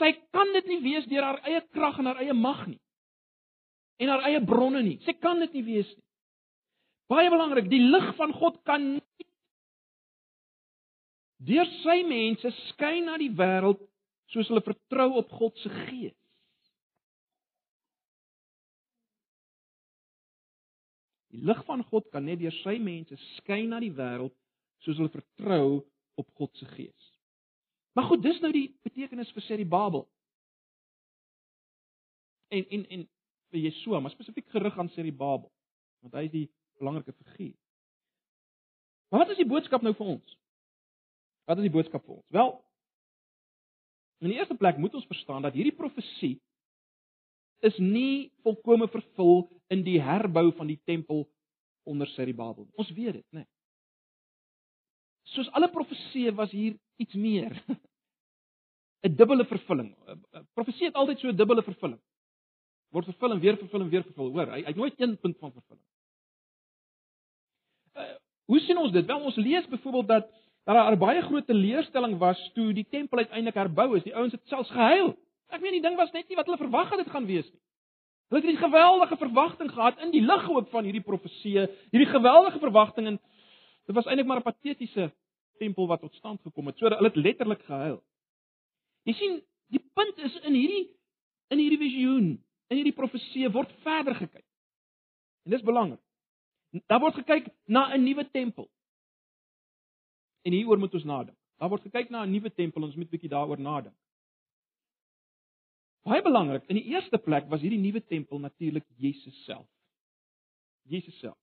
Sy 0.00 0.10
kan 0.34 0.50
dit 0.56 0.66
nie 0.66 0.80
wees 0.82 1.04
deur 1.06 1.22
haar 1.22 1.38
eie 1.46 1.60
krag 1.70 2.00
en 2.02 2.08
haar 2.10 2.18
eie 2.24 2.34
mag 2.34 2.64
nie. 2.66 2.80
En 4.02 4.10
haar 4.10 4.26
eie 4.26 4.40
bronne 4.44 4.82
nie. 4.82 4.96
Sy 5.06 5.14
kan 5.22 5.38
dit 5.44 5.54
nie 5.54 5.62
wees 5.62 5.92
nie. 5.94 6.05
Baie 7.10 7.30
belangrik, 7.30 7.68
die 7.70 7.82
lig 7.82 8.08
van 8.18 8.32
God 8.34 8.58
kan 8.66 8.82
nie 8.96 9.02
deur 11.46 11.68
sy 11.82 12.00
mense 12.08 12.50
skyn 12.72 13.04
na 13.06 13.18
die 13.20 13.30
wêreld 13.38 13.82
soos 14.32 14.48
hulle 14.50 14.64
vertrou 14.66 15.12
op 15.20 15.34
God 15.38 15.58
se 15.62 15.70
gees. 15.70 16.16
Die 21.30 21.44
lig 21.46 21.60
van 21.68 21.84
God 21.92 22.08
kan 22.10 22.26
net 22.26 22.40
deur 22.40 22.54
sy 22.62 22.78
mense 22.82 23.18
skyn 23.36 23.70
na 23.70 23.78
die 23.84 23.92
wêreld 23.94 24.34
soos 24.82 24.98
hulle 24.98 25.12
vertrou 25.12 25.84
op 26.16 26.32
God 26.40 26.56
se 26.58 26.66
gees. 26.72 27.12
Maar 27.96 28.10
goed, 28.10 28.24
dis 28.24 28.40
nou 28.42 28.50
die 28.52 28.68
betekenis 28.84 29.30
vir 29.32 29.44
sê 29.46 29.56
die 29.60 29.68
Babel. 29.68 30.04
En 32.52 32.66
en 32.76 32.82
en 32.96 33.06
vir 33.52 33.62
Yeshua, 33.68 34.00
maar 34.00 34.12
spesifiek 34.12 34.48
gerig 34.52 34.78
aan 34.78 34.90
Serubabel, 34.92 35.50
want 36.04 36.16
hy 36.18 36.26
is 36.26 36.34
die 36.34 36.46
belangrike 36.78 37.12
figuur. 37.12 37.54
Maar 39.08 39.22
wat 39.22 39.34
is 39.34 39.40
die 39.40 39.48
boodskap 39.48 39.82
nou 39.82 39.94
vir 39.94 40.06
ons? 40.16 40.38
Wat 41.46 41.60
is 41.60 41.68
die 41.68 41.74
boodskap 41.74 42.04
vir 42.04 42.16
ons? 42.16 42.30
Wel, 42.34 42.52
in 44.24 44.32
die 44.32 44.38
eerste 44.38 44.56
plek 44.58 44.78
moet 44.82 44.94
ons 44.94 45.06
verstaan 45.06 45.44
dat 45.46 45.54
hierdie 45.54 45.76
profesie 45.76 46.36
is 47.64 47.76
nie 47.78 48.32
volkome 48.44 48.88
vervul 48.92 49.46
in 49.72 49.84
die 49.86 49.98
herbou 50.02 50.50
van 50.56 50.70
die 50.70 50.80
tempel 50.84 51.24
onder 51.86 52.08
Serubabel. 52.12 52.66
Ons 52.76 52.90
weet 52.96 53.20
dit, 53.20 53.26
né? 53.30 53.44
Nee. 53.44 53.50
Soos 55.34 55.48
alle 55.58 55.68
profeseë 55.72 56.34
was 56.38 56.52
hier 56.54 56.76
iets 57.02 57.14
meer. 57.18 57.54
'n 59.06 59.14
dubbele 59.14 59.44
vervulling. 59.46 59.90
Profesie 60.54 60.86
het 60.86 60.94
altyd 60.94 61.18
so 61.18 61.28
'n 61.28 61.36
dubbele 61.36 61.62
vervulling. 61.62 62.00
Word 62.90 63.04
vervul 63.04 63.32
en 63.32 63.40
weer 63.40 63.56
vervul 63.56 63.80
en 63.80 63.88
weer 63.88 64.02
vervul. 64.02 64.30
Hoor, 64.32 64.46
hy, 64.46 64.60
hy 64.60 64.72
het 64.72 64.76
nooit 64.76 65.00
een 65.00 65.18
punt 65.18 65.38
van 65.38 65.52
vervulling. 65.52 65.84
Uh, 67.96 68.14
hoe 68.46 68.60
sien 68.60 68.78
ons 68.78 68.92
dit? 68.92 69.06
Wel, 69.06 69.20
ons 69.20 69.36
lees 69.36 69.66
byvoorbeeld 69.66 70.06
dat 70.06 70.28
daar 70.64 70.92
'n 70.92 70.98
baie 70.98 71.22
groot 71.22 71.46
teleurstelling 71.46 72.18
was 72.18 72.50
toe 72.54 72.72
die 72.72 72.86
tempel 72.90 73.18
uiteindelik 73.18 73.54
herbou 73.54 73.96
is. 73.96 74.02
Die 74.02 74.14
ouens 74.14 74.32
het 74.32 74.40
selfs 74.44 74.70
gehuil. 74.70 75.16
Ek 75.48 75.60
meen 75.60 75.72
die 75.72 75.82
ding 75.82 75.96
was 75.96 76.10
net 76.12 76.28
nie 76.28 76.36
wat 76.36 76.46
hulle 76.46 76.58
verwag 76.58 76.90
het 76.90 76.98
dit 76.98 77.10
gaan 77.10 77.26
wees 77.26 77.52
nie. 77.52 77.60
Hulle 78.28 78.42
het 78.42 78.50
'n 78.50 78.64
geweldige 78.64 79.16
verwagting 79.16 79.70
gehad 79.70 79.98
in 79.98 80.10
die 80.10 80.20
lig 80.20 80.50
ook 80.50 80.68
van 80.68 80.84
hierdie 80.84 81.02
profeseë, 81.02 81.70
hierdie 81.90 82.12
geweldige 82.12 82.58
verwagting 82.58 83.06
en 83.06 83.20
dit 83.86 83.94
was 83.94 84.06
eintlik 84.06 84.26
maar 84.26 84.38
'n 84.38 84.42
patetiese 84.42 85.12
tempel 85.58 85.86
wat 85.86 86.00
tot 86.00 86.14
stand 86.14 86.40
gekom 86.42 86.66
het. 86.66 86.78
So 86.78 86.88
hulle 86.88 87.08
het 87.08 87.16
letterlik 87.16 87.62
gehuil. 87.62 88.02
Jy 89.02 89.12
sien, 89.12 89.42
die 89.68 89.84
punt 89.94 90.18
is 90.18 90.40
in 90.40 90.52
hierdie 90.52 90.90
in 91.48 91.58
hierdie 91.58 91.78
visioen, 91.78 92.44
in 92.68 92.76
hierdie 92.76 92.96
profeseë 92.96 93.52
word 93.52 93.72
verder 93.84 94.14
gekyk. 94.14 94.44
En 95.44 95.50
dis 95.50 95.62
belangrik. 95.62 96.00
Daar 96.86 97.00
word 97.00 97.14
gekyk 97.14 97.48
na 97.66 97.94
'n 97.94 98.02
nuwe 98.04 98.30
tempel. 98.30 98.70
En 100.42 100.52
hieroor 100.52 100.78
moet 100.78 100.94
ons 100.94 101.04
nadink. 101.04 101.38
Daar 101.58 101.68
word 101.68 101.82
gekyk 101.82 102.10
na 102.10 102.24
'n 102.24 102.30
nuwe 102.30 102.50
tempel, 102.50 102.82
ons 102.82 102.94
moet 102.94 103.06
'n 103.06 103.10
bietjie 103.10 103.30
daaroor 103.30 103.60
nadink. 103.60 103.96
Baie 106.06 106.22
belangrik, 106.22 106.62
in 106.70 106.78
die 106.78 106.86
eerste 106.94 107.18
plek 107.18 107.48
was 107.50 107.60
hierdie 107.60 107.80
nuwe 107.82 108.04
tempel 108.04 108.38
natuurlik 108.38 108.84
Jesus 108.96 109.44
self. 109.44 109.66
Jesus 110.82 111.18
self. 111.18 111.38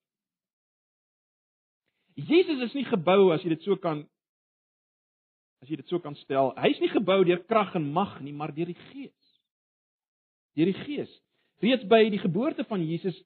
Jesus 2.15 2.61
is 2.61 2.73
nie 2.73 2.85
gebou 2.85 3.33
as 3.33 3.43
jy 3.43 3.49
dit 3.55 3.65
so 3.65 3.75
kan 3.75 4.05
as 5.63 5.69
jy 5.71 5.79
dit 5.79 5.91
so 5.91 5.99
kan 5.99 6.15
stel. 6.15 6.51
Hy's 6.59 6.79
nie 6.83 6.91
gebou 6.91 7.23
deur 7.23 7.43
krag 7.47 7.75
en 7.75 7.91
mag 7.95 8.17
nie, 8.21 8.33
maar 8.35 8.53
deur 8.55 8.67
die 8.71 8.79
Gees. 8.91 9.29
Deur 10.55 10.71
die 10.71 10.79
Gees. 10.83 11.11
Reeds 11.63 11.87
by 11.87 12.01
die 12.11 12.21
geboorte 12.21 12.65
van 12.69 12.83
Jesus 12.83 13.19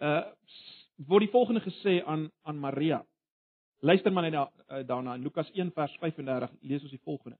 uh 0.00 0.24
word 1.08 1.26
die 1.26 1.32
volgende 1.32 1.60
gesê 1.64 2.02
aan 2.04 2.30
aan 2.42 2.58
Maria. 2.58 3.02
Luister 3.82 4.12
maar 4.12 4.22
net 4.22 4.32
da, 4.32 4.44
uh, 4.46 4.86
daarna 4.86 5.14
in 5.14 5.22
Lukas 5.22 5.50
1 5.50 5.72
vers 5.72 5.96
35 5.98 6.50
lees 6.60 6.82
ons 6.82 6.90
die 6.90 7.02
volgende. 7.02 7.38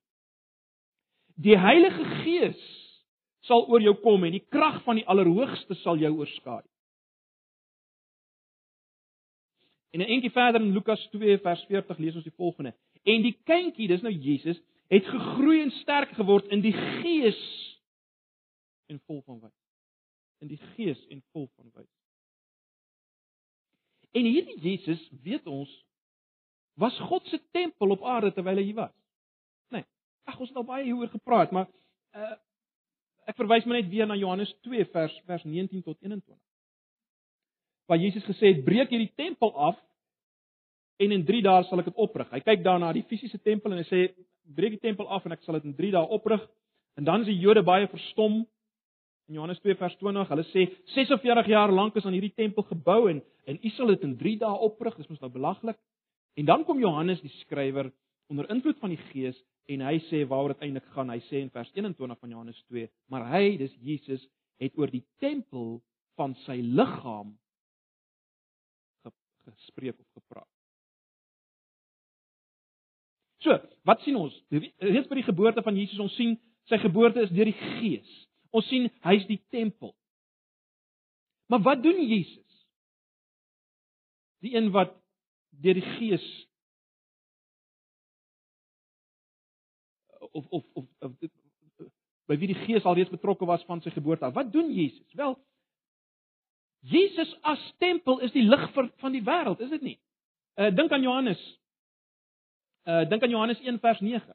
Die 1.35 1.59
Heilige 1.59 2.05
Gees 2.23 2.63
sal 3.47 3.67
oor 3.71 3.83
jou 3.83 3.95
kom 4.03 4.25
en 4.25 4.35
die 4.35 4.47
krag 4.51 4.83
van 4.83 4.99
die 4.99 5.07
Allerhoogste 5.07 5.75
sal 5.81 5.99
jou 5.99 6.13
oorskry. 6.19 6.63
En 9.93 10.01
'n 10.01 10.09
entjie 10.09 10.31
verder 10.31 10.61
in 10.61 10.73
Lukas 10.73 11.09
2 11.11 11.39
vers 11.39 11.65
40 11.69 11.99
lees 11.99 12.15
ons 12.15 12.25
die 12.25 12.37
volgende: 12.37 12.75
En 13.03 13.23
die 13.23 13.39
kindjie, 13.45 13.89
dis 13.89 14.03
nou 14.03 14.13
Jesus, 14.13 14.61
het 14.89 15.05
gegroei 15.07 15.63
en 15.63 15.71
sterk 15.71 16.09
geword 16.09 16.47
in 16.47 16.61
die 16.61 16.73
gees 16.73 17.43
en 18.87 19.01
vol 19.07 19.23
van 19.23 19.41
wys. 19.41 19.59
In 20.39 20.49
die 20.49 20.61
gees 20.77 21.07
en 21.07 21.23
vol 21.33 21.49
van 21.57 21.71
wys. 21.75 22.02
En 24.13 24.29
hierdie 24.29 24.59
Jesus, 24.61 25.03
weet 25.25 25.47
ons, 25.47 25.71
was 26.81 26.97
God 27.09 27.27
se 27.29 27.41
tempel 27.53 27.95
op 27.95 28.05
aarde 28.05 28.33
terwyl 28.33 28.61
hy 28.61 28.65
hier 28.69 28.81
was. 28.81 28.95
Nee. 29.73 29.85
Ag 30.29 30.39
ons 30.41 30.53
het 30.53 30.61
al 30.61 30.69
baie 30.69 30.85
hieroor 30.85 31.13
gepraat, 31.13 31.53
maar 31.53 31.69
uh 32.17 32.35
ek 33.23 33.37
verwys 33.39 33.63
maar 33.65 33.79
net 33.79 33.87
weer 33.87 34.07
na 34.11 34.17
Johannes 34.19 34.51
2 34.67 34.83
vers 34.91 35.13
vers 35.29 35.45
19 35.47 35.85
tot 35.87 35.95
21 36.03 36.35
waar 37.87 38.01
Jesus 38.01 38.25
gesê 38.25 38.55
het 38.55 38.65
breek 38.65 38.91
hierdie 38.91 39.13
tempel 39.15 39.53
af 39.55 39.77
en 40.97 41.13
in 41.13 41.25
3 41.29 41.43
dae 41.43 41.65
sal 41.69 41.83
ek 41.83 41.91
dit 41.91 41.99
oprig. 42.01 42.31
Hy 42.31 42.41
kyk 42.41 42.63
daarna 42.65 42.93
die 42.95 43.05
fisiese 43.11 43.41
tempel 43.43 43.75
en 43.75 43.83
hy 43.83 43.87
sê 43.89 44.03
breek 44.57 44.77
die 44.77 44.85
tempel 44.87 45.09
af 45.13 45.27
en 45.27 45.35
ek 45.35 45.43
sal 45.45 45.59
dit 45.59 45.67
in 45.69 45.75
3 45.77 45.91
dae 45.97 46.13
oprig. 46.17 46.43
En 46.97 47.05
dan 47.05 47.25
is 47.25 47.29
die 47.29 47.41
Jode 47.43 47.65
baie 47.67 47.89
verstom. 47.91 48.43
In 49.31 49.39
Johannes 49.39 49.61
2 49.63 49.77
vers 49.79 49.97
20, 50.01 50.29
hulle 50.29 50.45
sê 50.51 50.67
46 50.95 51.51
jaar 51.53 51.73
lank 51.73 51.97
is 51.97 52.07
aan 52.07 52.17
hierdie 52.17 52.35
tempel 52.35 52.67
gebou 52.71 53.07
en 53.11 53.23
en 53.51 53.59
u 53.59 53.71
sal 53.75 53.91
dit 53.91 54.05
in 54.07 54.17
3 54.17 54.37
dae 54.39 54.59
oprig. 54.67 54.95
Dis 54.97 55.09
mos 55.11 55.21
nou 55.21 55.31
belaglik. 55.33 55.79
En 56.39 56.47
dan 56.47 56.65
kom 56.65 56.79
Johannes 56.79 57.21
die 57.21 57.33
skrywer 57.41 57.91
onder 58.31 58.49
invloed 58.51 58.79
van 58.79 58.95
die 58.95 59.01
Gees 59.11 59.39
en 59.67 59.83
hy 59.83 59.97
sê 60.09 60.23
waaroor 60.29 60.55
dit 60.55 60.63
eintlik 60.69 60.87
gaan. 60.95 61.11
Hy 61.11 61.19
sê 61.27 61.43
in 61.43 61.51
vers 61.51 61.71
21 61.75 62.19
van 62.19 62.31
Johannes 62.31 62.63
2, 62.71 62.89
maar 63.11 63.27
hy, 63.33 63.57
dis 63.59 63.75
Jesus, 63.83 64.23
het 64.63 64.79
oor 64.79 64.91
die 64.91 65.05
tempel 65.23 65.81
van 66.19 66.37
sy 66.47 66.61
liggaam 66.63 67.35
gespreek 69.45 69.99
of 69.99 70.07
gepraat. 70.13 70.49
So, 73.43 73.59
wat 73.83 74.03
sien 74.05 74.17
ons? 74.17 74.35
Reeds 74.55 75.09
by 75.11 75.19
die 75.19 75.27
geboorte 75.27 75.65
van 75.67 75.77
Jesus 75.79 75.99
ons 76.03 76.15
sien 76.19 76.37
sy 76.71 76.79
geboorte 76.79 77.25
is 77.25 77.33
deur 77.35 77.49
die 77.51 77.59
Gees. 77.59 78.11
Ons 78.53 78.69
sien 78.69 78.89
hy's 79.07 79.27
die 79.29 79.41
tempel. 79.55 79.95
Maar 81.49 81.63
wat 81.65 81.83
doen 81.83 82.01
Jesus? 82.05 82.67
Die 84.45 84.55
een 84.57 84.71
wat 84.75 84.95
deur 85.63 85.79
die 85.79 85.89
Gees 85.97 86.25
of 90.33 90.47
of 90.49 90.65
of, 90.73 90.85
of 90.99 91.13
by 92.31 92.39
wie 92.41 92.53
die 92.53 92.61
Gees 92.65 92.85
alreeds 92.89 93.13
betrokke 93.13 93.47
was 93.49 93.65
van 93.69 93.83
sy 93.83 93.93
geboorte. 93.93 94.31
Wat 94.33 94.53
doen 94.53 94.71
Jesus? 94.73 95.13
Wel, 95.19 95.37
Jesus 96.83 97.31
as 97.47 97.63
tempel 97.79 98.23
is 98.25 98.33
die 98.33 98.45
lig 98.47 98.69
van 98.75 99.13
die 99.13 99.23
wêreld, 99.23 99.61
is 99.61 99.71
dit 99.71 99.83
nie? 99.83 99.99
Uh 100.59 100.71
dink 100.75 100.93
aan 100.93 101.05
Johannes. 101.05 101.43
Uh 102.89 103.05
dink 103.09 103.23
aan 103.23 103.31
Johannes 103.31 103.61
1 103.61 103.79
vers 103.81 104.01
9. 104.01 104.35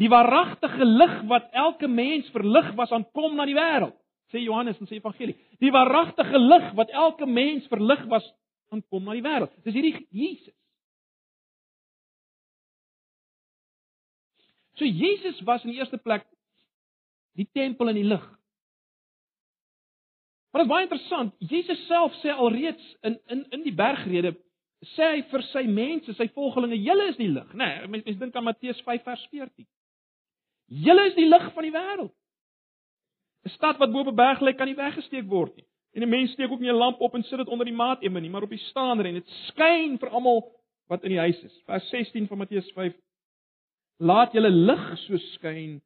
Die 0.00 0.10
waaragtige 0.10 0.84
lig 0.84 1.20
wat 1.30 1.52
elke 1.52 1.88
mens 1.88 2.30
verlig 2.34 2.72
was 2.74 2.90
aan 2.92 3.06
kom 3.14 3.36
na 3.38 3.46
die 3.46 3.54
wêreld, 3.54 3.94
sê 4.32 4.42
Johannes 4.42 4.80
in 4.82 4.90
sy 4.90 4.98
evangelie. 4.98 5.36
Die 5.62 5.70
waaragtige 5.74 6.40
lig 6.40 6.72
wat 6.74 6.90
elke 6.90 7.26
mens 7.30 7.68
verlig 7.70 8.02
was 8.10 8.26
aan 8.74 8.82
kom 8.90 9.06
na 9.06 9.14
die 9.14 9.22
wêreld. 9.22 9.52
Dis 9.62 9.76
hierdie 9.76 10.06
Jesus. 10.10 10.54
So 14.74 14.84
Jesus 14.84 15.38
was 15.46 15.62
in 15.62 15.70
die 15.70 15.78
eerste 15.78 16.00
plek 16.02 16.26
die 17.38 17.46
tempel 17.54 17.92
en 17.92 17.98
die 17.98 18.08
lig. 18.08 18.24
Maar 20.50 20.62
dit 20.62 20.68
is 20.68 20.72
baie 20.72 20.86
interessant. 20.86 21.34
Jesus 21.38 21.86
self 21.86 22.14
sê 22.22 22.34
alreeds 22.34 22.90
in 23.06 23.18
in 23.30 23.46
in 23.54 23.62
die 23.62 23.74
bergrede 23.74 24.34
sê 24.94 25.06
hy 25.14 25.22
vir 25.30 25.42
sy 25.48 25.62
mense, 25.70 26.12
sy 26.18 26.26
volgelinge, 26.34 26.76
julle 26.82 27.08
is 27.12 27.16
die 27.16 27.30
lig, 27.30 27.54
né? 27.54 27.70
Nee, 27.70 27.88
mense 27.94 28.10
mens 28.10 28.20
dink 28.20 28.36
aan 28.36 28.46
Matteus 28.50 28.82
5 28.84 29.06
vers 29.06 29.22
14. 29.30 29.66
Julle 30.66 31.06
is 31.10 31.14
die 31.14 31.28
lig 31.28 31.52
van 31.52 31.66
die 31.66 31.72
wêreld. 31.74 32.12
'n 33.44 33.50
Stad 33.50 33.78
wat 33.78 33.92
bo 33.92 34.00
op 34.00 34.12
'n 34.12 34.16
berg 34.16 34.40
lê 34.40 34.54
kan 34.56 34.66
nie 34.66 34.76
weggesteek 34.76 35.28
word 35.28 35.56
nie. 35.56 35.66
En 35.94 36.02
'n 36.02 36.08
mens 36.08 36.32
steek 36.32 36.50
ook 36.50 36.60
nie 36.60 36.70
'n 36.70 36.82
lamp 36.82 37.00
op 37.00 37.14
en 37.14 37.22
sit 37.22 37.38
dit 37.38 37.48
onder 37.48 37.66
die 37.66 37.74
maatemme 37.74 38.20
nie, 38.20 38.30
maar 38.30 38.42
op 38.42 38.50
die 38.50 38.66
staander 38.70 39.06
en 39.06 39.14
dit 39.14 39.28
skyn 39.28 39.98
vir 39.98 40.08
almal 40.08 40.52
wat 40.88 41.02
in 41.04 41.10
die 41.10 41.18
huis 41.18 41.42
is. 41.42 41.62
Vers 41.66 41.88
16 41.88 42.26
van 42.26 42.38
Matteus 42.38 42.70
5. 42.72 42.94
Laat 43.98 44.32
julle 44.32 44.50
lig 44.50 44.98
so 44.98 45.16
skyn 45.16 45.82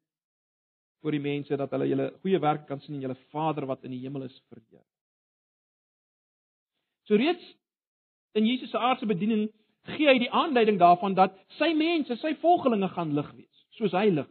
vir 1.01 1.11
die 1.11 1.19
mense 1.19 1.57
dat 1.57 1.71
hulle 1.71 1.87
julle 1.87 2.13
goeie 2.21 2.39
werk 2.39 2.67
kan 2.67 2.81
sien 2.81 2.95
en 2.95 3.01
julle 3.01 3.17
Vader 3.31 3.65
wat 3.65 3.83
in 3.83 3.91
die 3.91 4.01
hemel 4.03 4.23
is 4.23 4.41
verheer. 4.49 4.83
So 7.03 7.15
reeds 7.15 7.55
in 8.33 8.45
Jesus 8.45 8.69
se 8.69 8.77
aardse 8.77 9.05
bediening 9.05 9.49
gee 9.95 10.07
hy 10.07 10.17
die 10.19 10.31
aanduiding 10.31 10.77
daarvan 10.79 11.15
dat 11.15 11.37
sy 11.57 11.71
mense, 11.73 12.15
sy 12.15 12.35
volgelinge 12.41 12.89
gaan 12.89 13.15
lig 13.17 13.31
wees, 13.37 13.63
soos 13.77 13.95
hy 13.97 14.09
lig. 14.09 14.27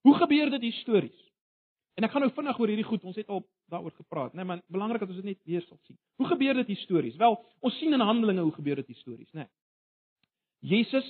Hoe 0.00 0.14
gebeur 0.14 0.50
dit 0.50 0.62
histories? 0.62 1.16
En 1.94 2.06
ek 2.06 2.14
gaan 2.14 2.24
nou 2.24 2.32
vinnig 2.32 2.58
oor 2.58 2.70
hierdie 2.72 2.86
goed, 2.86 3.02
ons 3.04 3.16
het 3.16 3.28
al 3.28 3.42
daaroor 3.70 3.92
gepraat, 3.92 4.32
né, 4.32 4.40
nee, 4.40 4.48
maar 4.48 4.62
belangrik 4.72 5.02
dat 5.02 5.10
ons 5.12 5.20
dit 5.20 5.30
net 5.32 5.40
weer 5.44 5.62
sal 5.66 5.78
sien. 5.84 5.98
Hoe 6.16 6.26
gebeur 6.26 6.54
dit 6.54 6.72
histories? 6.72 7.16
Wel, 7.20 7.36
ons 7.60 7.76
sien 7.78 7.92
in 7.92 8.00
Handelinge 8.00 8.42
hoe 8.46 8.54
gebeur 8.56 8.80
dit 8.80 8.86
histories, 8.94 9.28
né? 9.32 9.44
Nee. 9.44 9.50
Jesus 10.60 11.06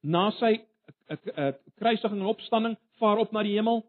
na 0.00 0.30
sy 0.30 0.60
'n 1.08 1.54
kruisiging 1.78 2.20
en 2.20 2.26
opstanding 2.26 2.76
vaar 2.98 3.18
op 3.18 3.32
na 3.32 3.42
die 3.42 3.56
hemel. 3.56 3.84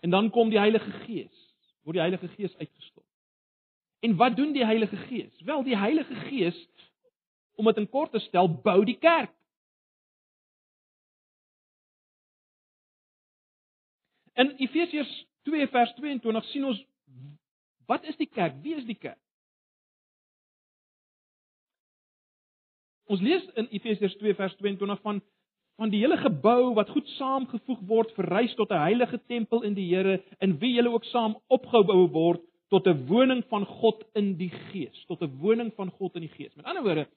En 0.00 0.10
dan 0.10 0.30
kom 0.30 0.50
die 0.50 0.58
Heilige 0.58 0.90
Gees, 0.90 1.54
word 1.82 1.94
die 1.94 2.04
Heilige 2.04 2.28
Gees 2.28 2.56
uitgestort. 2.56 3.06
En 4.00 4.16
wat 4.16 4.36
doen 4.36 4.52
die 4.52 4.64
Heilige 4.64 4.96
Gees? 4.96 5.40
Wel, 5.40 5.62
die 5.62 5.76
Heilige 5.76 6.14
Gees 6.14 6.68
om 7.54 7.64
dit 7.64 7.76
in 7.76 7.88
kort 7.88 8.12
te 8.12 8.18
stel, 8.18 8.48
bou 8.48 8.84
die 8.84 8.98
kerk. 8.98 9.32
In 14.34 14.54
Efesiërs 14.58 15.12
2 15.48 15.68
vers 15.68 15.92
22 15.94 16.44
sien 16.50 16.64
ons 16.64 16.80
wat 17.86 18.04
is 18.08 18.16
die 18.16 18.30
kerk? 18.30 18.56
Wie 18.64 18.74
is 18.74 18.86
die 18.88 18.96
kerk? 18.96 19.20
Ons 23.12 23.20
lees 23.20 23.44
in 23.60 23.68
Efesiërs 23.68 24.16
2 24.22 24.34
vers 24.34 24.56
22 24.62 25.00
van 25.04 25.22
van 25.74 25.90
die 25.90 25.98
hele 26.04 26.14
gebou 26.22 26.74
wat 26.76 26.90
goed 26.94 27.08
saamgevoeg 27.16 27.80
word 27.90 28.12
verrys 28.14 28.52
tot 28.54 28.70
'n 28.70 28.78
heilige 28.78 29.18
tempel 29.26 29.64
in 29.66 29.74
die 29.74 29.88
Here 29.90 30.22
in 30.38 30.58
wie 30.60 30.74
julle 30.74 30.90
ook 30.90 31.04
saam 31.04 31.34
opgebou 31.48 32.06
word 32.10 32.40
tot 32.70 32.86
'n 32.86 33.06
woning 33.06 33.42
van 33.48 33.66
God 33.66 34.04
in 34.14 34.36
die 34.36 34.50
Gees, 34.50 35.04
tot 35.06 35.22
'n 35.22 35.38
woning 35.38 35.72
van 35.74 35.90
God 35.90 36.14
in 36.14 36.20
die 36.20 36.34
Gees. 36.36 36.54
Met 36.54 36.64
ander 36.64 36.82
woorde, 36.82 37.08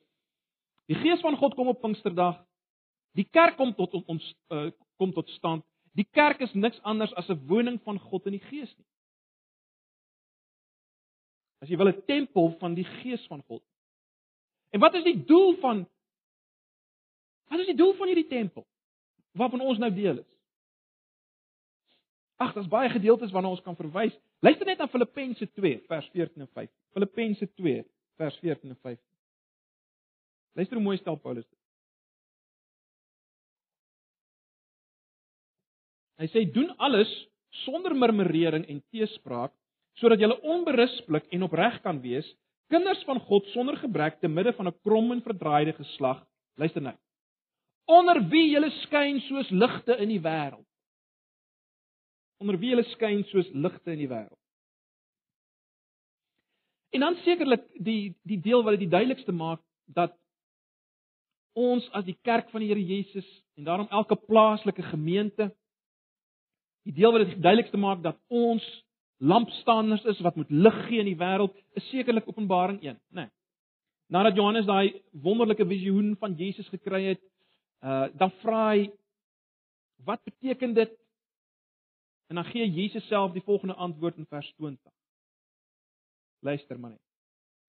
die 0.88 0.96
Gees 0.96 1.22
van 1.22 1.38
God 1.38 1.56
kom 1.56 1.68
op 1.68 1.82
Pinksterdag. 1.82 2.46
Die 3.14 3.28
kerk 3.32 3.58
kom 3.58 3.76
tot 3.76 3.94
ons 3.94 4.36
uh, 4.50 4.72
kom 4.98 5.14
tot 5.14 5.30
stand. 5.30 5.64
Die 5.98 6.08
kerk 6.14 6.42
is 6.46 6.54
niks 6.54 6.80
anders 6.82 7.14
as 7.14 7.30
'n 7.30 7.48
woning 7.48 7.82
van 7.82 8.00
God 8.00 8.26
in 8.26 8.38
die 8.38 8.48
Gees 8.50 8.74
nie. 8.78 8.86
As 11.62 11.70
jy 11.70 11.78
wil 11.78 11.90
'n 11.90 12.06
tempel 12.06 12.58
van 12.60 12.74
die 12.74 12.86
Gees 12.86 13.26
van 13.28 13.44
God. 13.48 13.64
En 14.72 14.80
wat 14.80 14.94
is 14.94 15.04
die 15.04 15.26
doel 15.26 15.58
van 15.58 15.88
Wat 17.48 17.60
is 17.60 17.66
die 17.66 17.76
doel 17.76 17.94
van 17.96 18.08
hierdie 18.12 18.28
tempel 18.28 18.68
waarvan 19.38 19.62
ons 19.62 19.78
nou 19.78 19.92
deel 19.94 20.18
is? 20.18 20.38
Ag, 22.38 22.54
daar's 22.54 22.70
baie 22.70 22.90
gedeeltes 22.90 23.32
waarna 23.32 23.50
ons 23.50 23.62
kan 23.66 23.76
verwys. 23.76 24.14
Luister 24.46 24.66
net 24.66 24.82
na 24.82 24.88
Filippense 24.92 25.48
2 25.58 25.78
vers 25.88 26.10
14 26.14 26.42
en 26.42 26.50
15. 26.54 26.74
Filippense 26.94 27.48
2 27.54 27.86
vers 28.22 28.40
14 28.44 28.70
en 28.70 28.80
15. 28.82 29.04
Luister 30.54 30.78
hoe 30.78 30.86
mooi 30.86 30.98
stel 30.98 31.18
Paulus 31.22 31.48
dit. 31.48 31.60
Hy 36.18 36.28
sê 36.34 36.46
doen 36.52 36.72
alles 36.78 37.10
sonder 37.64 37.96
murmurering 37.96 38.66
en 38.70 38.84
teespraak 38.92 39.54
sodat 39.98 40.22
jy 40.22 40.30
onberispelik 40.46 41.26
en 41.34 41.48
opreg 41.48 41.80
kan 41.82 41.98
wees, 42.04 42.28
kinders 42.70 43.02
van 43.08 43.20
God 43.26 43.48
sonder 43.54 43.78
gebrek 43.82 44.20
te 44.22 44.28
midde 44.30 44.54
van 44.54 44.68
'n 44.68 44.80
krom 44.84 45.12
en 45.12 45.22
verdraaide 45.22 45.74
geslag. 45.74 46.22
Luister 46.58 46.82
nou 46.82 46.94
onder 47.88 48.20
wie 48.30 48.50
julle 48.52 48.70
skyn 48.84 49.22
soos 49.28 49.50
ligte 49.50 49.96
in 50.04 50.12
die 50.12 50.22
wêreld. 50.24 50.66
Onder 52.44 52.60
wie 52.60 52.74
julle 52.74 52.86
skyn 52.92 53.24
soos 53.32 53.48
ligte 53.56 53.94
in 53.96 54.04
die 54.04 54.12
wêreld. 54.12 54.40
En 56.96 57.04
dan 57.06 57.20
sekerlik 57.24 57.64
die 57.84 58.16
die 58.28 58.40
deel 58.44 58.64
wat 58.64 58.76
dit 58.76 58.86
die 58.86 58.94
duidelikste 58.94 59.36
maak 59.36 59.64
dat 59.96 60.16
ons 61.58 61.88
as 61.98 62.06
die 62.06 62.18
kerk 62.28 62.52
van 62.52 62.62
die 62.62 62.70
Here 62.70 62.84
Jesus 62.84 63.28
en 63.58 63.66
daarom 63.66 63.88
elke 63.90 64.20
plaaslike 64.28 64.84
gemeente 64.92 65.50
die 66.88 66.96
deel 66.96 67.14
wat 67.14 67.26
dit 67.26 67.36
die 67.36 67.44
duidelikste 67.44 67.80
maak 67.82 68.04
dat 68.04 68.20
ons 68.32 68.66
lampstanders 69.18 70.06
is 70.08 70.20
wat 70.24 70.38
moet 70.40 70.52
lig 70.54 70.78
gee 70.88 71.02
in 71.02 71.10
die 71.10 71.20
wêreld 71.20 71.56
is 71.80 71.90
sekerlik 71.92 72.28
Openbaring 72.30 72.80
1, 72.84 72.96
né? 73.12 73.26
Nee. 73.26 73.34
Nadat 74.14 74.38
Johannes 74.40 74.68
daai 74.70 75.02
wonderlike 75.12 75.66
visioen 75.68 76.14
van 76.22 76.38
Jesus 76.40 76.68
gekry 76.72 77.04
het, 77.12 77.24
Uh 77.78 78.08
dan 78.18 78.32
vra 78.42 78.70
hy 78.74 78.88
wat 80.06 80.24
beteken 80.24 80.74
dit? 80.74 80.94
En 82.28 82.36
dan 82.36 82.46
gee 82.46 82.66
Jesus 82.72 83.08
self 83.08 83.32
die 83.32 83.44
volgende 83.46 83.74
antwoord 83.74 84.18
in 84.18 84.26
vers 84.26 84.54
20. 84.56 84.92
Luister 86.40 86.80
maar 86.80 86.90
net. 86.90 87.02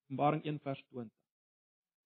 Openbaring 0.05 0.45
1 0.45 0.59
vers 0.63 0.83
20. 0.89 1.13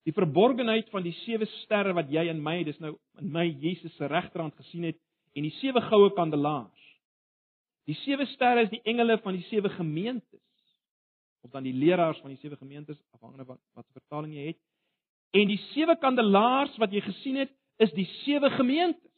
Die 0.03 0.13
verborgenheid 0.13 0.89
van 0.91 1.03
die 1.03 1.15
sewe 1.23 1.47
sterre 1.63 1.93
wat 1.95 2.11
jy 2.11 2.27
in 2.29 2.43
my, 2.43 2.65
dis 2.67 2.79
nou 2.83 2.97
in 3.21 3.31
my 3.31 3.47
Jesus 3.47 3.95
se 3.97 4.07
regterhand 4.11 4.57
gesien 4.59 4.89
het 4.91 4.99
en 5.39 5.47
die 5.47 5.55
sewe 5.61 5.81
goue 5.87 6.11
kandelaars. 6.17 6.72
Die 7.91 7.97
sewe 8.05 8.27
sterre 8.31 8.67
is 8.67 8.71
die 8.71 8.83
engele 8.87 9.19
van 9.23 9.37
die 9.37 9.47
sewe 9.49 9.71
gemeentes 9.75 10.41
of 11.43 11.51
dan 11.51 11.65
die 11.67 11.75
leraars 11.75 12.21
van 12.23 12.31
die 12.31 12.39
sewe 12.39 12.57
gemeentes 12.57 13.01
afhangende 13.17 13.45
van 13.45 13.59
wat 13.75 13.87
se 13.87 13.99
vertaling 13.99 14.35
jy 14.37 14.53
het. 14.53 14.61
En 15.35 15.49
die 15.49 15.59
sewe 15.73 15.97
kandelaars 15.99 16.77
wat 16.79 16.93
jy 16.95 17.01
gesien 17.03 17.41
het, 17.41 17.51
is 17.83 17.91
die 17.97 18.07
sewe 18.23 18.51
gemeentes. 18.55 19.11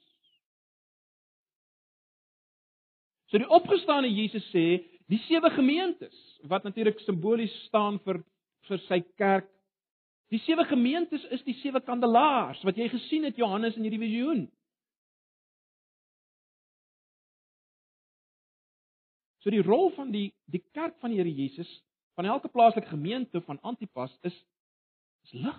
So 3.29 3.41
die 3.43 3.51
opgestane 3.51 4.09
Jesus 4.09 4.47
sê, 4.55 4.85
die 5.11 5.21
sewe 5.27 5.51
gemeentes 5.53 6.17
wat 6.49 6.65
natuurlik 6.65 7.03
simbolies 7.05 7.53
staan 7.69 7.99
vir 8.07 8.23
vir 8.69 8.81
sy 8.87 9.03
kerk. 9.21 9.51
Die 10.33 10.41
sewe 10.47 10.65
gemeentes 10.65 11.25
is 11.37 11.43
die 11.45 11.57
sewe 11.61 11.83
kandelaars 11.85 12.63
wat 12.65 12.79
jy 12.81 12.89
gesien 12.89 13.27
het 13.29 13.37
Johannes 13.37 13.77
in 13.77 13.85
hierdie 13.85 14.01
visioen. 14.01 14.47
So 19.45 19.53
die 19.53 19.63
rol 19.63 19.91
van 19.93 20.09
die 20.09 20.31
die 20.49 20.63
kerk 20.73 20.97
van 21.03 21.13
die 21.13 21.19
Here 21.21 21.29
Jesus 21.29 21.69
van 22.17 22.25
elke 22.25 22.49
plaaslike 22.49 22.89
gemeente 22.89 23.43
van 23.45 23.61
Antipas 23.61 24.13
is 24.25 24.37
is 25.27 25.33
lig. 25.33 25.59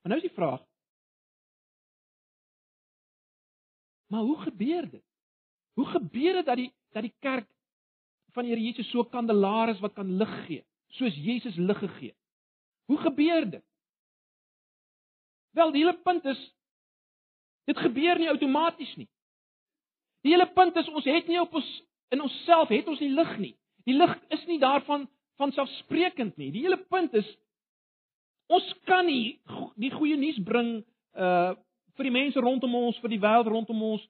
Maar 0.00 0.14
nou 0.14 0.16
is 0.22 0.28
die 0.28 0.36
vraag. 0.36 0.62
Maar 4.06 4.20
hoe 4.24 4.38
gebeur 4.40 4.88
dit? 4.90 5.04
Hoe 5.72 5.86
gebeur 5.86 6.32
dit 6.40 6.46
dat 6.46 6.56
die 6.56 6.72
dat 6.96 7.04
die 7.04 7.16
kerk 7.20 7.48
van 8.32 8.48
die 8.48 8.54
Here 8.54 8.64
Jesus 8.64 8.88
so 8.90 9.04
kandelaar 9.04 9.74
is 9.74 9.82
wat 9.84 9.92
kan 9.92 10.16
lig 10.16 10.32
gee, 10.46 10.64
soos 10.96 11.16
Jesus 11.26 11.56
lig 11.60 11.78
gegee? 11.78 12.14
Hoe 12.88 12.98
gebeur 13.04 13.50
dit? 13.50 13.64
Wel, 15.50 15.72
die 15.72 15.84
hele 15.84 16.00
punt 16.00 16.24
is 16.24 16.40
dit 17.68 17.76
gebeur 17.84 18.16
nie 18.16 18.32
outomaties 18.32 18.96
nie. 18.96 19.10
Die 20.26 20.34
hele 20.34 20.48
punt 20.50 20.74
is 20.76 20.88
ons 20.90 21.06
het 21.06 21.28
nie 21.30 21.38
op 21.38 21.54
ons 21.54 21.66
in 22.10 22.22
onsself 22.22 22.70
het 22.74 22.88
ons 22.90 23.02
nie 23.02 23.12
lig 23.14 23.32
nie. 23.38 23.54
Die 23.86 23.94
lig 23.94 24.12
is 24.34 24.42
nie 24.50 24.58
daarvan 24.58 25.06
van 25.38 25.52
selfsprekend 25.54 26.34
nie. 26.40 26.50
Die 26.50 26.64
hele 26.66 26.80
punt 26.90 27.14
is 27.14 27.28
Ons 28.46 28.66
kan 28.86 29.06
nie 29.06 29.38
die 29.74 29.90
goeie 29.94 30.18
nuus 30.18 30.38
bring 30.46 30.80
uh 31.18 31.54
vir 31.96 32.10
die 32.10 32.12
mense 32.12 32.40
rondom 32.44 32.74
ons, 32.76 32.98
vir 33.00 33.08
die 33.14 33.22
wêreld 33.22 33.48
rondom 33.48 33.78
ons 33.82 34.02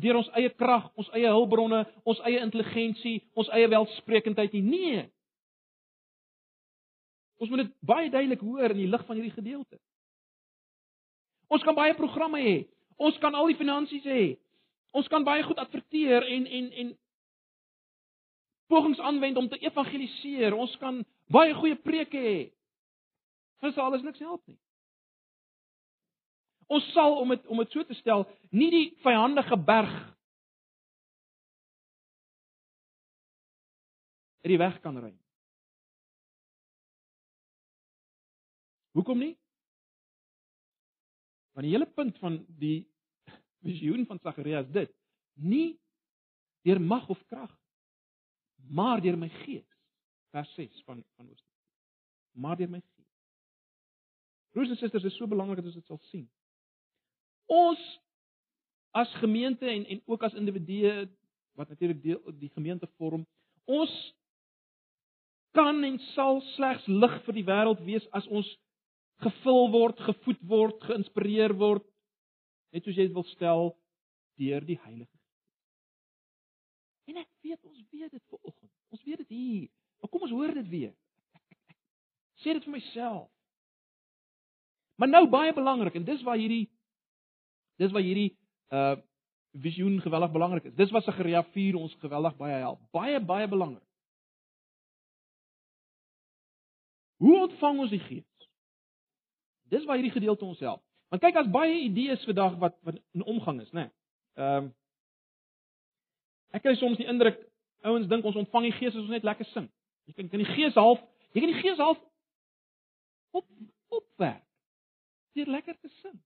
deur 0.00 0.16
ons 0.16 0.30
eie 0.40 0.48
krag, 0.56 0.86
ons 0.96 1.10
eie 1.12 1.28
hulpbronne, 1.28 1.82
ons 2.08 2.22
eie 2.28 2.40
intelligensie, 2.40 3.18
ons 3.36 3.50
eie 3.52 3.68
welsprekendheid 3.68 4.54
nie. 4.56 4.62
Nee. 4.64 5.02
Ons 7.40 7.52
moet 7.52 7.62
dit 7.66 7.74
baie 7.84 8.08
duidelik 8.12 8.40
hoor 8.40 8.72
in 8.72 8.80
die 8.80 8.88
lig 8.88 9.04
van 9.04 9.20
hierdie 9.20 9.34
gedeelte. 9.34 9.76
Ons 11.52 11.64
kan 11.64 11.76
baie 11.76 11.92
programme 11.96 12.40
hê. 12.40 12.56
Ons 12.96 13.20
kan 13.20 13.36
al 13.36 13.52
die 13.52 13.58
finansies 13.60 14.08
hê. 14.08 14.24
Ons 14.96 15.08
kan 15.12 15.24
baie 15.24 15.44
goed 15.44 15.58
adverteer 15.60 16.24
en 16.24 16.46
en 16.46 16.70
en 16.82 16.92
pogings 18.72 18.98
aanwend 18.98 19.36
om 19.36 19.48
te 19.48 19.58
evangeliseer. 19.58 20.54
Ons 20.54 20.76
kan 20.80 21.02
baie 21.32 21.54
goeie 21.54 21.76
preke 21.76 22.20
hê. 22.20 22.38
Dit 23.60 23.74
sal 23.74 23.90
alles 23.90 24.04
niks 24.06 24.22
help 24.24 24.42
nie. 24.48 24.58
Ons 26.66 26.88
sal 26.94 27.18
om 27.20 27.34
dit 27.34 27.46
om 27.46 27.60
dit 27.62 27.76
so 27.76 27.84
te 27.86 27.94
stel, 28.00 28.24
nie 28.50 28.70
die 28.72 28.86
vyandige 29.04 29.58
berg 29.68 29.94
uit 34.46 34.52
die 34.54 34.58
weg 34.62 34.80
kan 34.82 34.98
ry. 35.02 35.12
Hoekom 38.96 39.18
nie? 39.20 39.34
Want 41.52 41.66
die 41.66 41.72
hele 41.74 41.88
punt 41.90 42.18
van 42.22 42.38
die 42.60 42.86
visioen 43.66 44.06
van 44.06 44.20
Sagarias 44.22 44.68
dit, 44.74 44.92
nie 45.34 45.76
deur 46.66 46.80
mag 46.82 47.08
of 47.12 47.20
krag, 47.30 47.52
maar 48.68 49.02
deur 49.02 49.18
my 49.18 49.28
gees. 49.44 49.66
Vers 50.34 50.54
6 50.54 50.82
van 50.84 51.04
van 51.16 51.28
Oos. 51.30 51.44
Maar 52.34 52.56
deur 52.56 52.70
my 52.70 52.80
gees. 52.80 53.12
Broers 54.56 54.72
en 54.72 54.76
susters, 54.76 55.02
dit 55.02 55.12
is 55.12 55.18
so 55.18 55.28
belangrik 55.28 55.60
dat 55.60 55.68
ons 55.68 55.78
dit 55.78 55.86
sal 55.86 56.00
sien. 56.10 56.26
Ons 57.52 57.82
as 58.96 59.12
gemeente 59.20 59.68
en 59.68 59.84
en 59.86 60.02
ook 60.06 60.22
as 60.24 60.34
individue 60.34 61.08
wat 61.56 61.68
natuurlik 61.68 62.02
deel 62.02 62.38
die 62.40 62.50
gemeente 62.54 62.88
vorm, 62.96 63.26
ons 63.64 63.92
kan 65.56 65.84
en 65.84 65.98
sal 66.12 66.40
slegs 66.54 66.86
lig 66.86 67.18
vir 67.26 67.36
die 67.38 67.44
wêreld 67.48 67.82
wees 67.84 68.06
as 68.16 68.26
ons 68.28 68.48
gevul 69.24 69.70
word, 69.72 70.00
gevoed 70.08 70.40
word, 70.48 70.82
geïnspireer 70.88 71.54
word, 71.56 71.84
net 72.74 72.84
soos 72.84 72.96
jy 72.96 73.06
dit 73.08 73.16
wil 73.16 73.26
stel 73.30 73.72
deur 74.40 74.64
die 74.66 74.78
Heilige 74.82 75.10
Gees. 75.10 75.26
En 77.06 77.22
ek 77.22 77.30
weet 77.46 77.64
ons 77.64 77.82
weet 77.90 78.10
dit 78.10 78.24
vanoggend. 78.32 78.72
Ons 78.94 79.02
weet 79.06 79.22
dit 79.24 79.34
hier. 79.34 79.68
Maar 80.00 80.12
kom 80.12 80.26
ons 80.26 80.34
hoor 80.34 80.54
dit 80.54 80.68
weer. 80.68 80.94
Sê 82.42 82.52
dit 82.56 82.64
vir 82.66 82.76
myself. 82.76 83.28
Maar 84.96 85.12
nou 85.12 85.26
baie 85.28 85.52
belangrik 85.54 85.96
en 85.98 86.06
dis 86.08 86.22
waar 86.24 86.40
hierdie 86.40 86.66
dis 87.80 87.92
waar 87.92 88.04
hierdie 88.04 88.32
uh 88.72 88.96
visioen 89.56 90.00
geweldig 90.04 90.32
belangrik 90.34 90.64
is. 90.68 90.74
Dis 90.76 90.90
wat 90.92 91.06
Sagaria 91.06 91.40
4 91.54 91.78
ons 91.80 91.94
geweldig 92.02 92.34
baie 92.36 92.58
help. 92.60 92.80
Baie 92.92 93.20
baie 93.24 93.48
belangrik. 93.48 93.84
Hoe 97.24 97.38
ontvang 97.46 97.78
ons 97.86 97.94
die 97.94 98.02
Gees? 98.04 98.48
Dis 99.72 99.86
waar 99.88 99.96
hierdie 99.96 100.12
gedeelte 100.12 100.44
ons 100.44 100.60
help. 100.60 100.82
Want 101.08 101.22
kyk 101.22 101.38
as 101.38 101.50
baie 101.50 101.84
idees 101.84 102.24
vandag 102.26 102.58
wat 102.62 102.76
wat 102.86 102.98
in 103.14 103.24
omgang 103.24 103.60
is, 103.62 103.70
né? 103.70 103.86
Nee. 103.86 103.94
Ehm 104.42 104.64
um, 104.64 104.74
Ek 106.54 106.62
kry 106.64 106.76
soms 106.78 106.96
die 106.96 107.08
indruk 107.10 107.38
ouens 107.86 108.06
dink 108.08 108.24
ons 108.24 108.38
ontvang 108.40 108.70
die 108.70 108.76
Gees 108.78 108.94
as 108.94 109.02
ons 109.02 109.12
net 109.12 109.26
lekker 109.26 109.48
sing. 109.50 109.66
Jy 110.08 110.14
kan 110.16 110.30
kan 110.32 110.42
die 110.42 110.52
Gees 110.54 110.78
half, 110.78 111.02
jy 111.34 111.42
kan 111.42 111.52
die 111.52 111.62
Gees 111.62 111.82
half 111.82 112.00
op 113.36 113.46
opwerk 113.92 114.44
deur 115.36 115.50
lekker 115.52 115.76
te 115.76 115.90
sing. 116.00 116.16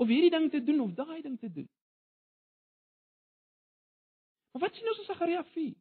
Of 0.00 0.08
hierdie 0.08 0.32
ding 0.32 0.48
te 0.52 0.62
doen 0.64 0.80
of 0.86 0.94
daai 0.96 1.20
ding 1.24 1.36
te 1.40 1.50
doen. 1.52 1.68
Maar 4.52 4.64
wat 4.64 4.78
sien 4.78 4.88
ons 4.88 5.02
in 5.02 5.08
Sagaria 5.10 5.42
4? 5.52 5.74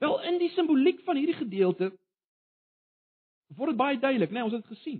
Wel 0.00 0.20
in 0.30 0.38
die 0.40 0.50
simboliek 0.54 1.02
van 1.04 1.20
hierdie 1.20 1.36
gedeelte 1.36 1.90
word 3.56 3.72
dit 3.72 3.80
baie 3.80 3.98
duidelik, 3.98 4.30
né? 4.30 4.40
Nee, 4.40 4.48
ons 4.48 4.56
het 4.56 4.64
dit 4.66 4.76
gesien. 4.76 4.98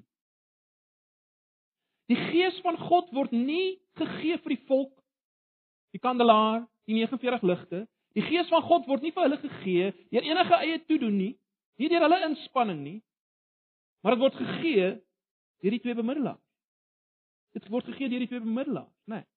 Die 2.08 2.16
gees 2.30 2.56
van 2.64 2.78
God 2.80 3.10
word 3.12 3.34
nie 3.36 3.76
gegee 4.00 4.38
vir 4.40 4.54
die 4.54 4.64
volk 4.70 4.94
die 5.92 6.00
kandelaar, 6.00 6.64
die 6.88 6.96
49 6.96 7.44
ligte. 7.44 7.84
Die 8.16 8.24
gees 8.24 8.48
van 8.52 8.64
God 8.64 8.88
word 8.88 9.04
nie 9.04 9.12
vir 9.12 9.26
hulle 9.26 9.40
gegee 9.42 9.90
deur 10.12 10.26
enige 10.26 10.60
eie 10.64 10.78
toedoen 10.88 11.16
nie, 11.16 11.32
nie 11.78 11.90
deur 11.92 12.06
hulle 12.06 12.20
inspanning 12.30 12.80
nie, 12.82 12.98
maar 14.02 14.16
dit 14.16 14.24
word 14.24 14.38
gegee 14.40 14.88
deur 15.62 15.74
die 15.76 15.82
twee 15.84 15.98
bemiddelaars. 15.98 16.44
Dit 17.56 17.68
word 17.72 17.88
gegee 17.90 18.08
deur 18.10 18.24
die 18.24 18.30
twee 18.30 18.44
bemiddelaars, 18.44 18.94
né? 19.06 19.20
Nee. 19.20 19.28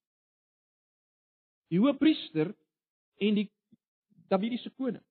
Die 1.72 1.80
hoëpriester 1.80 2.52
en 3.24 3.38
die 3.38 3.48
Davidiese 4.32 4.72
koning. 4.76 5.04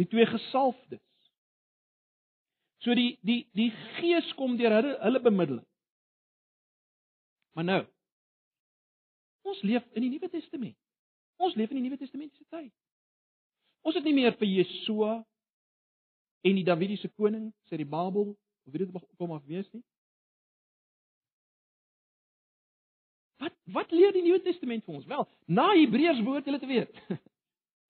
Die 0.00 0.08
twee 0.08 0.26
gesalfdes. 0.26 1.02
So 2.82 2.94
die 2.98 3.18
die 3.22 3.44
die 3.54 3.70
gees 3.98 4.32
kom 4.38 4.56
deur 4.58 4.74
hulle 4.78 4.94
hulle 5.02 5.20
bemiddeling. 5.22 5.66
Maar 7.52 7.64
nou. 7.64 7.82
Ons 9.42 9.60
leef 9.62 9.84
in 9.92 10.06
die 10.06 10.10
Nuwe 10.14 10.30
Testament. 10.30 10.76
Ons 11.42 11.54
leef 11.54 11.70
in 11.70 11.80
die 11.80 11.88
Nuwe 11.88 11.98
Testamentiese 11.98 12.46
tyd. 12.50 12.72
Ons 13.82 13.98
het 13.98 14.04
nie 14.06 14.14
meer 14.14 14.36
vir 14.38 14.48
Yeshua 14.48 15.16
en 16.46 16.58
die 16.58 16.66
Davidiese 16.66 17.10
koning 17.18 17.50
sê 17.66 17.78
die 17.78 17.88
Babel 17.88 18.30
of 18.32 18.74
wie 18.74 18.84
dit 18.84 19.16
kom 19.18 19.34
af 19.34 19.42
wees 19.50 19.66
nie. 19.74 19.82
Wat 23.42 23.54
wat 23.74 23.90
leer 23.90 24.14
die 24.14 24.22
Nuwe 24.22 24.42
Testament 24.42 24.86
vir 24.86 25.00
ons? 25.00 25.08
Wel, 25.10 25.26
na 25.46 25.66
Hebreërs 25.74 26.22
behoort 26.22 26.46
julle 26.46 26.62
te 26.62 26.70
weet. 26.70 27.02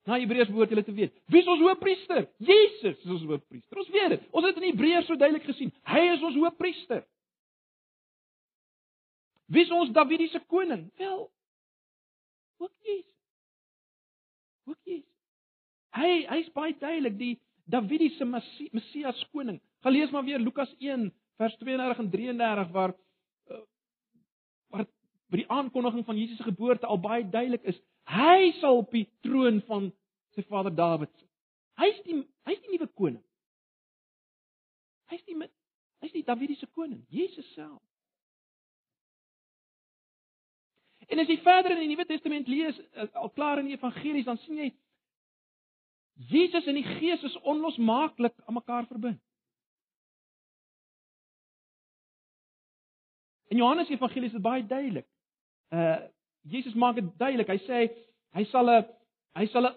Na 0.03 0.17
Hebreërs 0.19 0.51
behoort 0.51 0.73
julle 0.73 0.83
te 0.83 0.93
weet. 0.95 1.13
Wie 1.31 1.39
is 1.39 1.47
ons 1.47 1.61
hoëpriester? 1.63 2.25
Jesus 2.43 2.97
is 2.97 3.11
ons 3.11 3.23
hoëpriester. 3.23 3.79
Ons 3.79 3.91
weet 3.93 4.15
dit. 4.15 4.25
Ons 4.35 4.47
het 4.49 4.59
in 4.59 4.67
Hebreërs 4.67 5.07
so 5.07 5.15
duidelik 5.15 5.45
gesien. 5.47 5.71
Hy 5.87 6.01
is 6.11 6.25
ons 6.27 6.39
hoëpriester. 6.41 7.05
Wie 9.53 9.63
is 9.63 9.71
ons 9.71 9.91
Davidiese 9.95 10.41
koning? 10.51 10.87
Wel, 10.99 11.23
ook 12.63 12.73
Jesus. 12.81 13.11
Ook 14.65 14.79
Jesus. 14.87 15.09
Hy 15.93 16.11
hy's 16.31 16.51
baie 16.55 16.75
duidelik 16.79 17.17
die 17.19 17.33
Davidiese 17.69 18.25
Messias 18.27 19.21
koning. 19.31 19.61
Gaan 19.83 19.95
lees 19.95 20.11
maar 20.11 20.25
weer 20.25 20.41
Lukas 20.41 20.71
1 20.79 21.11
vers 21.39 21.55
32 21.61 22.01
en 22.03 22.09
33 22.09 22.71
waar 22.75 22.93
uh, 23.51 23.61
waar 24.73 24.85
by 25.31 25.41
die 25.41 25.49
aankondiging 25.51 26.05
van 26.05 26.17
Jesus 26.17 26.37
se 26.37 26.47
geboorte 26.47 26.89
al 26.89 26.99
baie 26.99 27.23
duidelik 27.29 27.63
is. 27.71 27.79
Hy 28.11 28.51
sal 28.59 28.81
op 28.81 28.91
die 28.91 29.05
troon 29.23 29.61
van 29.67 29.91
sy 30.35 30.43
vader 30.49 30.73
Dawid 30.75 31.11
sit. 31.17 31.29
Hy's 31.79 32.01
die 32.05 32.19
hy's 32.47 32.61
die 32.65 32.75
nuwe 32.75 32.89
koning. 32.99 33.23
Hy's 35.11 35.23
die 35.29 35.37
hy's 36.03 36.13
die 36.13 36.25
Davidiese 36.27 36.67
koning, 36.75 37.05
Jesus 37.09 37.47
self. 37.55 37.81
En 41.11 41.19
as 41.19 41.29
jy 41.29 41.37
verder 41.43 41.75
in 41.75 41.83
die 41.83 41.91
Nuwe 41.91 42.05
Testament 42.07 42.47
lees, 42.47 42.77
eh, 42.93 43.07
al 43.19 43.29
klaar 43.35 43.59
in 43.59 43.67
die 43.67 43.75
evangelies, 43.75 44.25
dan 44.25 44.39
sien 44.43 44.57
jy 44.57 44.69
Jesus 46.29 46.65
en 46.69 46.77
die 46.77 46.85
Gees 46.85 47.23
is 47.25 47.35
onlosmaaklik 47.41 48.35
aan 48.45 48.53
mekaar 48.53 48.87
verbind. 48.87 49.21
In 53.53 53.57
Johannes 53.57 53.89
Evangelie 53.89 54.29
is 54.29 54.37
dit 54.37 54.41
baie 54.41 54.65
duidelik. 54.65 55.07
Uh 55.69 56.01
Jesus 56.49 56.73
maak 56.73 56.95
dit 56.95 57.07
duidelik. 57.17 57.47
Hy 57.47 57.59
sê 57.67 57.79
hy 58.35 58.43
sal 58.51 58.69
'n 58.69 58.85
hy 59.39 59.45
sal 59.47 59.67
'n 59.67 59.75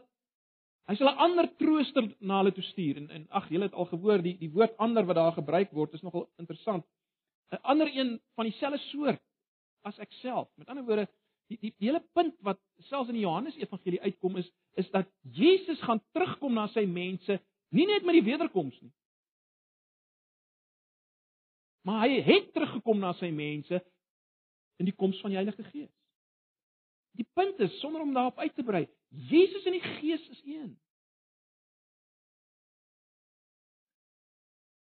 hy 0.88 0.94
sal 0.96 1.10
'n 1.10 1.22
ander 1.26 1.46
trooster 1.58 2.04
na 2.20 2.38
hulle 2.40 2.52
toe 2.52 2.64
stuur. 2.72 2.96
En, 2.96 3.10
en 3.10 3.26
ag, 3.30 3.48
julle 3.48 3.68
het 3.68 3.74
al 3.74 3.90
gehoor 3.92 4.22
die 4.22 4.36
die 4.38 4.50
woord 4.50 4.76
ander 4.78 5.06
wat 5.06 5.16
daar 5.16 5.32
gebruik 5.32 5.70
word 5.70 5.94
is 5.94 6.02
nogal 6.02 6.28
interessant. 6.38 6.84
'n 7.52 7.62
Ander 7.62 7.86
een 7.86 8.20
van 8.34 8.44
dieselfde 8.44 8.78
soort 8.78 9.22
as 9.82 9.98
ek 9.98 10.12
self. 10.12 10.48
Met 10.56 10.68
ander 10.68 10.84
woorde, 10.84 11.08
die, 11.48 11.58
die 11.60 11.74
die 11.78 11.86
hele 11.86 12.02
punt 12.12 12.34
wat 12.42 12.58
selfs 12.90 13.08
in 13.08 13.14
die 13.14 13.26
Johannes 13.26 13.56
Evangelie 13.56 14.02
uitkom 14.02 14.36
is 14.36 14.50
is 14.74 14.90
dat 14.90 15.08
Jesus 15.22 15.80
gaan 15.80 16.02
terugkom 16.12 16.52
na 16.52 16.66
sy 16.68 16.84
mense, 16.84 17.40
nie 17.70 17.86
net 17.86 18.04
met 18.04 18.18
die 18.18 18.26
wederkoms 18.26 18.80
nie. 18.80 18.92
Maar 21.86 22.08
hy 22.08 22.20
het 22.26 22.52
teruggekom 22.52 22.98
na 22.98 23.12
sy 23.14 23.30
mense 23.30 23.78
in 24.76 24.88
die 24.88 24.94
koms 24.94 25.20
van 25.22 25.32
die 25.32 25.38
Heilige 25.38 25.64
Gees. 25.70 25.95
Die 27.16 27.26
punt 27.32 27.60
is 27.64 27.78
sonder 27.80 28.02
om 28.04 28.12
daarop 28.14 28.38
uit 28.38 28.54
te 28.54 28.64
brei, 28.66 28.84
Jesus 29.08 29.64
en 29.64 29.76
die 29.76 29.84
Gees 29.84 30.28
is 30.28 30.42
een. 30.44 30.74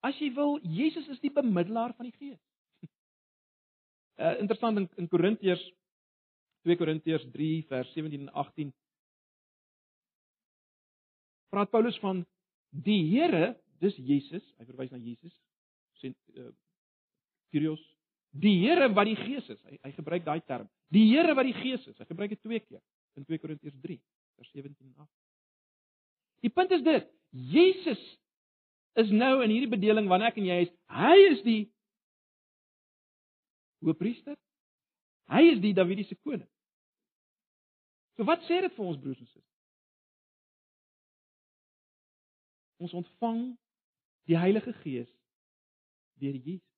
As 0.05 0.18
jy 0.20 0.31
wil, 0.37 0.59
Jesus 0.62 1.09
is 1.09 1.20
die 1.20 1.33
bemiddelaar 1.33 1.95
van 1.97 2.11
die 2.11 2.16
Gees. 2.18 2.41
Uh 4.20 4.37
interessant 4.43 4.79
in, 4.79 4.89
in 5.01 5.09
Korintiërs 5.09 5.64
2 6.64 6.77
Korintiërs 6.81 7.25
3 7.33 7.64
vers 7.68 7.93
17 7.93 8.20
en 8.20 8.33
18 8.33 8.72
praat 11.55 11.70
Paulus 11.70 11.99
van 12.03 12.25
die 12.85 13.03
Here, 13.12 13.55
dis 13.79 13.95
Jesus, 14.03 14.45
hy 14.59 14.66
verwys 14.66 14.91
na 14.91 14.99
Jesus, 14.99 15.35
sê 16.01 16.11
uh, 16.41 16.49
Kyrios, 17.55 17.83
die 18.35 18.57
Here 18.64 18.89
wat 18.95 19.07
die 19.07 19.18
Gees 19.18 19.49
is. 19.49 19.61
Hy 19.68 19.78
hy 19.82 19.93
gebruik 19.95 20.24
daai 20.26 20.41
term. 20.49 20.66
Die 20.95 21.07
Here 21.12 21.35
wat 21.39 21.47
die 21.47 21.57
Gees 21.57 21.85
is. 21.87 21.99
Hy 21.99 22.07
gebruik 22.09 22.35
dit 22.35 22.43
twee 22.43 22.61
keer 22.61 22.82
in 23.14 23.26
2 23.28 23.39
Korintiërs 23.39 23.76
3 23.82 23.99
vers 24.35 24.51
17 24.51 24.74
en 24.89 24.95
18. 25.07 25.12
Die 26.45 26.53
punt 26.53 26.74
is 26.74 26.82
dit, 26.85 27.07
Jesus 27.30 28.03
is 29.01 29.11
nou 29.11 29.39
in 29.43 29.51
hierdie 29.51 29.70
bedeling 29.70 30.11
wanneer 30.11 30.32
ek 30.32 30.41
en 30.43 30.49
jy 30.49 30.59
is, 30.66 30.72
hy 30.93 31.14
is 31.30 31.41
die 31.47 31.61
hoëpriester. 33.85 34.37
Hy 35.32 35.43
is 35.55 35.62
die 35.62 35.72
Davidiese 35.76 36.16
koning. 36.20 36.49
So 38.14 38.26
wat 38.28 38.45
sê 38.47 38.61
dit 38.62 38.74
vir 38.76 38.87
ons 38.87 39.01
broers 39.01 39.20
en 39.22 39.28
susters? 39.30 39.51
Ons 42.85 42.95
ontvang 43.01 43.41
die 44.28 44.39
Heilige 44.39 44.74
Gees 44.82 45.11
deur 46.20 46.37
Jesus. 46.37 46.74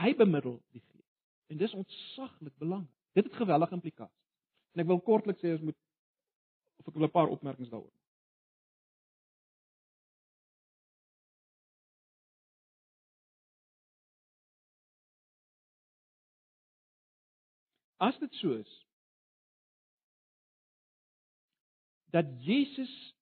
Hy 0.00 0.14
bemiddel 0.16 0.60
die 0.72 0.80
Gees. 0.80 1.08
En 1.52 1.56
dis 1.56 1.74
ontsaglik 1.74 2.56
belangrik. 2.58 2.90
Dit 3.12 3.24
het 3.24 3.34
geweldige 3.36 3.74
implikasies. 3.74 4.28
En 4.72 4.80
ek 4.80 4.88
wil 4.88 5.02
kortliks 5.04 5.42
sê 5.44 5.52
ons 5.52 5.66
moet 5.68 5.76
of 6.80 6.88
ek 6.88 6.94
wil 6.94 7.06
'n 7.06 7.10
paar 7.10 7.28
opmerkings 7.28 7.70
daaroor. 7.70 7.92
As 18.02 18.18
dit 18.18 18.34
so 18.34 18.56
is, 18.58 18.86
dat 22.10 22.26
Jesus 22.42 23.14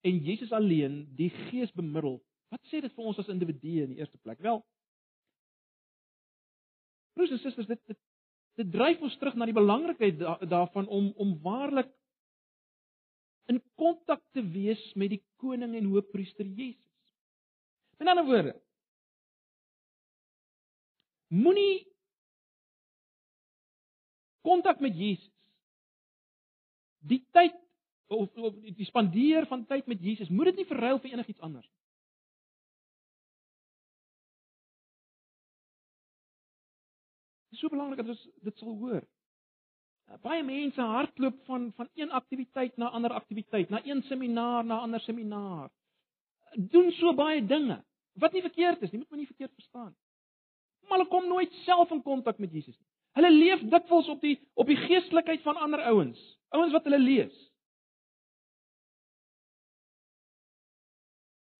en 0.00 0.18
Jesus 0.24 0.52
alleen 0.52 1.14
die 1.16 1.30
Gees 1.30 1.72
bemiddel. 1.72 2.20
Wat 2.48 2.64
sê 2.70 2.80
dit 2.80 2.94
vir 2.94 3.08
ons 3.10 3.18
as 3.20 3.30
individue 3.32 3.84
in 3.84 3.94
die 3.94 4.00
eerste 4.00 4.18
plek? 4.24 4.40
Wel, 4.44 4.62
broers 7.16 7.34
en 7.34 7.42
susters, 7.42 7.68
dit 7.68 7.80
dit, 7.90 8.00
dit 8.62 8.70
dryf 8.72 9.02
ons 9.04 9.16
terug 9.20 9.36
na 9.38 9.48
die 9.48 9.56
belangrikheid 9.56 10.18
da, 10.20 10.36
daarvan 10.48 10.88
om 10.88 11.10
om 11.20 11.34
waarlik 11.44 11.90
in 13.48 13.60
kontak 13.80 14.22
te 14.36 14.44
wees 14.44 14.80
met 14.94 15.14
die 15.14 15.22
koning 15.40 15.74
en 15.76 15.90
hoofpriester 15.92 16.46
Jesus. 16.46 16.84
Met 17.98 18.10
ander 18.12 18.26
woorde, 18.28 18.54
moenie 21.32 21.86
kontak 24.46 24.80
met 24.80 24.96
Jesus 24.96 25.32
die 27.08 27.20
tyd 27.32 27.56
of, 28.08 28.28
of 28.36 28.54
die 28.76 28.86
spandeer 28.88 29.46
van 29.48 29.66
tyd 29.68 29.86
met 29.86 30.00
Jesus, 30.02 30.30
moet 30.32 30.52
dit 30.52 30.62
nie 30.62 30.68
verruil 30.68 31.00
vir 31.02 31.12
enigiets 31.12 31.44
anders 31.44 31.66
nie. 31.66 31.87
Dit 37.58 37.64
is 37.64 37.70
so 37.70 37.76
belangrik 37.76 38.06
dat 38.06 38.08
ons 38.14 38.26
dit 38.46 38.60
sal 38.60 38.74
hoor. 38.78 39.02
Baie 40.22 40.44
mense 40.46 40.80
hardloop 40.80 41.40
van 41.48 41.72
van 41.74 41.88
een 41.98 42.12
aktiwiteit 42.14 42.76
na 42.78 42.90
ander 42.94 43.10
aktiwiteit, 43.10 43.68
na 43.68 43.80
een 43.84 44.02
seminaar 44.02 44.64
na 44.64 44.78
ander 44.78 45.00
seminaar. 45.00 45.70
Doen 46.54 46.92
so 46.92 47.14
baie 47.14 47.42
dinge. 47.46 47.80
Wat 48.14 48.32
nie 48.32 48.42
verkeerd 48.42 48.82
is 48.82 48.90
nie, 48.90 49.00
moet 49.00 49.10
my 49.10 49.18
nie 49.18 49.26
verkeerd 49.26 49.54
verstaan 49.58 49.90
nie. 49.90 50.86
Maar 50.86 50.98
hulle 50.98 51.10
kom 51.10 51.26
nooit 51.28 51.52
self 51.64 51.90
in 51.90 52.02
kontak 52.02 52.38
met 52.38 52.54
Jesus 52.54 52.78
nie. 52.78 52.86
Hulle 53.18 53.32
leef 53.34 53.66
dikwels 53.74 54.08
op 54.14 54.22
die 54.22 54.36
op 54.54 54.70
die 54.70 54.78
geestelikheid 54.78 55.42
van 55.42 55.58
ander 55.58 55.82
ouens, 55.90 56.22
ouens 56.54 56.72
wat 56.72 56.86
hulle 56.86 57.02
lees. 57.02 57.42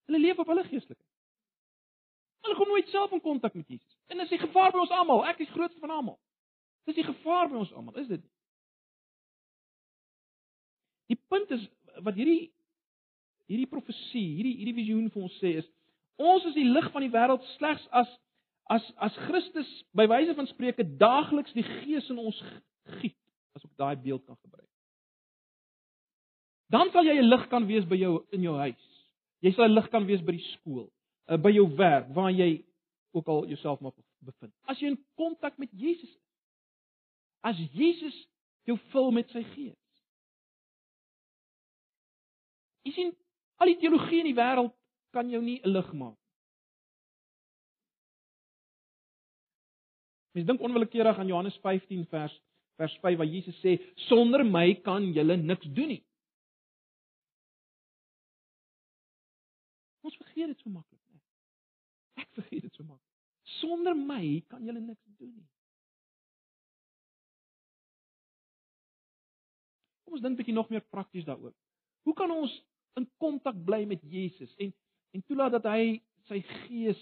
Hulle 0.06 0.22
leef 0.22 0.38
op 0.38 0.54
hulle 0.54 0.62
geestelikheid. 0.70 1.07
Hulle 2.48 2.56
kom 2.56 2.70
nooit 2.72 2.88
self 2.88 3.12
in 3.12 3.20
kontak 3.20 3.54
met 3.54 3.68
Jesus. 3.68 3.96
En 4.08 4.16
dis 4.16 4.30
die 4.32 4.40
gevaar 4.40 4.72
by 4.72 4.80
ons 4.80 4.92
almal. 4.96 5.26
Ek 5.28 5.42
is 5.44 5.50
grootste 5.52 5.82
van 5.84 5.90
almal. 5.92 6.16
Dis 6.88 6.96
die 6.96 7.04
gevaar 7.04 7.50
by 7.50 7.58
ons 7.60 7.72
almal, 7.76 7.98
is 8.00 8.08
dit? 8.08 8.22
Die 11.12 11.18
punt 11.28 11.52
is 11.52 11.66
wat 12.04 12.16
hierdie 12.16 12.48
hierdie 13.48 13.68
profesie, 13.68 14.24
hierdie 14.38 14.54
hierdie 14.60 14.76
visioen 14.76 15.10
vir 15.12 15.24
ons 15.24 15.36
sê 15.42 15.54
is 15.60 15.68
ons 16.20 16.44
is 16.48 16.56
die 16.56 16.66
lig 16.68 16.88
van 16.92 17.04
die 17.04 17.12
wêreld 17.12 17.44
slegs 17.56 17.84
as 18.00 18.08
as 18.72 18.84
as 19.04 19.16
Christus 19.26 19.68
by 19.96 20.08
wyse 20.08 20.34
van 20.36 20.48
spreuke 20.50 20.84
daagliks 21.00 21.54
die 21.56 21.64
gees 21.64 22.08
in 22.12 22.20
ons 22.20 22.40
giet, 22.98 23.16
as 23.56 23.64
ek 23.64 23.72
daai 23.80 23.96
beeld 23.96 24.24
kan 24.26 24.36
gebruik. 24.40 24.68
Dan 26.68 26.92
sal 26.92 27.04
jy 27.08 27.16
'n 27.20 27.28
lig 27.28 27.48
kan 27.48 27.66
wees 27.68 27.84
by 27.88 27.96
jou 27.96 28.24
in 28.32 28.42
jou 28.42 28.56
huis. 28.56 28.84
Jy 29.40 29.52
sal 29.52 29.68
'n 29.68 29.74
lig 29.74 29.90
kan 29.90 30.06
wees 30.06 30.20
by 30.20 30.32
die 30.32 30.48
skool, 30.52 30.90
by 31.36 31.52
jou 31.52 31.66
werk, 31.76 32.08
waar 32.16 32.30
jy 32.32 32.64
ook 33.12 33.28
al 33.28 33.46
jouself 33.46 33.80
mag 33.80 33.94
bevind. 34.24 34.54
As 34.64 34.80
jy 34.80 34.92
in 34.92 35.04
kontak 35.14 35.58
met 35.58 35.72
Jesus 35.72 36.08
is. 36.08 36.24
As 37.40 37.58
Jesus 37.72 38.16
jou 38.68 38.78
vul 38.92 39.10
met 39.16 39.30
sy 39.30 39.42
gees. 39.54 39.76
Jy 42.88 42.94
sien, 42.96 43.12
al 43.60 43.72
die 43.72 43.78
teologie 43.80 44.22
in 44.22 44.30
die 44.30 44.38
wêreld 44.38 44.74
kan 45.12 45.28
jou 45.30 45.42
nie 45.42 45.60
'n 45.64 45.72
lig 45.72 45.92
maak. 45.92 46.18
Mens 50.34 50.46
dink 50.46 50.60
onwillekeurig 50.60 51.18
aan 51.18 51.26
Johannes 51.26 51.56
15 51.62 52.06
vers 52.06 52.34
vers 52.78 52.98
5 53.02 53.16
waar 53.16 53.26
Jesus 53.26 53.58
sê 53.60 53.78
sonder 53.94 54.44
my 54.46 54.74
kan 54.74 55.12
julle 55.12 55.36
niks 55.36 55.66
doen 55.74 55.88
nie. 55.88 56.04
Ons 60.06 60.16
vergeet 60.16 60.46
dit 60.46 60.60
so 60.62 60.70
maklik? 60.70 60.87
Ek 62.18 62.28
vergeet 62.36 62.66
dit 62.66 62.74
so 62.74 62.84
maklik. 62.84 63.04
Sonder 63.58 63.96
my 63.96 64.42
kan 64.50 64.64
julle 64.66 64.82
niks 64.82 65.04
doen 65.20 65.30
nie. 65.32 65.46
Kom 70.04 70.16
ons 70.16 70.24
dink 70.24 70.34
'n 70.34 70.40
bietjie 70.40 70.56
nog 70.56 70.70
meer 70.72 70.84
prakties 70.84 71.24
daaroor. 71.24 71.54
Hoe 72.04 72.14
kan 72.14 72.30
ons 72.30 72.52
in 72.96 73.06
kontak 73.16 73.56
bly 73.64 73.84
met 73.84 74.02
Jesus 74.02 74.54
en 74.56 74.74
en 75.16 75.22
toelaat 75.24 75.52
dat 75.52 75.64
hy 75.64 76.02
sy 76.28 76.42
gees 76.68 77.00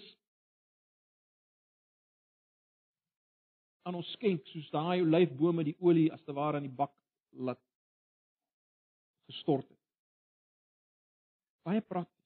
aan 3.87 3.95
ons 3.99 4.11
skenk 4.15 4.47
soos 4.51 4.67
daai 4.71 5.01
olyfbome 5.03 5.63
die 5.67 5.75
olie 5.79 6.07
as 6.11 6.23
te 6.23 6.35
ware 6.35 6.59
in 6.61 6.67
die 6.69 6.77
bak 6.81 6.93
laat 7.31 7.59
gestort 9.27 9.67
het. 9.67 9.79
Baie 11.67 11.83
prakties. 11.83 12.16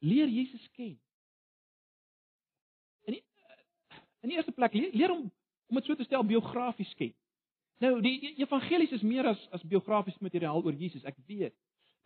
Leer 0.00 0.28
Jesus 0.28 0.64
ken. 0.76 0.94
In 3.08 3.16
die, 3.16 3.24
in 4.20 4.32
die 4.32 4.36
eerste 4.36 4.54
plek 4.56 4.76
leer, 4.76 4.92
leer 4.96 5.14
hom 5.14 5.26
om 5.70 5.78
dit 5.78 5.86
so 5.86 5.94
te 5.94 6.06
stel 6.08 6.24
biografies 6.26 6.92
ken. 6.98 7.12
Nou 7.80 7.96
die 8.04 8.34
evangelies 8.42 8.92
is 8.96 9.04
meer 9.06 9.28
as 9.30 9.40
as 9.56 9.64
biografiese 9.64 10.20
materiaal 10.24 10.64
oor 10.64 10.76
Jesus, 10.76 11.04
ek 11.08 11.16
weet. 11.28 11.54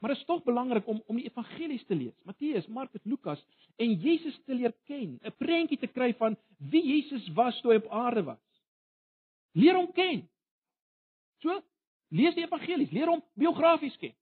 Maar 0.02 0.12
dit 0.12 0.20
is 0.20 0.26
tog 0.28 0.42
belangrik 0.44 0.86
om 0.90 1.00
om 1.06 1.18
die 1.18 1.26
evangelies 1.30 1.84
te 1.88 1.96
lees. 1.96 2.14
Matteus, 2.28 2.66
Markus, 2.66 3.02
Lukas 3.08 3.42
en 3.76 3.94
Jesus 3.98 4.36
te 4.44 4.54
leer 4.54 4.74
ken, 4.90 5.18
'n 5.22 5.36
prentjie 5.38 5.78
te 5.78 5.90
kry 5.90 6.12
van 6.14 6.36
wie 6.58 6.82
Jesus 6.82 7.28
was 7.32 7.60
toe 7.60 7.72
hy 7.72 7.78
op 7.82 7.90
aarde 7.90 8.22
was. 8.22 8.42
Leer 9.52 9.74
hom 9.74 9.92
ken. 9.92 10.28
So, 11.42 11.62
lees 12.08 12.34
die 12.34 12.44
evangelies, 12.44 12.90
leer 12.90 13.10
hom 13.10 13.22
biografies 13.34 13.96
ken. 13.96 14.14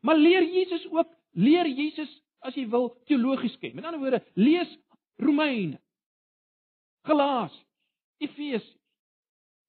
Maar 0.00 0.16
leer 0.16 0.44
Jesus 0.44 0.86
ook, 0.90 1.08
leer 1.32 1.68
Jesus 1.68 2.10
as 2.46 2.56
jy 2.56 2.66
wil 2.72 2.90
teologies 3.08 3.56
ken. 3.60 3.74
Met 3.76 3.84
ander 3.84 4.00
woorde, 4.00 4.22
lees 4.34 4.70
Romeine, 5.20 5.80
Galasië, 7.06 7.64
Efesië. 8.18 8.60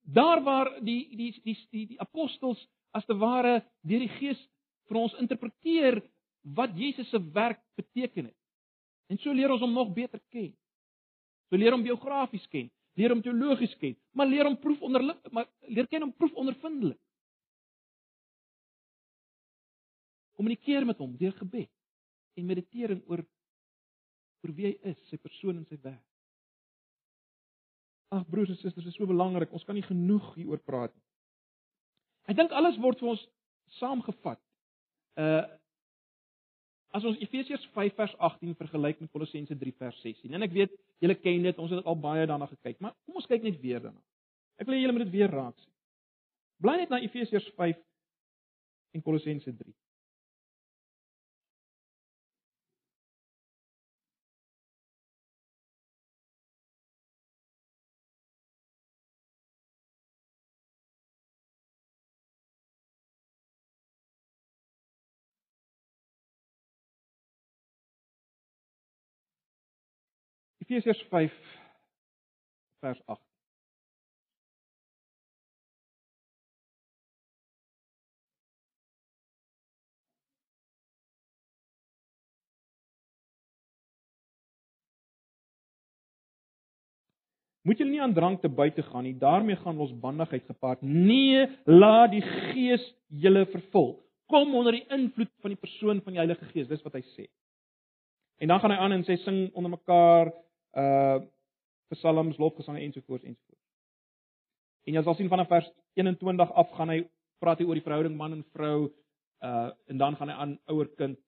Daar 0.02 0.42
waar 0.44 0.72
die 0.84 1.08
die 1.16 1.32
die 1.44 1.58
die, 1.72 1.86
die 1.94 2.00
apostels 2.00 2.60
as 2.92 3.06
te 3.06 3.16
ware 3.16 3.62
deur 3.88 4.02
die 4.04 4.12
Gees 4.18 4.40
vir 4.90 5.00
ons 5.00 5.16
interpreteer 5.22 6.02
wat 6.58 6.74
Jesus 6.76 7.10
se 7.10 7.20
werk 7.32 7.62
beteken 7.80 8.32
het. 8.32 8.38
En 9.12 9.20
so 9.22 9.34
leer 9.34 9.52
ons 9.52 9.62
hom 9.62 9.74
nog 9.76 9.94
beter 9.94 10.20
ken. 10.34 10.52
So 11.50 11.60
leer 11.60 11.76
hom 11.76 11.84
biografies 11.84 12.48
ken, 12.52 12.70
leer 12.96 13.14
hom 13.14 13.22
teologies 13.24 13.76
ken, 13.80 13.96
maar 14.16 14.28
leer 14.28 14.48
hom 14.48 14.58
proef 14.60 14.82
onder 14.82 15.06
maar 15.32 15.48
leer 15.68 15.88
ken 15.88 16.08
hom 16.08 16.14
proef 16.16 16.34
ondervindelik. 16.34 17.00
Kommunikeer 20.40 20.86
met 20.88 21.00
hom 21.02 21.14
deur 21.20 21.36
gebed 21.38 21.72
en 22.40 22.48
meditering 22.48 23.04
oor 23.10 23.24
oor 24.42 24.54
wie 24.58 24.72
hy 24.72 24.90
is, 24.90 24.98
sy 25.10 25.20
persoon 25.22 25.60
en 25.60 25.66
sy 25.70 25.78
werk. 25.84 26.02
Ag 28.12 28.26
broers 28.28 28.50
en 28.50 28.58
susters, 28.58 28.84
dit 28.84 28.92
is 28.92 28.98
so 28.98 29.06
belangrik. 29.08 29.52
Ons 29.54 29.64
kan 29.68 29.78
nie 29.78 29.86
genoeg 29.86 30.32
hieroor 30.36 30.60
praat 30.66 30.94
nie. 30.96 31.04
Ek 32.32 32.38
dink 32.40 32.54
alles 32.56 32.80
word 32.82 33.00
vir 33.02 33.14
ons 33.14 33.26
saamgevat. 33.80 34.42
Uh 35.20 35.44
as 36.92 37.06
ons 37.08 37.22
Efesiërs 37.24 37.64
5 37.72 37.94
vers 37.96 38.14
18 38.20 38.52
vergelyk 38.60 38.98
met 39.00 39.12
Kolossense 39.14 39.56
3 39.56 39.72
vers 39.80 40.00
16. 40.04 40.34
En 40.36 40.44
ek 40.44 40.52
weet 40.52 40.74
julle 41.00 41.16
ken 41.16 41.46
dit, 41.48 41.62
ons 41.64 41.72
het 41.72 41.86
al 41.88 41.96
baie 42.04 42.26
daarna 42.28 42.50
gekyk, 42.50 42.82
maar 42.84 42.92
kom 43.06 43.22
ons 43.22 43.30
kyk 43.32 43.46
net 43.46 43.62
weer 43.62 43.80
daarna. 43.80 44.02
Ek 44.60 44.68
wil 44.68 44.76
julle 44.76 44.98
moet 44.98 45.06
dit 45.06 45.14
weer 45.14 45.32
raak 45.32 45.56
sien. 45.56 45.72
Bly 46.60 46.74
net 46.82 46.92
na 46.92 47.00
Efesiërs 47.00 47.48
5 47.56 47.80
en 48.92 49.06
Kolossense 49.06 49.56
3. 49.56 49.72
Efesiërs 70.72 71.04
5 71.10 71.32
vers 72.80 73.02
8. 73.06 73.20
Moet 87.62 87.78
julle 87.78 87.92
nie 87.92 88.02
aan 88.02 88.14
drank 88.14 88.40
te 88.42 88.50
buite 88.50 88.82
gaan 88.82 89.04
nie, 89.04 89.18
daarmee 89.18 89.56
gaan 89.56 89.76
losbandigheid 89.76 90.46
gepaard. 90.46 90.82
Nee, 90.82 91.46
laat 91.66 92.16
die 92.16 92.24
Gees 92.24 92.86
julle 93.08 93.44
vervul. 93.52 94.00
Kom 94.32 94.56
onder 94.56 94.80
die 94.80 94.88
invloed 94.88 95.30
van 95.44 95.52
die 95.52 95.60
persoon 95.60 96.00
van 96.02 96.16
die 96.16 96.24
Heilige 96.24 96.48
Gees, 96.56 96.72
dis 96.72 96.82
wat 96.88 96.96
hy 96.96 97.04
sê. 97.12 97.28
En 98.42 98.50
dan 98.50 98.64
gaan 98.64 98.74
hy 98.74 98.80
aan 98.82 98.96
en 98.96 99.06
sê 99.06 99.20
sing 99.22 99.44
onder 99.54 99.76
mekaar 99.76 100.32
uh 100.78 101.20
psalms, 101.92 102.38
lofgesange 102.38 102.80
ensovoorts 102.80 103.24
ensovoorts. 103.24 103.66
En 104.88 104.96
jy 104.96 105.04
sal 105.04 105.16
sien 105.16 105.30
vanaf 105.30 105.50
vers 105.52 105.68
21 106.00 106.54
af 106.56 106.72
gaan 106.78 106.90
hy 106.90 107.02
praat 107.44 107.60
hy 107.60 107.68
oor 107.68 107.76
die 107.76 107.84
verhouding 107.84 108.16
man 108.18 108.38
en 108.38 108.46
vrou 108.56 108.88
uh 109.44 109.70
en 109.92 109.98
dan 109.98 110.16
gaan 110.16 110.32
hy 110.32 110.38
aan 110.46 110.58
ouer 110.72 110.88
kind 110.96 111.20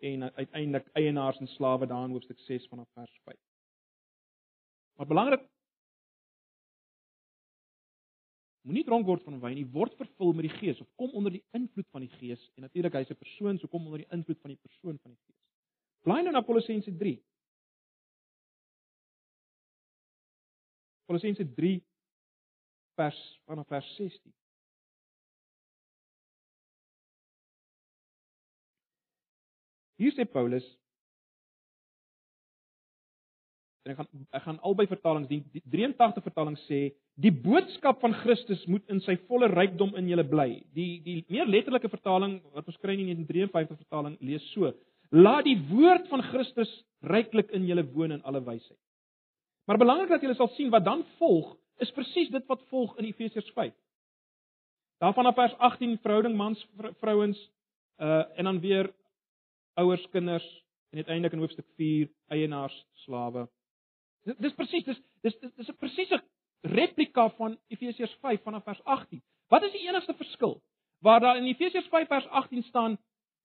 en 0.00 0.30
uiteindelik 0.32 0.88
eienaars 0.96 1.40
en 1.40 1.48
slawe 1.56 1.86
daar 1.86 2.06
in 2.08 2.16
hoofstuk 2.16 2.38
6 2.46 2.68
vanaf 2.68 2.88
vers 2.94 3.20
5. 3.24 3.36
Maar 4.96 5.06
belangrik 5.06 5.48
Moenie 8.68 8.84
dronk 8.84 9.06
word 9.08 9.22
van 9.24 9.38
wyn 9.40 9.54
nie, 9.56 9.68
word 9.72 9.94
vervul 9.96 10.34
met 10.36 10.44
die 10.44 10.56
Gees 10.58 10.80
of 10.82 10.88
kom 11.00 11.14
onder 11.16 11.32
die 11.32 11.42
invloed 11.56 11.86
van 11.94 12.04
die 12.04 12.12
Gees 12.20 12.42
en 12.58 12.66
natuurlik 12.66 12.98
hy's 12.98 13.10
'n 13.10 13.16
persoon, 13.16 13.58
so 13.58 13.68
kom 13.68 13.86
onder 13.86 14.02
die 14.02 14.12
invloed 14.12 14.40
van 14.40 14.52
die 14.52 14.60
persoon 14.60 14.98
van 15.00 15.14
die 15.14 15.20
Gees. 15.24 15.38
Bly 16.04 16.20
nou 16.20 16.32
na 16.32 16.42
Kolossense 16.42 16.92
3. 16.92 17.16
Kolossense 21.10 21.42
3 21.54 21.80
vers 22.94 23.16
vanaf 23.50 23.66
vers 23.66 23.86
16. 23.96 24.30
Hier 29.98 30.14
sê 30.14 30.22
Paulus 30.30 30.68
en 33.82 33.90
ek 33.90 33.98
gaan 33.98 34.28
ek 34.38 34.44
gaan 34.44 34.60
albei 34.62 34.86
vertalings 34.86 35.26
die, 35.32 35.40
die 35.50 35.64
83 35.72 36.22
vertaling 36.28 36.54
sê 36.68 36.78
die 37.18 37.32
boodskap 37.34 37.98
van 38.04 38.14
Christus 38.20 38.62
moet 38.70 38.86
in 38.94 39.02
sy 39.02 39.16
volle 39.26 39.48
rykdom 39.50 39.96
in 39.98 40.12
julle 40.12 40.26
bly. 40.30 40.60
Die 40.78 41.00
die 41.02 41.16
meer 41.32 41.50
letterlike 41.50 41.90
vertaling 41.90 42.38
wat 42.54 42.70
ons 42.70 42.78
kry 42.78 42.94
in 42.94 43.02
die 43.02 43.16
1953 43.18 43.82
vertaling 43.82 44.14
lees 44.30 44.46
so: 44.54 44.70
Laat 45.10 45.48
die 45.50 45.58
woord 45.72 46.06
van 46.12 46.22
Christus 46.30 46.70
ryklik 47.02 47.50
in 47.56 47.66
julle 47.66 47.82
woon 47.96 48.14
in 48.14 48.22
alle 48.22 48.44
wysheid. 48.46 48.78
Maar 49.64 49.78
belangrik 49.78 50.08
dat 50.08 50.20
julle 50.20 50.34
sal 50.34 50.48
sien 50.48 50.70
wat 50.70 50.84
dan 50.84 51.04
volg 51.18 51.56
is 51.80 51.90
presies 51.90 52.28
dit 52.30 52.46
wat 52.46 52.62
volg 52.68 52.96
in 52.98 53.04
Efesiërs 53.04 53.50
5. 53.54 53.74
Daarvan 55.00 55.26
af 55.26 55.34
vers 55.34 55.54
18 55.58 55.98
verhouding 56.02 56.36
mans 56.36 56.66
vrouens 57.00 57.50
uh 58.00 58.24
en 58.38 58.44
dan 58.44 58.60
weer 58.60 58.92
ouers 59.74 60.08
kinders 60.10 60.64
en 60.90 60.96
uiteindelik 60.96 61.32
in 61.32 61.38
hoofstuk 61.38 61.66
4 61.76 62.08
eienaars 62.28 62.86
slawe 62.92 63.48
Dis 64.24 64.52
presies, 64.52 64.84
dis 64.84 65.00
dis 65.24 65.36
dis 65.40 65.68
'n 65.68 65.76
presiese 65.80 66.20
replika 66.60 67.28
van 67.38 67.58
Efesiërs 67.68 68.16
5 68.20 68.42
vanaf 68.42 68.64
vers 68.64 68.82
18. 68.84 69.22
Wat 69.48 69.62
is 69.62 69.72
die 69.72 69.88
enigste 69.88 70.14
verskil? 70.14 70.60
Waar 71.00 71.20
daar 71.20 71.36
in 71.36 71.44
Efesiërs 71.44 71.88
5 71.88 72.08
vers 72.08 72.26
18 72.26 72.62
staan, 72.62 72.98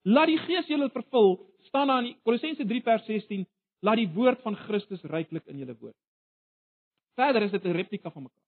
laat 0.03 0.27
die 0.27 0.37
Gees 0.37 0.67
julle 0.67 0.89
vervul, 0.89 1.39
staan 1.59 1.87
daar 1.87 2.03
in 2.03 2.17
Kolossense 2.23 2.65
3 2.65 2.81
vers 2.81 3.05
16, 3.05 3.47
laat 3.79 3.95
die 3.95 4.09
woord 4.09 4.41
van 4.41 4.55
Christus 4.55 5.03
ryklik 5.03 5.45
in 5.45 5.57
julle 5.57 5.77
woon. 5.79 5.93
Verder 7.15 7.41
is 7.41 7.51
dit 7.51 7.63
'n 7.63 7.71
replika 7.71 8.11
van 8.11 8.23
mekaar. 8.23 8.47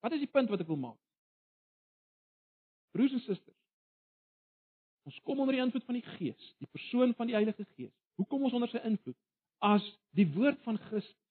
Wat 0.00 0.12
is 0.12 0.18
die 0.18 0.30
punt 0.30 0.48
wat 0.48 0.60
ek 0.60 0.66
wil 0.66 0.76
maak? 0.76 0.98
Broers 2.90 3.12
en 3.12 3.20
susters, 3.20 3.62
ons 5.02 5.20
kom 5.22 5.40
onder 5.40 5.54
die 5.54 5.62
invloed 5.62 5.84
van 5.84 5.94
die 5.94 6.08
Gees, 6.16 6.54
die 6.58 6.68
persoon 6.70 7.14
van 7.14 7.26
die 7.26 7.34
Heilige 7.34 7.66
Gees. 7.76 7.92
Hoe 8.14 8.26
kom 8.26 8.42
ons 8.42 8.52
onder 8.52 8.68
sy 8.68 8.78
invloed? 8.78 9.16
As 9.58 9.84
die 10.10 10.26
woord 10.32 10.62
van 10.62 10.78
Christus 10.78 11.26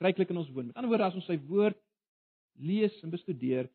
ryklik 0.00 0.32
in 0.32 0.40
ons 0.40 0.50
woon. 0.50 0.70
Met 0.70 0.76
ander 0.76 0.90
woorde, 0.90 1.04
as 1.10 1.18
ons 1.18 1.28
sy 1.28 1.36
woord 1.50 1.76
lees 2.60 2.96
en 3.04 3.12
bestudeer, 3.12 3.68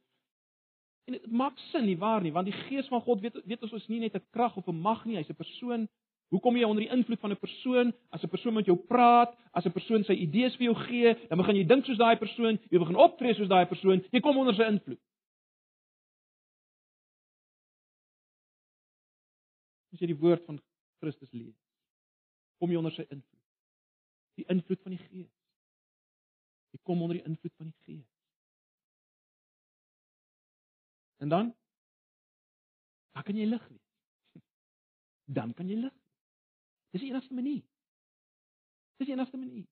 en 1.06 1.18
dit 1.18 1.26
maak 1.30 1.58
sin 1.70 1.86
nie 1.86 1.98
waar 2.02 2.24
nie, 2.26 2.34
want 2.34 2.50
die 2.50 2.64
gees 2.66 2.90
van 2.90 3.04
God 3.06 3.22
weet 3.22 3.38
weet 3.46 3.66
ons 3.68 3.76
is 3.78 3.88
nie 3.92 4.02
net 4.02 4.16
'n 4.16 4.26
krag 4.34 4.58
of 4.58 4.68
'n 4.68 4.82
mag 4.82 5.06
nie, 5.06 5.18
hy's 5.18 5.30
'n 5.30 5.38
persoon. 5.38 5.88
Hoe 6.34 6.40
kom 6.42 6.58
jy 6.58 6.66
onder 6.66 6.84
die 6.84 6.92
invloed 6.92 7.20
van 7.20 7.32
'n 7.32 7.40
persoon? 7.40 7.94
As 8.10 8.24
'n 8.24 8.30
persoon 8.30 8.54
met 8.54 8.66
jou 8.66 8.78
praat, 8.78 9.38
as 9.52 9.66
'n 9.66 9.72
persoon 9.72 10.04
sy 10.04 10.14
idees 10.14 10.56
vir 10.56 10.66
jou 10.66 10.76
gee, 10.76 11.28
dan 11.28 11.38
begin 11.38 11.56
jy 11.56 11.66
dink 11.66 11.86
soos 11.86 11.98
daai 11.98 12.18
persoon, 12.18 12.60
jy 12.70 12.80
begin 12.80 12.96
optree 12.96 13.34
soos 13.34 13.48
daai 13.48 13.66
persoon, 13.66 14.04
jy 14.12 14.20
kom 14.20 14.38
onder 14.38 14.56
sy 14.56 14.64
invloed. 14.64 15.00
As 19.94 20.00
jy 20.00 20.08
die 20.08 20.20
woord 20.20 20.46
van 20.46 20.62
Christus 21.00 21.32
lees, 21.32 21.56
kom 22.60 22.72
jy 22.72 22.78
onder 22.78 22.92
sy 22.92 23.06
invloed. 23.10 23.44
Die 24.36 24.46
invloed 24.52 24.82
van 24.82 24.92
die 24.92 25.04
Gees. 25.08 25.32
Jy 26.72 26.80
kom 26.84 27.02
onder 27.02 27.16
die 27.16 27.26
invloed 27.26 27.54
van 27.56 27.66
die 27.66 27.78
Gees. 27.86 28.10
En 31.24 31.30
dan 31.30 31.54
dan 33.16 33.24
kan 33.24 33.38
jy 33.38 33.46
lig 33.48 33.68
wees. 33.68 33.86
Dan 35.38 35.54
kan 35.54 35.70
jy 35.70 35.76
lig. 35.76 35.94
Dis 36.96 37.04
die 37.04 37.12
enigste 37.12 37.36
manier. 37.36 37.64
Dis 38.96 39.10
die 39.10 39.16
enigste 39.18 39.38
manier. 39.38 39.66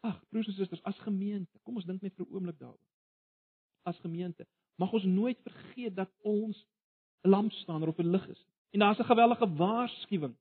Ag, 0.00 0.22
broers 0.30 0.46
en 0.48 0.54
susters, 0.56 0.80
as 0.88 1.02
gemeente, 1.04 1.58
kom 1.66 1.76
ons 1.76 1.84
dink 1.84 2.00
net 2.00 2.14
vir 2.16 2.24
'n 2.24 2.32
oomblik 2.32 2.56
daaroor. 2.56 2.86
As 3.84 3.98
gemeente, 4.00 4.46
mag 4.80 4.92
ons 4.92 5.04
nooit 5.04 5.40
vergeet 5.44 5.94
dat 5.94 6.10
ons 6.22 6.64
'n 7.24 7.28
lampstander 7.28 7.88
of 7.88 7.98
'n 7.98 8.10
lig 8.10 8.28
is. 8.28 8.46
En 8.72 8.80
daar's 8.80 8.98
'n 8.98 9.10
gewellige 9.12 9.54
waarskuwing. 9.54 10.36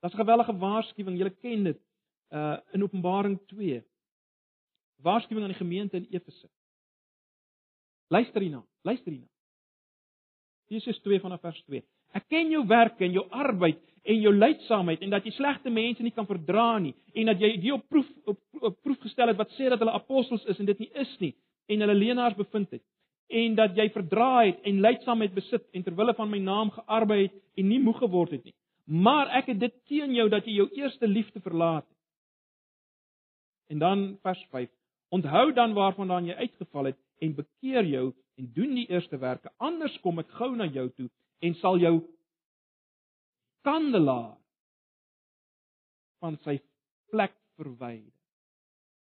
Daar's 0.00 0.14
'n 0.14 0.22
gewellige 0.24 0.56
waarskuwing, 0.56 1.16
julle 1.16 1.36
ken 1.40 1.64
dit 1.64 1.80
uh 2.28 2.58
in 2.72 2.82
Openbaring 2.82 3.40
2. 3.46 3.84
Waarskuwing 4.96 5.42
aan 5.46 5.54
die 5.56 5.64
gemeente 5.64 5.96
in 5.96 6.06
Efese. 6.10 6.50
Luister 8.06 8.40
hierna, 8.40 8.66
luister 8.82 9.12
hierna. 9.12 9.28
Efesiërs 10.66 11.00
2 11.00 11.20
vanaf 11.20 11.40
vers 11.40 11.62
2. 11.62 11.84
Ek 12.16 12.26
ken 12.28 12.50
jou 12.50 12.64
werke 12.66 13.04
en 13.04 13.12
jou 13.14 13.26
arbeid 13.30 13.78
en 14.02 14.22
jou 14.22 14.32
lydsaamheid 14.32 15.02
en 15.04 15.12
dat 15.12 15.26
jy 15.26 15.34
slegte 15.36 15.70
mense 15.70 16.02
nie 16.02 16.14
kan 16.16 16.26
verdra 16.26 16.78
nie 16.78 16.94
en 17.14 17.30
dat 17.30 17.42
jy 17.42 17.52
die 17.60 17.74
op 17.74 17.84
proef 17.88 18.08
op, 18.26 18.38
op 18.60 18.78
proef 18.82 18.98
gestel 19.04 19.28
het 19.28 19.38
wat 19.38 19.52
sê 19.58 19.68
dat 19.68 19.78
hulle 19.78 19.94
apostels 19.94 20.44
is 20.48 20.58
en 20.58 20.70
dit 20.70 20.86
nie 20.86 20.90
is 21.02 21.12
nie 21.20 21.34
en 21.70 21.84
hulle 21.84 21.98
leenaars 21.98 22.38
bevind 22.38 22.70
het 22.72 22.82
en 23.30 23.54
dat 23.54 23.76
jy 23.78 23.86
verdra 23.94 24.30
het 24.42 24.64
en 24.66 24.80
lydsaamheid 24.82 25.34
besit 25.34 25.66
en 25.76 25.84
ter 25.86 25.94
wille 25.94 26.14
van 26.18 26.30
my 26.30 26.40
naam 26.42 26.72
gearbei 26.74 27.20
het 27.22 27.36
en 27.60 27.68
nie 27.70 27.78
moeg 27.82 28.00
geword 28.02 28.34
het 28.34 28.44
nie. 28.44 28.54
Maar 28.90 29.30
ek 29.38 29.52
het 29.52 29.60
dit 29.60 29.76
teen 29.86 30.14
jou 30.16 30.26
dat 30.32 30.46
jy 30.46 30.56
jou 30.58 30.68
eerste 30.80 31.06
liefde 31.06 31.40
verlaat 31.40 31.86
het. 31.86 31.98
En 33.70 33.78
dan 33.78 34.02
vers 34.22 34.42
5. 34.50 34.70
Onthou 35.14 35.52
dan 35.54 35.74
waarvandaan 35.74 36.26
jy 36.26 36.34
uitgeval 36.34 36.90
het 36.90 36.98
en 37.22 37.36
bekeer 37.38 37.86
jou 37.86 38.06
en 38.38 38.50
doen 38.54 38.74
die 38.74 38.88
eerste 38.90 39.18
werke. 39.18 39.52
Anders 39.58 39.94
kom 40.02 40.18
ek 40.18 40.30
gou 40.40 40.50
na 40.56 40.66
jou 40.66 40.88
toe 40.96 41.08
en 41.40 41.56
sal 41.60 41.78
jou 41.80 41.94
kandelaar 43.66 44.36
van 46.20 46.36
sy 46.44 46.58
plek 47.12 47.34
verwyder. 47.60 48.12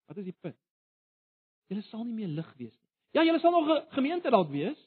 Wat 0.09 0.20
is 0.22 0.28
die 0.30 0.36
punt? 0.41 0.59
Jy 1.68 1.82
sal 1.91 2.07
nie 2.07 2.16
meer 2.16 2.30
lig 2.32 2.49
wees 2.57 2.74
nie. 2.74 2.93
Ja, 3.16 3.24
jy 3.24 3.39
sal 3.43 3.53
nog 3.53 3.68
'n 3.68 3.91
gemeente 3.95 4.30
dalk 4.30 4.51
wees, 4.51 4.78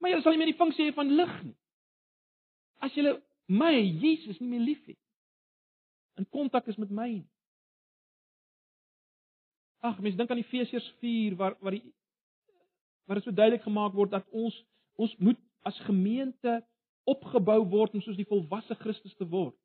maar 0.00 0.10
jy 0.10 0.22
sal 0.22 0.32
nie 0.32 0.38
meer 0.38 0.52
die 0.52 0.62
funksie 0.62 0.90
hê 0.90 0.94
van 0.94 1.08
lig 1.08 1.42
nie. 1.44 1.56
As 2.80 2.94
jy 2.94 3.20
my 3.46 3.72
Jesus 3.74 4.40
nie 4.40 4.48
meer 4.48 4.60
liefhet 4.60 4.98
in 6.16 6.28
kontak 6.28 6.66
is 6.66 6.76
met 6.76 6.90
my 6.90 7.08
nie. 7.08 7.28
Ag, 9.82 9.98
mense 9.98 10.16
dink 10.16 10.30
aan 10.30 10.38
Efesiërs 10.38 10.94
4 11.00 11.36
waar 11.36 11.56
waar 11.60 11.72
die 11.72 11.94
waar 13.04 13.18
dit 13.18 13.24
so 13.24 13.34
duidelik 13.34 13.62
gemaak 13.62 13.92
word 13.98 14.10
dat 14.10 14.26
ons 14.30 14.64
ons 14.94 15.16
moet 15.18 15.38
as 15.62 15.78
gemeente 15.86 16.60
opgebou 17.04 17.64
word 17.70 17.94
om 17.94 18.02
soos 18.02 18.18
die 18.18 18.28
volwasse 18.28 18.74
Christus 18.80 19.14
te 19.18 19.26
word. 19.28 19.56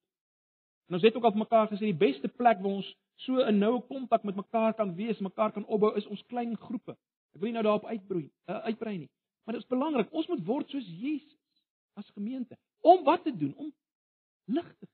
En 0.88 0.98
ons 0.98 1.04
het 1.04 1.16
ook 1.16 1.28
al 1.28 1.38
mekaar 1.38 1.68
gesê 1.72 1.89
die 1.89 2.02
beste 2.06 2.28
plek 2.28 2.62
waar 2.64 2.80
ons 2.80 2.89
so 3.26 3.43
'n 3.43 3.60
noue 3.60 3.82
kontak 3.82 4.24
met 4.24 4.36
mekaar 4.36 4.74
kan 4.74 4.95
wees, 4.95 5.20
mekaar 5.20 5.52
kan 5.52 5.66
opbou 5.66 5.95
is 5.95 6.08
ons 6.08 6.24
klein 6.26 6.58
groepe. 6.58 6.98
Ek 7.36 7.41
wil 7.41 7.50
nie 7.50 7.54
nou 7.54 7.64
daarop 7.64 7.86
uitbroei, 7.86 8.30
uh, 8.50 8.64
uitbrei 8.70 8.98
nie. 8.98 9.10
Maar 9.43 9.54
dit 9.56 9.64
is 9.64 9.70
belangrik, 9.70 10.14
ons 10.14 10.28
moet 10.28 10.45
word 10.45 10.70
soos 10.70 10.88
Jesus 10.88 11.64
as 11.93 12.10
gemeente. 12.10 12.58
Om 12.82 13.04
wat 13.04 13.24
te 13.24 13.38
doen? 13.38 13.54
Om 13.56 13.74
lig 14.45 14.76
te 14.78 14.88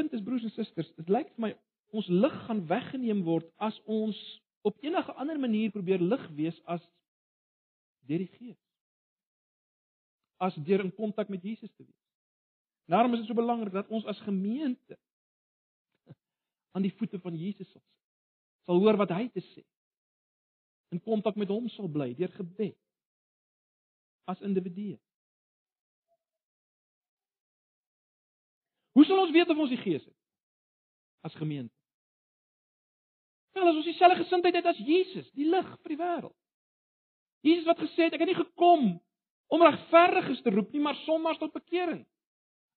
punt 0.00 0.12
is 0.12 0.22
broers 0.22 0.42
en 0.42 0.54
susters, 0.54 0.92
dit 0.96 1.10
lyk 1.12 1.28
vir 1.34 1.44
my 1.44 1.50
ons 1.90 2.06
lig 2.06 2.36
gaan 2.46 2.62
weggeneem 2.66 3.22
word 3.26 3.46
as 3.56 3.76
ons 3.84 4.18
op 4.66 4.76
enige 4.84 5.12
ander 5.12 5.38
manier 5.40 5.70
probeer 5.70 6.02
lig 6.02 6.26
wees 6.36 6.58
as 6.64 6.82
deur 8.08 8.22
die 8.22 8.32
Gees. 8.36 8.58
As 10.40 10.56
deur 10.64 10.84
in 10.84 10.94
kontak 10.94 11.28
met 11.28 11.42
Jesus 11.42 11.72
te 11.76 11.84
wees. 11.84 11.96
Daarom 12.90 13.14
is 13.14 13.22
dit 13.22 13.30
so 13.30 13.38
belangrik 13.38 13.72
dat 13.72 13.88
ons 13.88 14.04
as 14.04 14.20
gemeente 14.26 14.98
aan 16.70 16.82
die 16.82 16.94
voete 16.98 17.18
van 17.20 17.36
Jesus 17.36 17.70
sal 17.70 17.80
sit. 17.80 17.88
Sal 18.66 18.80
hoor 18.82 18.98
wat 19.00 19.10
hy 19.14 19.28
te 19.32 19.42
sê. 19.52 19.64
In 20.94 21.02
kontak 21.02 21.38
met 21.38 21.50
hom 21.50 21.68
sal 21.70 21.88
bly 21.90 22.12
deur 22.18 22.32
gebed 22.34 22.76
as 24.30 24.42
individue. 24.46 24.98
Hoe 28.94 29.04
sal 29.06 29.22
ons 29.22 29.34
weet 29.34 29.50
of 29.50 29.58
ons 29.58 29.72
die 29.72 29.80
Gees 29.80 30.04
het 30.04 30.16
as 31.26 31.36
gemeente? 31.38 31.79
Wel, 33.60 33.68
as 33.68 33.76
ons 33.76 33.88
dieselfde 33.90 34.22
gesindheid 34.22 34.56
het 34.56 34.68
as 34.70 34.78
Jesus, 34.80 35.26
die 35.36 35.44
lig 35.44 35.66
vir 35.82 35.92
die 35.92 36.00
wêreld. 36.00 36.36
Jesus 37.44 37.66
wat 37.68 37.80
gesê 37.82 38.06
het, 38.06 38.16
ek 38.16 38.22
het 38.24 38.30
nie 38.32 38.38
gekom 38.38 38.86
om 39.52 39.64
regverdiges 39.66 40.40
te 40.44 40.52
roep 40.54 40.72
nie, 40.72 40.80
maar 40.80 40.96
sondaars 41.04 41.40
tot 41.40 41.52
bekering. 41.52 42.00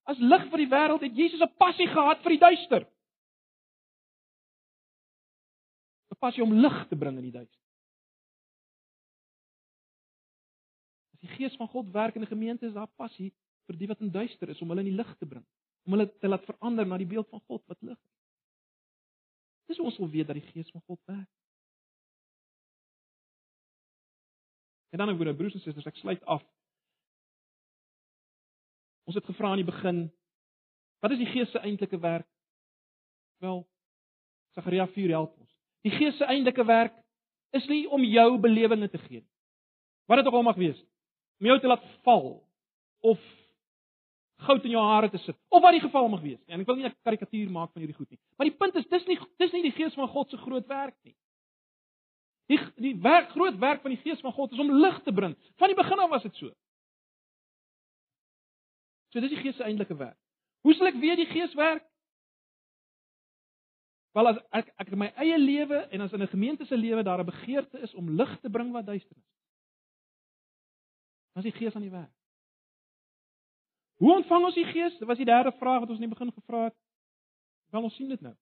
As 0.04 0.20
lig 0.20 0.44
vir 0.52 0.64
die 0.64 0.68
wêreld 0.68 1.04
het 1.06 1.16
Jesus 1.16 1.40
'n 1.40 1.56
passie 1.56 1.88
gehad 1.88 2.20
vir 2.20 2.36
die 2.36 2.42
duister. 2.44 2.82
'n 6.12 6.20
Passie 6.20 6.42
om 6.42 6.52
lig 6.52 6.88
te 6.88 6.96
bring 6.96 7.16
in 7.16 7.30
die 7.30 7.38
duister. 7.38 7.62
As 11.14 11.20
die 11.20 11.32
Gees 11.36 11.56
van 11.56 11.68
God 11.68 11.92
werk 11.92 12.16
in 12.16 12.22
'n 12.22 12.34
gemeente, 12.34 12.66
is 12.66 12.74
daar 12.74 12.92
passie 12.96 13.32
vir 13.66 13.76
die 13.76 13.88
wat 13.88 14.00
in 14.00 14.10
duister 14.10 14.48
is 14.48 14.60
om 14.60 14.68
hulle 14.68 14.84
in 14.84 14.92
die 14.92 15.02
lig 15.02 15.16
te 15.16 15.26
bring 15.26 15.46
om 15.84 15.96
hulle 15.96 16.08
te 16.20 16.28
laat 16.28 16.44
verander 16.48 16.86
na 16.88 16.98
die 17.00 17.08
beeld 17.08 17.28
van 17.28 17.42
God 17.48 17.62
wat 17.68 17.80
lig 17.84 17.96
is. 17.98 18.13
Dis 19.66 19.80
ons 19.80 19.96
wil 19.98 20.10
weet 20.12 20.26
dat 20.26 20.38
die 20.38 20.50
Gees 20.52 20.70
van 20.70 20.82
God 20.86 21.00
werk. 21.10 21.30
En 24.94 24.98
dan 24.98 25.10
oor 25.10 25.34
broers 25.34 25.54
en 25.54 25.60
susters, 25.60 25.86
ek 25.90 25.96
sluit 25.98 26.22
af. 26.30 26.42
Ons 29.04 29.16
het 29.18 29.26
gevra 29.26 29.50
aan 29.50 29.60
die 29.60 29.68
begin, 29.68 30.04
wat 31.02 31.12
is 31.12 31.20
die 31.20 31.30
Gees 31.32 31.50
se 31.50 31.58
eintlike 31.58 31.98
werk? 32.00 32.28
Wel, 33.42 33.64
Sagaria 34.54 34.86
4 34.94 35.16
help 35.16 35.34
ons. 35.38 35.50
Die 35.84 35.92
Gees 35.92 36.16
se 36.16 36.28
eintlike 36.30 36.64
werk 36.64 36.94
is 37.54 37.66
nie 37.68 37.84
om 37.90 38.04
jou 38.06 38.28
belewenisse 38.40 38.96
te 38.96 39.02
gee 39.08 39.20
nie. 39.20 39.30
Wat 40.06 40.20
dit 40.20 40.26
ook 40.28 40.38
al 40.38 40.46
mag 40.46 40.60
wees. 40.60 40.78
Om 41.40 41.50
jou 41.50 41.58
te 41.60 41.70
laat 41.70 41.84
val 42.06 42.28
of 43.04 43.20
goud 44.44 44.64
in 44.64 44.74
jou 44.74 44.84
hare 44.84 45.10
te 45.10 45.18
sit 45.18 45.36
of 45.48 45.62
wat 45.62 45.72
die 45.76 45.82
geval 45.82 46.08
mag 46.08 46.22
wees. 46.22 46.40
En 46.46 46.60
ek 46.60 46.66
wil 46.66 46.76
nie 46.76 46.86
'n 46.86 46.94
karikatuur 47.02 47.50
maak 47.50 47.72
van 47.72 47.82
hierdie 47.82 47.96
goed 47.96 48.10
nie. 48.10 48.20
Maar 48.36 48.48
die 48.48 48.56
punt 48.56 48.74
is 48.74 48.86
dis 48.88 49.06
nie 49.06 49.18
dis 49.38 49.52
nie 49.52 49.62
die 49.62 49.76
gees 49.76 49.94
van 49.94 50.08
God 50.08 50.30
se 50.30 50.36
groot 50.36 50.66
werk 50.66 50.96
nie. 51.02 51.16
Die 52.48 52.58
die 52.76 52.96
werk 53.00 53.30
groot 53.30 53.58
werk 53.58 53.82
van 53.82 53.90
die 53.90 54.02
gees 54.02 54.20
van 54.20 54.32
God 54.32 54.52
is 54.52 54.58
om 54.58 54.70
lig 54.70 55.02
te 55.02 55.12
bring. 55.12 55.36
Van 55.56 55.68
die 55.68 55.76
begin 55.76 55.98
af 55.98 56.10
was 56.10 56.22
dit 56.22 56.36
so. 56.36 56.52
So 59.12 59.20
dis 59.20 59.30
die 59.30 59.42
gees 59.42 59.56
se 59.56 59.62
eintlike 59.62 59.96
werk. 59.96 60.18
Hoe 60.60 60.74
sal 60.74 60.86
ek 60.86 61.00
weet 61.00 61.16
die 61.16 61.30
gees 61.30 61.54
werk? 61.54 61.84
Wel 64.14 64.28
as 64.30 64.38
ek 64.50 64.72
ek 64.78 64.90
in 64.94 64.98
my 64.98 65.12
eie 65.22 65.38
lewe 65.38 65.86
en 65.90 66.00
as 66.00 66.12
in 66.12 66.22
'n 66.22 66.28
gemeente 66.28 66.66
se 66.66 66.76
lewe 66.76 67.02
daar 67.02 67.20
'n 67.20 67.26
begeerte 67.26 67.78
is 67.80 67.94
om 67.94 68.10
lig 68.10 68.40
te 68.40 68.50
bring 68.50 68.72
wat 68.72 68.86
duister 68.86 69.16
is. 69.16 69.30
Dan 71.34 71.44
is 71.44 71.52
die 71.52 71.58
gees 71.58 71.74
aan 71.74 71.82
die 71.82 71.90
werk. 71.90 72.12
Hoe 74.04 74.12
ontvang 74.18 74.42
ons 74.44 74.56
die 74.58 74.66
gees? 74.68 74.98
Dit 74.98 75.08
was 75.08 75.16
die 75.16 75.24
derde 75.24 75.48
vraag 75.56 75.80
wat 75.80 75.92
ons 75.94 75.96
in 75.96 76.04
die 76.04 76.12
begin 76.12 76.32
gevra 76.32 76.66
het. 76.66 76.74
Wel 77.72 77.86
ons 77.88 77.94
sien 77.96 78.10
dit 78.12 78.20
nou. 78.20 78.34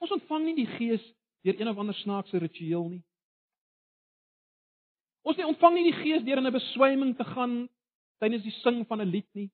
Ons 0.00 0.14
ontvang 0.16 0.46
nie 0.46 0.54
die 0.62 0.70
gees 0.78 1.04
deur 1.44 1.60
een 1.60 1.68
of 1.68 1.82
ander 1.82 1.96
snaakse 1.98 2.40
ritueel 2.40 2.88
nie. 2.94 3.02
Ons 5.28 5.36
nie 5.36 5.44
ontvang 5.50 5.76
nie 5.76 5.84
die 5.90 5.98
gees 5.98 6.24
deur 6.24 6.40
in 6.40 6.48
'n 6.48 6.56
beswyming 6.56 7.12
te 7.20 7.28
gaan 7.34 7.68
tydens 8.24 8.48
die 8.48 8.56
sing 8.62 8.80
van 8.88 9.04
'n 9.04 9.12
lied 9.12 9.28
nie. 9.36 9.50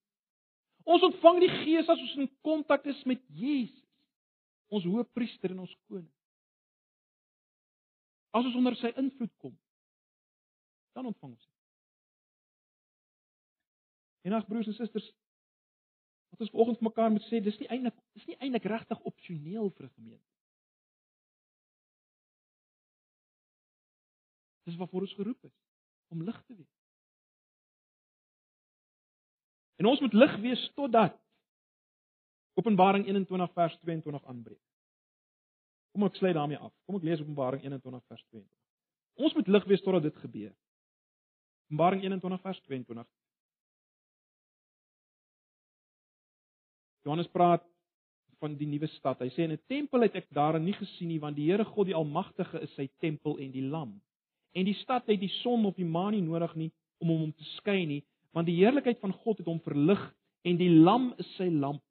Ons 0.86 1.02
ontvang 1.10 1.40
die 1.40 1.54
gees 1.64 1.88
as 1.88 1.98
ons 1.98 2.16
in 2.16 2.30
kontak 2.46 2.86
is 2.86 3.04
met 3.04 3.22
Jesus 3.26 3.82
ons 4.70 4.84
hoëpriester 4.84 5.50
en 5.50 5.66
ons 5.66 5.76
koning. 5.88 6.10
As 8.30 8.44
ons 8.44 8.54
onder 8.54 8.76
sy 8.76 8.92
invloed 8.94 9.34
kom, 9.42 9.58
dan 10.94 11.10
ontvang 11.10 11.32
ons. 11.32 11.49
En 14.22 14.32
ag 14.32 14.46
broers 14.46 14.66
en 14.66 14.76
susters, 14.76 15.12
wat 16.30 16.40
ons 16.40 16.50
vanoggend 16.50 16.78
vir 16.78 16.88
mekaar 16.88 17.10
moet 17.10 17.24
sê, 17.28 17.40
dis 17.42 17.58
nie 17.60 17.68
eintlik 17.68 17.96
dis 18.18 18.26
nie 18.28 18.36
eintlik 18.38 18.68
regtig 18.68 19.00
opsioneel 19.10 19.70
vir 19.70 19.86
'n 19.86 19.94
gemeente. 19.94 20.28
Dis 24.68 24.76
waarvoor 24.76 25.00
ons 25.00 25.14
geroep 25.14 25.44
is 25.44 25.56
om 26.08 26.22
lig 26.22 26.42
te 26.44 26.54
wees. 26.54 26.76
En 29.76 29.86
ons 29.86 30.00
moet 30.00 30.12
lig 30.12 30.36
wees 30.36 30.70
totdat 30.74 31.16
Openbaring 32.54 33.06
21 33.06 33.52
vers 33.52 33.76
22 33.78 34.24
aanbreek. 34.24 34.60
Kom 35.92 36.04
ek 36.04 36.14
sluit 36.14 36.34
daarmee 36.34 36.58
af. 36.58 36.72
Kom 36.84 36.98
ek 36.98 37.06
lees 37.08 37.20
Openbaring 37.20 37.62
21 37.62 38.04
vers 38.06 38.24
22. 38.28 38.58
Ons 39.14 39.34
moet 39.34 39.48
lig 39.48 39.64
wees 39.64 39.80
totdat 39.80 40.02
dit 40.02 40.16
gebeur. 40.16 40.52
Openbaring 41.70 42.02
21 42.02 42.40
vers 42.40 42.60
22. 42.60 43.06
Johannes 47.04 47.30
praat 47.32 47.64
van 48.40 48.56
die 48.56 48.68
nuwe 48.68 48.88
stad. 48.96 49.20
Hy 49.20 49.28
sê 49.34 49.44
in 49.44 49.52
'n 49.52 49.62
tempel 49.68 50.02
het 50.02 50.16
ek 50.16 50.28
daarin 50.30 50.64
nie 50.64 50.76
gesien 50.76 51.08
nie, 51.08 51.20
want 51.20 51.36
die 51.36 51.50
Here 51.50 51.64
God 51.64 51.86
die 51.86 51.94
Almagtige 51.94 52.60
is 52.60 52.74
sy 52.74 52.88
tempel 53.00 53.38
en 53.38 53.50
die 53.52 53.62
Lam. 53.62 54.00
En 54.54 54.64
die 54.64 54.74
stad 54.74 55.06
het 55.06 55.20
die 55.20 55.32
son 55.42 55.66
of 55.66 55.76
die 55.76 55.84
maan 55.84 56.12
nie 56.12 56.22
nodig 56.22 56.54
nie 56.56 56.72
om 56.98 57.08
hom 57.08 57.22
om 57.22 57.32
te 57.32 57.44
skyn 57.56 57.88
nie, 57.88 58.04
want 58.32 58.46
die 58.46 58.56
heerlikheid 58.56 58.98
van 59.00 59.12
God 59.12 59.38
het 59.38 59.46
hom 59.46 59.60
verlig 59.60 60.14
en 60.42 60.56
die 60.56 60.70
Lam 60.70 61.14
is 61.18 61.36
sy 61.36 61.48
lamp. 61.48 61.82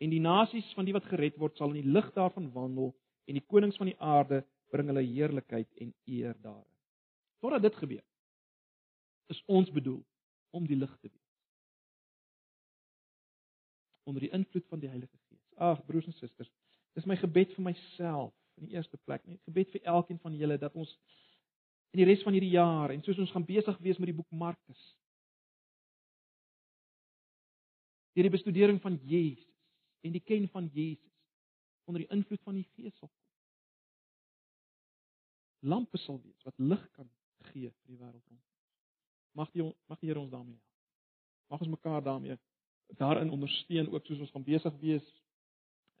En 0.00 0.10
die 0.10 0.20
nasies 0.20 0.72
van 0.74 0.84
die 0.84 0.94
wat 0.96 1.04
gered 1.04 1.36
word 1.38 1.56
sal 1.56 1.74
in 1.74 1.82
die 1.82 1.92
lig 1.92 2.12
daarvan 2.14 2.52
wandel 2.54 2.94
en 3.28 3.36
die 3.36 3.44
konings 3.46 3.76
van 3.76 3.90
die 3.90 3.98
aarde 4.00 4.44
bring 4.72 4.88
hulle 4.88 5.04
heerlikheid 5.04 5.68
en 5.82 5.92
eer 6.06 6.36
daarin. 6.42 6.76
Totdat 7.40 7.62
dit 7.62 7.74
gebeur, 7.82 8.04
is 9.28 9.42
ons 9.46 9.70
bedoel 9.70 10.00
om 10.56 10.66
die 10.66 10.76
lig 10.76 10.92
te 11.00 11.08
wees. 11.08 11.19
Onder 14.10 14.26
die 14.26 14.32
invloed 14.34 14.66
van 14.66 14.82
die 14.82 14.90
Heilige 14.90 15.18
Gees. 15.28 15.42
Ag 15.62 15.84
broers 15.86 16.08
en 16.10 16.16
susters, 16.18 16.50
dis 16.98 17.06
my 17.06 17.14
gebed 17.20 17.52
vir 17.54 17.62
myself 17.68 18.34
in 18.58 18.66
die 18.66 18.74
eerste 18.74 18.98
plek, 19.06 19.22
net 19.28 19.38
gebed 19.46 19.70
vir 19.70 19.84
elkeen 19.92 20.18
van 20.18 20.34
julle 20.36 20.56
dat 20.58 20.74
ons 20.74 20.90
in 21.94 22.02
die 22.02 22.06
res 22.08 22.24
van 22.26 22.34
hierdie 22.34 22.52
jaar 22.54 22.90
en 22.90 23.02
soos 23.06 23.20
ons 23.22 23.30
gaan 23.34 23.46
besig 23.46 23.78
wees 23.84 23.98
met 24.02 24.10
die 24.10 24.16
boek 24.16 24.30
Markus. 24.34 24.82
Deur 28.14 28.26
die 28.26 28.34
bestudering 28.34 28.80
van 28.82 28.98
Jesus 29.06 29.46
en 30.02 30.14
die 30.16 30.24
ken 30.24 30.48
van 30.50 30.66
Jesus 30.74 31.06
onder 31.86 32.02
die 32.02 32.10
invloed 32.14 32.42
van 32.46 32.58
die 32.58 32.66
Gees 32.74 32.94
sal 32.98 33.08
kom. 33.08 33.16
Lampe 35.70 35.98
sal 36.02 36.20
wees 36.22 36.46
wat 36.46 36.58
lig 36.58 36.82
kan 36.98 37.08
gee 37.52 37.70
vir 37.70 37.94
die 37.94 37.98
wêreld 37.98 38.22
rondom. 38.26 38.46
Mag 39.38 39.50
die 39.54 39.66
mag 39.86 40.02
die 40.02 40.10
Here 40.10 40.22
ons 40.22 40.34
daarmee 40.34 40.58
help. 40.58 40.66
Mag 41.50 41.62
ons 41.66 41.74
mekaar 41.78 42.02
daarmee 42.06 42.38
daarin 42.98 43.30
ondersteun 43.30 43.90
ook 43.92 44.06
soos 44.06 44.20
ons 44.20 44.30
gaan 44.30 44.44
besig 44.44 44.78
wees 44.80 45.06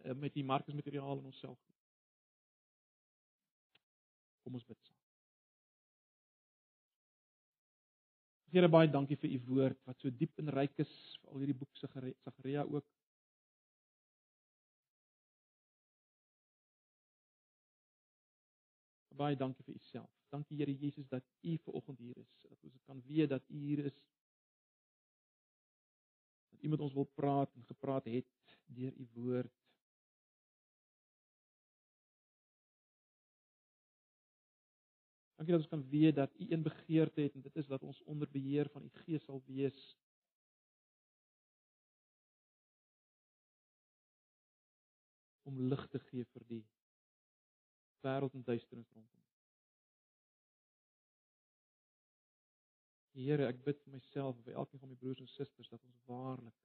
eh, 0.04 0.14
met 0.14 0.34
die 0.34 0.44
Markus 0.44 0.74
materiaal 0.74 1.18
in 1.18 1.24
onsself. 1.24 1.58
Kom 4.42 4.54
ons 4.54 4.66
bid 4.66 4.78
saam. 4.82 4.96
Here 8.50 8.68
baie 8.68 8.90
dankie 8.90 9.16
vir 9.16 9.30
u 9.30 9.42
woord 9.46 9.84
wat 9.86 10.00
so 10.02 10.10
diep 10.10 10.38
en 10.42 10.50
ryk 10.50 10.80
is, 10.82 10.94
al 11.30 11.38
hierdie 11.38 11.58
boek 11.58 11.76
Sagaria 11.78 12.64
ook. 12.66 12.86
baie 19.20 19.36
dankie 19.36 19.64
vir 19.66 19.76
u 19.76 19.82
self. 19.90 20.10
Dankie 20.32 20.56
Here 20.60 20.72
Jesus 20.72 21.08
dat 21.08 21.24
u 21.42 21.56
ver 21.64 21.76
oggend 21.80 21.98
hier 21.98 22.16
is. 22.16 22.46
Dat 22.48 22.64
ons 22.64 22.82
kan 22.86 23.02
weet 23.06 23.28
dat 23.28 23.48
u 23.48 23.58
hier 23.66 23.84
is. 23.90 23.96
U 26.60 26.68
met 26.68 26.80
ons 26.80 26.92
wil 26.92 27.08
praat 27.14 27.54
en 27.54 27.64
gepraat 27.64 28.04
het 28.04 28.58
deur 28.66 28.92
u 28.92 29.08
woord. 29.14 29.56
Dankie 35.36 35.54
dat 35.54 35.62
ons 35.64 35.72
kan 35.72 35.88
weet 35.88 36.14
dat 36.14 36.34
u 36.38 36.46
een 36.50 36.62
begeerte 36.62 37.20
het 37.20 37.34
en 37.34 37.40
dit 37.40 37.56
is 37.56 37.66
dat 37.66 37.82
ons 37.82 38.02
onder 38.02 38.28
beheer 38.30 38.68
van 38.68 38.84
u 38.84 38.90
Gees 38.92 39.24
sal 39.24 39.42
wees. 39.46 39.96
om 45.50 45.60
lig 45.68 45.86
te 45.92 45.98
gee 46.10 46.26
vir 46.34 46.44
die 46.52 46.60
wêreld 48.06 48.36
in 48.38 48.46
duisternis 48.46 48.92
rondom. 48.94 49.19
Here, 53.20 53.46
ek 53.46 53.58
bid 53.64 53.80
vir 53.84 53.96
myself 53.98 54.36
en 54.38 54.44
vir 54.46 54.56
elkeen 54.62 54.80
van 54.80 54.92
my 54.92 54.98
broers 55.00 55.20
en 55.20 55.28
susters 55.28 55.68
dat 55.68 55.82
ons 55.84 55.98
waarlik 56.08 56.56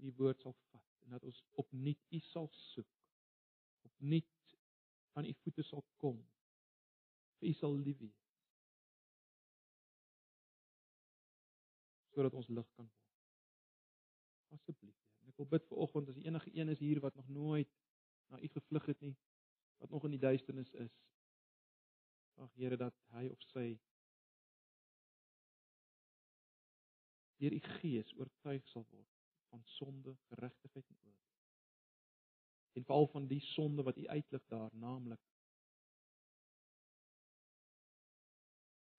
die 0.00 0.14
woord 0.16 0.40
sal 0.40 0.54
vat 0.70 1.04
en 1.04 1.16
dat 1.16 1.26
ons 1.28 1.42
opnuut 1.60 2.00
U 2.16 2.20
sal 2.30 2.48
soek. 2.72 2.88
Opnuut 3.90 4.56
aan 5.18 5.28
U 5.28 5.34
voete 5.42 5.66
sal 5.66 5.84
kom. 6.00 6.22
vir 7.40 7.50
U 7.50 7.54
sal 7.60 7.76
lief 7.82 8.00
hê. 8.00 8.12
sodat 12.18 12.34
ons 12.34 12.48
lig 12.50 12.70
kan 12.74 12.86
word. 12.88 13.04
Asseblief, 14.56 14.96
Here. 15.20 15.28
Ek 15.30 15.36
wil 15.38 15.46
bid 15.52 15.66
vir 15.68 15.82
oggend 15.84 16.08
as 16.10 16.16
enige 16.18 16.50
een 16.56 16.72
is 16.72 16.80
hier 16.82 16.98
wat 17.04 17.14
nog 17.14 17.28
nooit 17.30 17.70
na 18.32 18.40
U 18.42 18.48
gevlug 18.54 18.88
het 18.90 19.04
nie, 19.04 19.12
wat 19.78 19.92
nog 19.94 20.08
in 20.08 20.16
die 20.16 20.24
duisternis 20.24 20.72
is. 20.82 20.96
Ag 22.42 22.50
Here 22.58 22.78
dat 22.80 22.96
hy 23.14 23.28
of 23.30 23.44
sy 23.52 23.68
deur 27.38 27.52
u 27.52 27.60
gees 27.78 28.12
oortuig 28.18 28.66
sal 28.68 28.86
word 28.90 29.14
van 29.48 29.62
sonde, 29.64 30.16
geregtigheid 30.28 30.88
en 30.88 30.98
oordeel. 31.04 31.26
En 32.72 32.84
veral 32.84 33.06
van 33.06 33.26
die 33.26 33.40
sonde 33.40 33.82
wat 33.82 33.96
u 33.96 34.06
uitlig 34.06 34.44
daar, 34.46 34.70
naamlik 34.72 35.20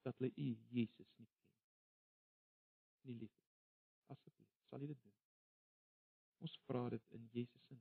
dat 0.02 0.18
hulle 0.18 0.32
u 0.36 0.58
Jesus 0.70 1.14
nie 1.16 1.28
ken. 1.28 1.52
Nie 3.02 3.16
lief. 3.16 3.38
Asseblief, 4.06 4.50
sal 4.70 4.82
u 4.82 4.88
dit 4.88 5.02
doen. 5.02 5.18
Ons 6.38 6.60
vra 6.66 6.90
dit 6.90 7.10
in 7.10 7.28
Jesus 7.32 7.66
se 7.68 7.76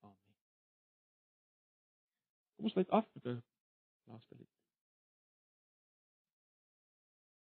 naam. 0.00 0.18
Kom 2.54 2.64
ons 2.64 2.72
sluit 2.72 2.90
af 3.00 3.08
met 3.14 3.24
'n 3.24 3.42
laaste 4.04 4.36
lied. 4.36 4.55